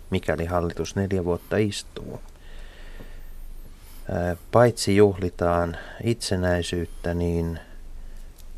mikäli 0.09 0.45
hallitus 0.45 0.95
neljä 0.95 1.25
vuotta 1.25 1.57
istuu, 1.57 2.19
paitsi 4.51 4.95
juhlitaan 4.95 5.77
itsenäisyyttä, 6.03 7.13
niin 7.13 7.59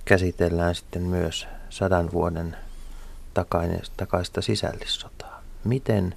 käsitellään 0.05 0.75
sitten 0.75 1.01
myös 1.01 1.47
sadan 1.69 2.11
vuoden 2.11 2.57
takaista 3.97 4.41
sisällissotaa. 4.41 5.43
Miten 5.63 6.15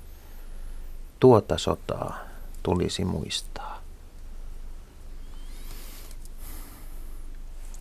tuota 1.20 1.58
sotaa 1.58 2.18
tulisi 2.62 3.04
muistaa? 3.04 3.82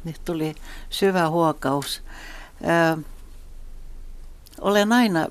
Nyt 0.04 0.22
tuli 0.26 0.56
syvä 0.90 1.30
huokaus. 1.30 2.02
Olen 4.62 4.92
aina 4.92 5.28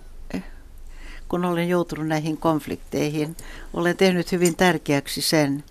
kun 1.30 1.44
olen 1.44 1.68
joutunut 1.68 2.06
näihin 2.06 2.36
konflikteihin, 2.36 3.36
olen 3.74 3.96
tehnyt 3.96 4.32
hyvin 4.32 4.56
tärkeäksi 4.56 5.22
sen, 5.22 5.64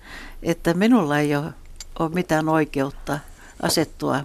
että 0.43 0.73
minulla 0.73 1.19
ei 1.19 1.35
ole, 1.35 1.53
ole 1.99 2.09
mitään 2.09 2.49
oikeutta 2.49 3.19
asettua 3.61 4.23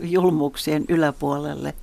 julmuuksien 0.00 0.84
yläpuolelle, 0.88 1.74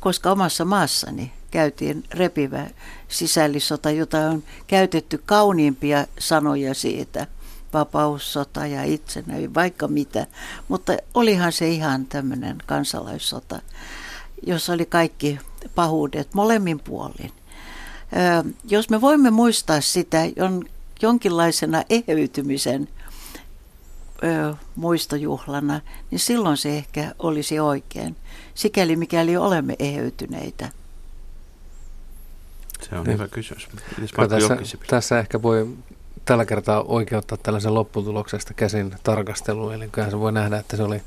koska 0.00 0.30
omassa 0.30 0.64
maassani 0.64 1.32
käytiin 1.50 2.04
repivä 2.10 2.66
sisällissota, 3.08 3.90
jota 3.90 4.18
on 4.18 4.42
käytetty 4.66 5.22
kauniimpia 5.26 6.06
sanoja 6.18 6.74
siitä, 6.74 7.26
vapaussota 7.72 8.66
ja 8.66 8.84
itsenäisyys, 8.84 9.54
vaikka 9.54 9.88
mitä. 9.88 10.26
Mutta 10.68 10.96
olihan 11.14 11.52
se 11.52 11.68
ihan 11.68 12.06
tämmöinen 12.06 12.58
kansalaissota, 12.66 13.60
jossa 14.46 14.72
oli 14.72 14.86
kaikki 14.86 15.38
pahuudet 15.74 16.34
molemmin 16.34 16.80
puolin. 16.80 17.32
Jos 18.64 18.90
me 18.90 19.00
voimme 19.00 19.30
muistaa 19.30 19.80
sitä 19.80 20.18
on 20.40 20.64
jonkinlaisena 21.02 21.82
eheytymisen 21.90 22.88
ö, 24.24 24.54
muistojuhlana, 24.76 25.80
niin 26.10 26.18
silloin 26.18 26.56
se 26.56 26.76
ehkä 26.76 27.14
olisi 27.18 27.60
oikein, 27.60 28.16
sikäli 28.54 28.96
mikäli 28.96 29.36
olemme 29.36 29.76
eheytyneitä. 29.78 30.68
Se 32.82 32.96
on 32.96 33.04
niin. 33.04 33.14
hyvä 33.14 33.28
kysymys. 33.28 33.68
Tässä, 34.28 34.78
tässä 34.86 35.18
ehkä 35.18 35.42
voi 35.42 35.68
tällä 36.24 36.44
kertaa 36.44 36.82
oikeuttaa 36.82 37.38
tällaisen 37.42 37.74
lopputuloksesta 37.74 38.54
käsin 38.54 38.94
tarkasteluun, 39.02 39.74
eli 39.74 39.88
kyllähän 39.88 40.10
se 40.10 40.18
voi 40.18 40.32
nähdä, 40.32 40.58
että 40.58 40.76
se 40.76 40.82
oli 40.82 41.02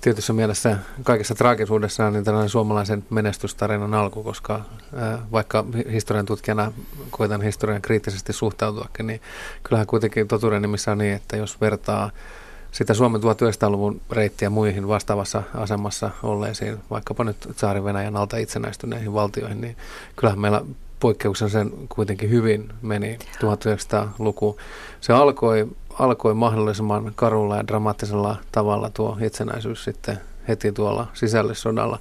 tietyssä 0.00 0.32
mielessä 0.32 0.76
kaikessa 1.02 1.34
traagisuudessaan 1.34 2.12
niin 2.12 2.24
tällainen 2.24 2.48
suomalaisen 2.48 3.04
menestystarinan 3.10 3.94
alku, 3.94 4.22
koska 4.22 4.60
ää, 4.96 5.18
vaikka 5.32 5.64
historian 5.92 6.26
tutkijana 6.26 6.72
koitan 7.10 7.42
historian 7.42 7.82
kriittisesti 7.82 8.32
suhtautuakin, 8.32 9.06
niin 9.06 9.20
kyllähän 9.62 9.86
kuitenkin 9.86 10.28
totuuden 10.28 10.62
nimissä 10.62 10.92
on 10.92 10.98
niin, 10.98 11.14
että 11.14 11.36
jos 11.36 11.60
vertaa 11.60 12.10
sitä 12.72 12.94
Suomen 12.94 13.20
1900-luvun 13.20 14.00
reittiä 14.10 14.50
muihin 14.50 14.88
vastaavassa 14.88 15.42
asemassa 15.54 16.10
olleisiin, 16.22 16.78
vaikkapa 16.90 17.24
nyt 17.24 17.36
Tsaari 17.56 17.84
Venäjän 17.84 18.16
alta 18.16 18.36
itsenäistyneihin 18.36 19.12
valtioihin, 19.12 19.60
niin 19.60 19.76
kyllähän 20.16 20.40
meillä 20.40 20.62
poikkeuksen 21.00 21.50
sen 21.50 21.70
kuitenkin 21.88 22.30
hyvin 22.30 22.68
meni 22.82 23.18
1900-luku. 23.18 24.58
Se 25.00 25.12
alkoi 25.12 25.68
alkoi 25.98 26.34
mahdollisimman 26.34 27.12
karulla 27.14 27.56
ja 27.56 27.66
dramaattisella 27.66 28.36
tavalla 28.52 28.90
tuo 28.90 29.18
itsenäisyys 29.20 29.84
sitten 29.84 30.20
heti 30.48 30.72
tuolla 30.72 31.06
sisällissodalla. 31.14 31.98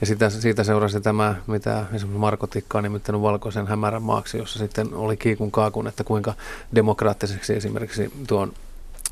Ja 0.00 0.06
sitä, 0.06 0.30
siitä 0.30 0.64
seurasi 0.64 1.00
tämä, 1.00 1.34
mitä 1.46 1.78
esimerkiksi 1.78 2.18
Marko 2.18 2.46
Tikka 2.46 2.78
on 2.78 2.84
nimittänyt 2.84 3.22
valkoisen 3.22 3.66
hämärän 3.66 4.02
maaksi, 4.02 4.38
jossa 4.38 4.58
sitten 4.58 4.94
oli 4.94 5.16
kiikun 5.16 5.50
kaakun, 5.50 5.86
että 5.86 6.04
kuinka 6.04 6.34
demokraattiseksi 6.74 7.54
esimerkiksi 7.54 8.12
tuon 8.28 8.52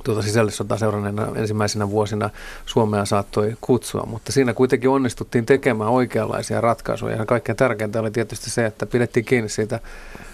tuota 0.04 0.22
sisällissotaa 0.22 0.78
seuranneena 0.78 1.28
ensimmäisenä 1.34 1.90
vuosina 1.90 2.30
Suomea 2.66 3.04
saattoi 3.04 3.56
kutsua, 3.60 4.06
mutta 4.06 4.32
siinä 4.32 4.54
kuitenkin 4.54 4.90
onnistuttiin 4.90 5.46
tekemään 5.46 5.90
oikeanlaisia 5.90 6.60
ratkaisuja. 6.60 7.16
Ja 7.16 7.26
kaikkein 7.26 7.56
tärkeintä 7.56 8.00
oli 8.00 8.10
tietysti 8.10 8.50
se, 8.50 8.66
että 8.66 8.86
pidettiin 8.86 9.24
kiinni 9.24 9.48
siitä 9.48 9.80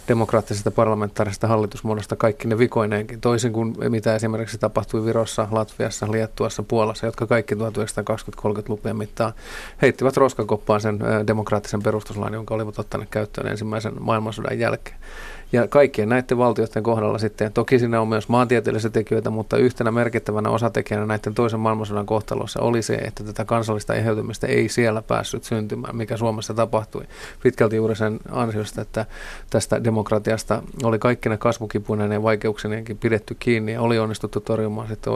demokraattisesta 0.09 0.71
parlamentaarisesta 0.71 1.47
hallitusmuodosta 1.47 2.17
kaikki 2.17 2.49
ne 2.49 2.59
vikoineenkin, 2.59 3.21
toisin 3.21 3.53
kuin 3.53 3.75
mitä 3.91 4.15
esimerkiksi 4.15 4.59
tapahtui 4.59 5.05
Virossa, 5.05 5.49
Latviassa, 5.51 6.13
Liettuassa, 6.13 6.63
Puolassa, 6.63 7.07
jotka 7.07 7.27
kaikki 7.27 7.55
1920-30-lukujen 7.55 8.97
mittaan 8.97 9.33
heittivät 9.83 10.17
roskakoppaan 10.17 10.81
sen 10.81 10.99
demokraattisen 11.27 11.83
perustuslain, 11.83 12.35
jonka 12.35 12.55
olivat 12.55 12.79
ottaneet 12.79 13.11
käyttöön 13.11 13.47
ensimmäisen 13.47 13.93
maailmansodan 14.01 14.59
jälkeen. 14.59 14.97
Ja 15.53 15.69
kaikkien 15.69 16.09
näiden 16.09 16.39
valtioiden 16.39 16.83
kohdalla 16.83 17.19
sitten, 17.19 17.53
toki 17.53 17.79
siinä 17.79 18.01
on 18.01 18.09
myös 18.09 18.29
maantieteellisiä 18.29 18.91
tekijöitä, 18.91 19.31
mutta 19.31 19.57
yhtenä 19.57 19.91
merkittävänä 19.91 20.51
osatekijänä 20.51 21.07
näiden 21.07 21.35
toisen 21.35 21.61
maailmansodan 21.61 22.07
kohtalossa 22.07 22.61
oli 22.61 22.83
se, 22.83 22.95
että 22.95 23.25
tätä 23.25 23.45
kansallista 23.45 23.95
eheytymistä 23.95 24.47
ei 24.47 24.69
siellä 24.69 25.03
päässyt 25.03 25.45
syntymään, 25.45 25.97
mikä 25.97 26.17
Suomessa 26.17 26.55
tapahtui. 26.55 27.03
Pitkälti 27.43 27.77
juuri 27.77 27.97
sen 27.97 28.21
ansiosta, 28.31 28.81
että 28.81 29.07
tästä 29.51 29.85
demokratiasta 29.85 30.63
oli 30.83 30.99
kaikki 30.99 31.29
ne 31.29 31.37
kasvukipuinen 31.37 32.13
ja 32.13 32.23
vaikeuksinenkin 32.23 32.99
pidetty 32.99 33.37
kiinni 33.39 33.73
ja 33.73 33.81
oli 33.81 33.99
onnistuttu 33.99 34.41
torjumaan 34.41 34.89
sitten 34.89 35.13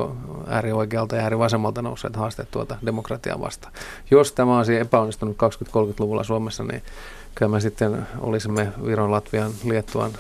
äärioikealta 0.47 1.17
ja 1.17 1.23
äärivasemmalta 1.23 1.83
nousseet 1.83 2.17
haasteet 2.17 2.51
tuota 2.51 2.77
demokratiaa 2.87 3.41
vastaan. 3.41 3.73
Jos 4.11 4.33
tämä 4.33 4.57
olisi 4.57 4.77
epäonnistunut 4.77 5.37
20-30-luvulla 5.37 6.25
Suomessa, 6.25 6.65
niin 6.65 6.83
kyllä 7.35 7.53
me 7.53 7.61
sitten 7.61 8.07
olisimme 8.19 8.73
Viron, 8.85 9.11
Latvian, 9.11 9.53
Liettuan, 9.65 10.11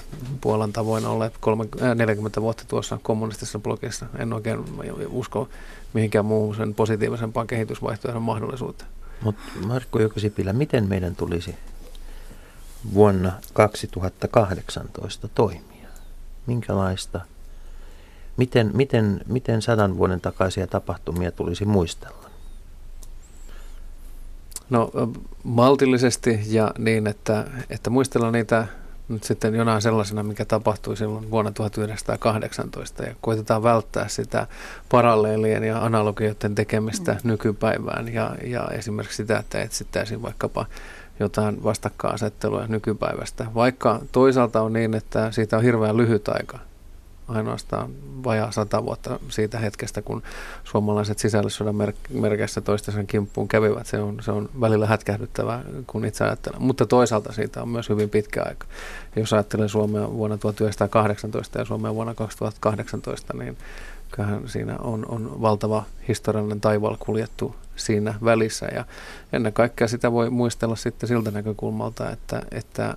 Puolan 0.40 0.72
tavoin 0.72 1.06
olleet 1.06 1.34
30, 1.40 1.94
40 1.94 2.40
vuotta 2.42 2.64
tuossa 2.68 2.98
kommunistisessa 3.02 3.58
blogissa. 3.58 4.06
En 4.18 4.32
oikein 4.32 4.64
usko 5.08 5.48
mihinkään 5.92 6.24
muuhun 6.24 6.54
sen 6.54 6.74
positiivisempaan 6.74 7.46
kehitysvaihtoehdon 7.46 8.22
mahdollisuuteen. 8.22 8.90
Mutta 9.22 9.42
Markku 9.66 9.98
Jokosipilä, 9.98 10.52
miten 10.52 10.88
meidän 10.88 11.16
tulisi 11.16 11.54
vuonna 12.94 13.32
2018 13.52 15.28
toimia? 15.28 15.88
Minkälaista? 16.46 17.20
Miten, 18.36 18.70
miten, 18.74 19.20
miten 19.26 19.62
sadan 19.62 19.96
vuoden 19.96 20.20
takaisia 20.20 20.66
tapahtumia 20.66 21.32
tulisi 21.32 21.64
muistella? 21.64 22.29
No 24.70 24.90
maltillisesti 25.44 26.40
ja 26.46 26.70
niin, 26.78 27.06
että, 27.06 27.46
että 27.70 27.90
muistellaan 27.90 28.32
niitä 28.32 28.66
nyt 29.08 29.24
sitten 29.24 29.54
jonain 29.54 29.82
sellaisena, 29.82 30.22
mikä 30.22 30.44
tapahtui 30.44 30.96
silloin 30.96 31.30
vuonna 31.30 31.50
1918 31.50 33.02
ja 33.02 33.14
koitetaan 33.20 33.62
välttää 33.62 34.08
sitä 34.08 34.46
paralleelien 34.88 35.64
ja 35.64 35.84
analogioiden 35.84 36.54
tekemistä 36.54 37.12
mm. 37.12 37.18
nykypäivään 37.30 38.14
ja, 38.14 38.36
ja 38.44 38.68
esimerkiksi 38.72 39.16
sitä, 39.16 39.38
että 39.38 39.62
etsittäisiin 39.62 40.22
vaikkapa 40.22 40.66
jotain 41.20 41.64
vastakkainasettelua 41.64 42.66
nykypäivästä. 42.68 43.46
Vaikka 43.54 44.00
toisaalta 44.12 44.62
on 44.62 44.72
niin, 44.72 44.94
että 44.94 45.30
siitä 45.30 45.56
on 45.56 45.62
hirveän 45.62 45.96
lyhyt 45.96 46.28
aika, 46.28 46.58
ainoastaan 47.30 47.90
vajaa 48.24 48.50
sata 48.50 48.84
vuotta 48.84 49.18
siitä 49.28 49.58
hetkestä, 49.58 50.02
kun 50.02 50.22
suomalaiset 50.64 51.18
sisällissodan 51.18 51.76
mer- 51.76 51.92
merkeissä 52.10 52.60
toistensa 52.60 53.04
kimppuun 53.04 53.48
kävivät. 53.48 53.86
Se 53.86 53.98
on, 53.98 54.22
se 54.22 54.32
on 54.32 54.48
välillä 54.60 54.86
hätkähdyttävää, 54.86 55.62
kun 55.86 56.04
itse 56.04 56.24
ajattelen. 56.24 56.62
Mutta 56.62 56.86
toisaalta 56.86 57.32
siitä 57.32 57.62
on 57.62 57.68
myös 57.68 57.88
hyvin 57.88 58.10
pitkä 58.10 58.42
aika. 58.42 58.66
Jos 59.16 59.32
ajattelen 59.32 59.68
Suomea 59.68 60.12
vuonna 60.12 60.38
1918 60.38 61.58
ja 61.58 61.64
Suomea 61.64 61.94
vuonna 61.94 62.14
2018, 62.14 63.36
niin 63.36 63.56
kyllähän 64.10 64.48
siinä 64.48 64.76
on, 64.78 65.06
on 65.08 65.40
valtava 65.40 65.84
historiallinen 66.08 66.60
taivaalla 66.60 66.98
kuljettu 67.00 67.56
siinä 67.76 68.14
välissä. 68.24 68.66
Ja 68.74 68.84
ennen 69.32 69.52
kaikkea 69.52 69.88
sitä 69.88 70.12
voi 70.12 70.30
muistella 70.30 70.76
sitten 70.76 71.08
siltä 71.08 71.30
näkökulmalta, 71.30 72.10
että, 72.10 72.42
että 72.50 72.96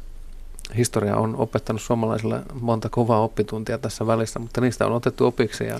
historia 0.77 1.15
on 1.15 1.35
opettanut 1.35 1.81
suomalaisille 1.81 2.41
monta 2.61 2.89
kovaa 2.89 3.23
oppituntia 3.23 3.77
tässä 3.77 4.07
välissä, 4.07 4.39
mutta 4.39 4.61
niistä 4.61 4.85
on 4.85 4.93
otettu 4.93 5.25
opiksi 5.25 5.63
ja, 5.63 5.79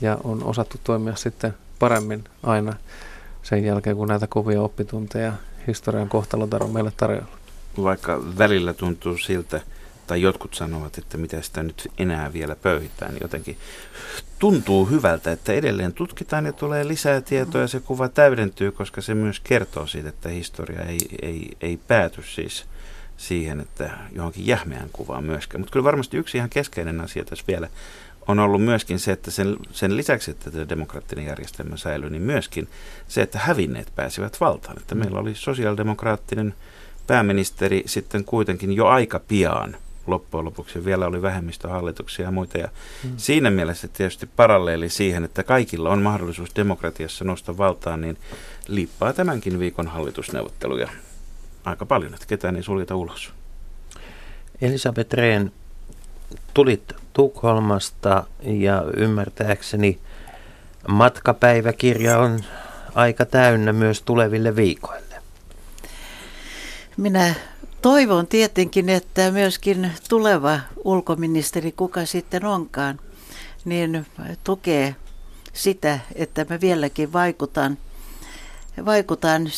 ja 0.00 0.18
on 0.24 0.44
osattu 0.44 0.80
toimia 0.84 1.16
sitten 1.16 1.54
paremmin 1.78 2.24
aina 2.42 2.76
sen 3.42 3.64
jälkeen, 3.64 3.96
kun 3.96 4.08
näitä 4.08 4.26
kovia 4.26 4.62
oppitunteja 4.62 5.32
historian 5.66 6.08
kohtalotar 6.08 6.62
on 6.62 6.70
meille 6.70 6.92
tarjolla. 6.96 7.38
Vaikka 7.82 8.22
välillä 8.38 8.72
tuntuu 8.72 9.18
siltä, 9.18 9.60
tai 10.06 10.22
jotkut 10.22 10.54
sanovat, 10.54 10.98
että 10.98 11.18
mitä 11.18 11.42
sitä 11.42 11.62
nyt 11.62 11.88
enää 11.98 12.32
vielä 12.32 12.56
pöyhitään, 12.56 13.14
niin 13.14 13.22
jotenkin 13.22 13.56
tuntuu 14.38 14.86
hyvältä, 14.86 15.32
että 15.32 15.52
edelleen 15.52 15.92
tutkitaan 15.92 16.46
ja 16.46 16.52
tulee 16.52 16.88
lisää 16.88 17.20
tietoa 17.20 17.60
ja 17.60 17.68
se 17.68 17.80
kuva 17.80 18.08
täydentyy, 18.08 18.72
koska 18.72 19.00
se 19.00 19.14
myös 19.14 19.40
kertoo 19.40 19.86
siitä, 19.86 20.08
että 20.08 20.28
historia 20.28 20.82
ei, 20.82 20.98
ei, 21.22 21.56
ei 21.60 21.76
pääty 21.76 22.22
siis 22.22 22.64
siihen, 23.22 23.60
että 23.60 23.90
johonkin 24.12 24.46
jähmeään 24.46 24.88
kuvaan 24.92 25.24
myöskään. 25.24 25.60
Mutta 25.60 25.72
kyllä 25.72 25.84
varmasti 25.84 26.16
yksi 26.16 26.38
ihan 26.38 26.50
keskeinen 26.50 27.00
asia 27.00 27.24
tässä 27.24 27.44
vielä 27.48 27.68
on 28.28 28.38
ollut 28.38 28.64
myöskin 28.64 28.98
se, 28.98 29.12
että 29.12 29.30
sen, 29.30 29.56
sen 29.72 29.96
lisäksi, 29.96 30.30
että 30.30 30.50
tämä 30.50 30.68
demokraattinen 30.68 31.26
järjestelmä 31.26 31.76
säilyy, 31.76 32.10
niin 32.10 32.22
myöskin 32.22 32.68
se, 33.08 33.22
että 33.22 33.38
hävinneet 33.38 33.92
pääsivät 33.96 34.40
valtaan. 34.40 34.76
Että 34.78 34.94
meillä 34.94 35.20
oli 35.20 35.34
sosiaalidemokraattinen 35.34 36.54
pääministeri 37.06 37.82
sitten 37.86 38.24
kuitenkin 38.24 38.72
jo 38.72 38.86
aika 38.86 39.18
pian 39.18 39.76
loppujen 40.06 40.44
lopuksi. 40.44 40.84
Vielä 40.84 41.06
oli 41.06 41.22
vähemmistöhallituksia 41.22 42.24
ja 42.24 42.30
muita. 42.30 42.58
Ja 42.58 42.68
hmm. 43.02 43.12
Siinä 43.16 43.50
mielessä 43.50 43.88
tietysti 43.88 44.26
paralleeli 44.26 44.88
siihen, 44.88 45.24
että 45.24 45.42
kaikilla 45.42 45.90
on 45.90 46.02
mahdollisuus 46.02 46.56
demokratiassa 46.56 47.24
nostaa 47.24 47.58
valtaan, 47.58 48.00
niin 48.00 48.18
liippaa 48.68 49.12
tämänkin 49.12 49.58
viikon 49.58 49.86
hallitusneuvotteluja 49.86 50.88
aika 51.64 51.86
paljon, 51.86 52.14
että 52.14 52.26
ketään 52.26 52.56
ei 52.56 52.62
suljeta 52.62 52.96
ulos. 52.96 53.32
Elisabeth 54.60 55.14
Rehn, 55.14 55.52
tulit 56.54 56.92
Tukholmasta 57.12 58.24
ja 58.42 58.84
ymmärtääkseni 58.96 59.98
matkapäiväkirja 60.88 62.18
on 62.18 62.44
aika 62.94 63.24
täynnä 63.24 63.72
myös 63.72 64.02
tuleville 64.02 64.56
viikoille. 64.56 65.14
Minä 66.96 67.34
toivon 67.82 68.26
tietenkin, 68.26 68.88
että 68.88 69.30
myöskin 69.30 69.92
tuleva 70.08 70.60
ulkoministeri, 70.84 71.72
kuka 71.72 72.06
sitten 72.06 72.44
onkaan, 72.44 73.00
niin 73.64 74.06
tukee 74.44 74.96
sitä, 75.52 75.98
että 76.14 76.46
mä 76.50 76.60
vieläkin 76.60 77.12
vaikutan– 77.12 77.78
vaikutan 78.84 79.48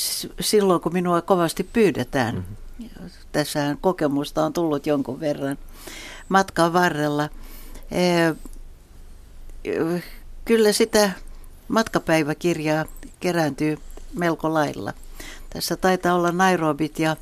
silloin, 0.40 0.80
kun 0.80 0.92
minua 0.92 1.22
kovasti 1.22 1.64
pyydetään. 1.64 2.34
Mm-hmm. 2.34 3.10
Tässähän 3.32 3.78
kokemusta 3.80 4.44
on 4.44 4.52
tullut 4.52 4.86
jonkun 4.86 5.20
verran 5.20 5.58
matkan 6.28 6.72
varrella. 6.72 7.28
Kyllä 10.44 10.72
sitä 10.72 11.10
matkapäiväkirjaa 11.68 12.84
kerääntyy 13.20 13.78
melko 14.14 14.54
lailla. 14.54 14.92
Tässä 15.50 15.76
taitaa 15.76 16.14
olla 16.14 16.32
Nairobit 16.32 16.98
ja 16.98 17.16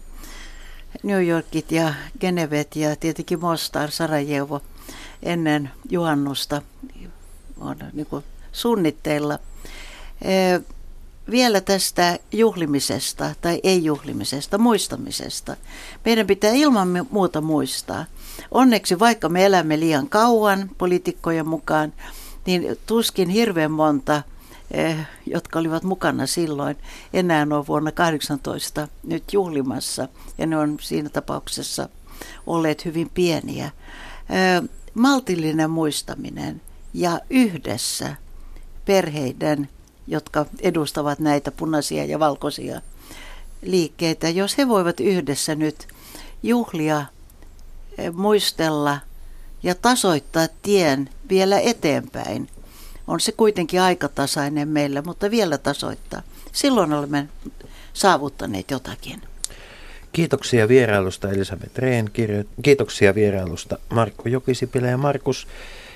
New 1.02 1.26
Yorkit 1.26 1.72
ja 1.72 1.94
Genevet 2.20 2.76
ja 2.76 2.96
tietenkin 2.96 3.40
Mostar, 3.40 3.90
Sarajevo 3.90 4.62
ennen 5.22 5.70
juhannusta 5.90 6.62
on 7.60 7.76
niin 7.92 8.06
suunnitteilla 8.52 9.38
vielä 11.30 11.60
tästä 11.60 12.18
juhlimisesta 12.32 13.34
tai 13.40 13.60
ei-juhlimisesta, 13.62 14.58
muistamisesta. 14.58 15.56
Meidän 16.04 16.26
pitää 16.26 16.50
ilman 16.50 17.06
muuta 17.10 17.40
muistaa. 17.40 18.04
Onneksi 18.50 18.98
vaikka 18.98 19.28
me 19.28 19.46
elämme 19.46 19.80
liian 19.80 20.08
kauan 20.08 20.70
poliitikkojen 20.78 21.48
mukaan, 21.48 21.92
niin 22.46 22.78
tuskin 22.86 23.28
hirveän 23.28 23.70
monta, 23.70 24.22
eh, 24.70 24.96
jotka 25.26 25.58
olivat 25.58 25.82
mukana 25.82 26.26
silloin, 26.26 26.76
enää 27.12 27.46
on 27.50 27.66
vuonna 27.66 27.92
18 27.92 28.88
nyt 29.02 29.32
juhlimassa. 29.32 30.08
Ja 30.38 30.46
ne 30.46 30.58
on 30.58 30.76
siinä 30.80 31.08
tapauksessa 31.08 31.88
olleet 32.46 32.84
hyvin 32.84 33.10
pieniä. 33.14 33.64
Eh, 33.64 34.68
maltillinen 34.94 35.70
muistaminen 35.70 36.60
ja 36.94 37.20
yhdessä 37.30 38.16
perheiden 38.84 39.68
jotka 40.06 40.46
edustavat 40.60 41.18
näitä 41.18 41.50
punaisia 41.50 42.04
ja 42.04 42.18
valkoisia 42.18 42.80
liikkeitä, 43.62 44.28
jos 44.28 44.58
he 44.58 44.68
voivat 44.68 45.00
yhdessä 45.00 45.54
nyt 45.54 45.88
juhlia, 46.42 47.04
eh, 47.98 48.12
muistella 48.12 48.98
ja 49.62 49.74
tasoittaa 49.74 50.48
tien 50.62 51.10
vielä 51.28 51.60
eteenpäin, 51.60 52.48
on 53.06 53.20
se 53.20 53.32
kuitenkin 53.32 53.80
aikatasainen 53.80 54.68
meillä, 54.68 55.02
mutta 55.02 55.30
vielä 55.30 55.58
tasoittaa. 55.58 56.22
Silloin 56.52 56.92
olemme 56.92 57.28
saavuttaneet 57.92 58.70
jotakin. 58.70 59.22
Kiitoksia 60.12 60.68
vierailusta 60.68 61.30
Elisabeth 61.30 61.78
Rehn, 61.78 62.10
kiitoksia 62.62 63.14
vierailusta 63.14 63.78
Markku 63.88 64.28
Jokisipilä 64.28 64.88
ja 64.88 64.96
Markus 64.96 65.46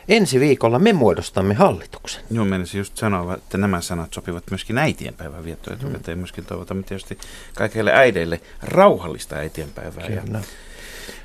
Ensi 0.09 0.41
viikolla 0.41 0.79
me 0.79 0.93
muodostamme 0.93 1.55
hallituksen. 1.55 2.23
Joo, 2.31 2.45
menisin 2.45 2.79
just 2.79 2.97
sanoa, 2.97 3.35
että 3.35 3.59
nämä 3.59 3.81
sanat 3.81 4.15
sopivat 4.15 4.45
myöskin 4.51 4.79
äitienpäivän 4.79 5.45
viettoon 5.45 5.77
etukäteen. 5.77 6.19
Mm. 6.19 6.21
Myöskin 6.21 6.45
toivotamme 6.45 6.83
tietysti 6.83 7.19
kaikille 7.55 7.93
äideille 7.93 8.41
rauhallista 8.63 9.37
äitienpäivää. 9.37 10.07
Kyllä. 10.07 10.21
Ja 10.33 10.41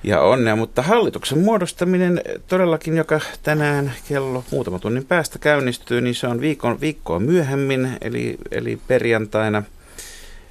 Ja 0.04 0.22
onnea, 0.22 0.56
mutta 0.56 0.82
hallituksen 0.82 1.40
muodostaminen 1.40 2.22
todellakin, 2.48 2.98
joka 2.98 3.20
tänään 3.44 3.94
kello 4.08 4.44
muutama 4.52 4.80
tunnin 4.80 5.06
päästä 5.06 5.40
käynnistyy, 5.40 6.02
niin 6.02 6.16
se 6.16 6.28
on 6.28 6.42
viikon, 6.42 6.82
viikkoa 6.82 7.20
myöhemmin, 7.20 7.98
eli, 8.02 8.38
eli 8.52 8.80
perjantaina. 8.88 9.64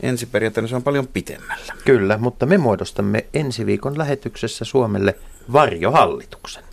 Ensi 0.02 0.26
perjantaina 0.26 0.68
se 0.68 0.76
on 0.76 0.82
paljon 0.82 1.06
pitemmällä. 1.06 1.74
Kyllä, 1.84 2.18
mutta 2.18 2.46
me 2.46 2.58
muodostamme 2.58 3.24
ensi 3.34 3.66
viikon 3.66 3.98
lähetyksessä 3.98 4.64
Suomelle 4.64 5.14
varjohallituksen. 5.52 6.64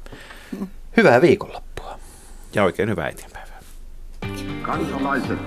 Hyvää 0.97 1.21
viikonloppua. 1.21 1.99
Ja 2.55 2.63
oikein 2.63 2.89
hyvää 2.89 3.09
eteenpäivää. 3.09 3.59
Kansalaiset, 4.61 5.39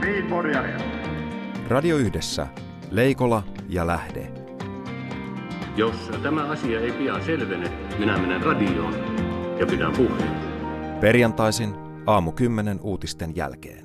niin 0.00 0.26
Radio 1.68 1.96
Yhdessä, 1.96 2.46
Leikola 2.90 3.42
ja 3.68 3.86
Lähde. 3.86 4.32
Jos 5.76 6.10
tämä 6.22 6.46
asia 6.46 6.80
ei 6.80 6.92
pian 6.92 7.24
selvene, 7.24 7.72
minä 7.98 8.18
menen 8.18 8.42
radioon 8.42 8.94
ja 9.60 9.66
pidän 9.66 9.92
puheen. 9.92 10.30
Perjantaisin 11.00 11.74
aamu 12.06 12.32
10 12.32 12.80
uutisten 12.80 13.36
jälkeen. 13.36 13.83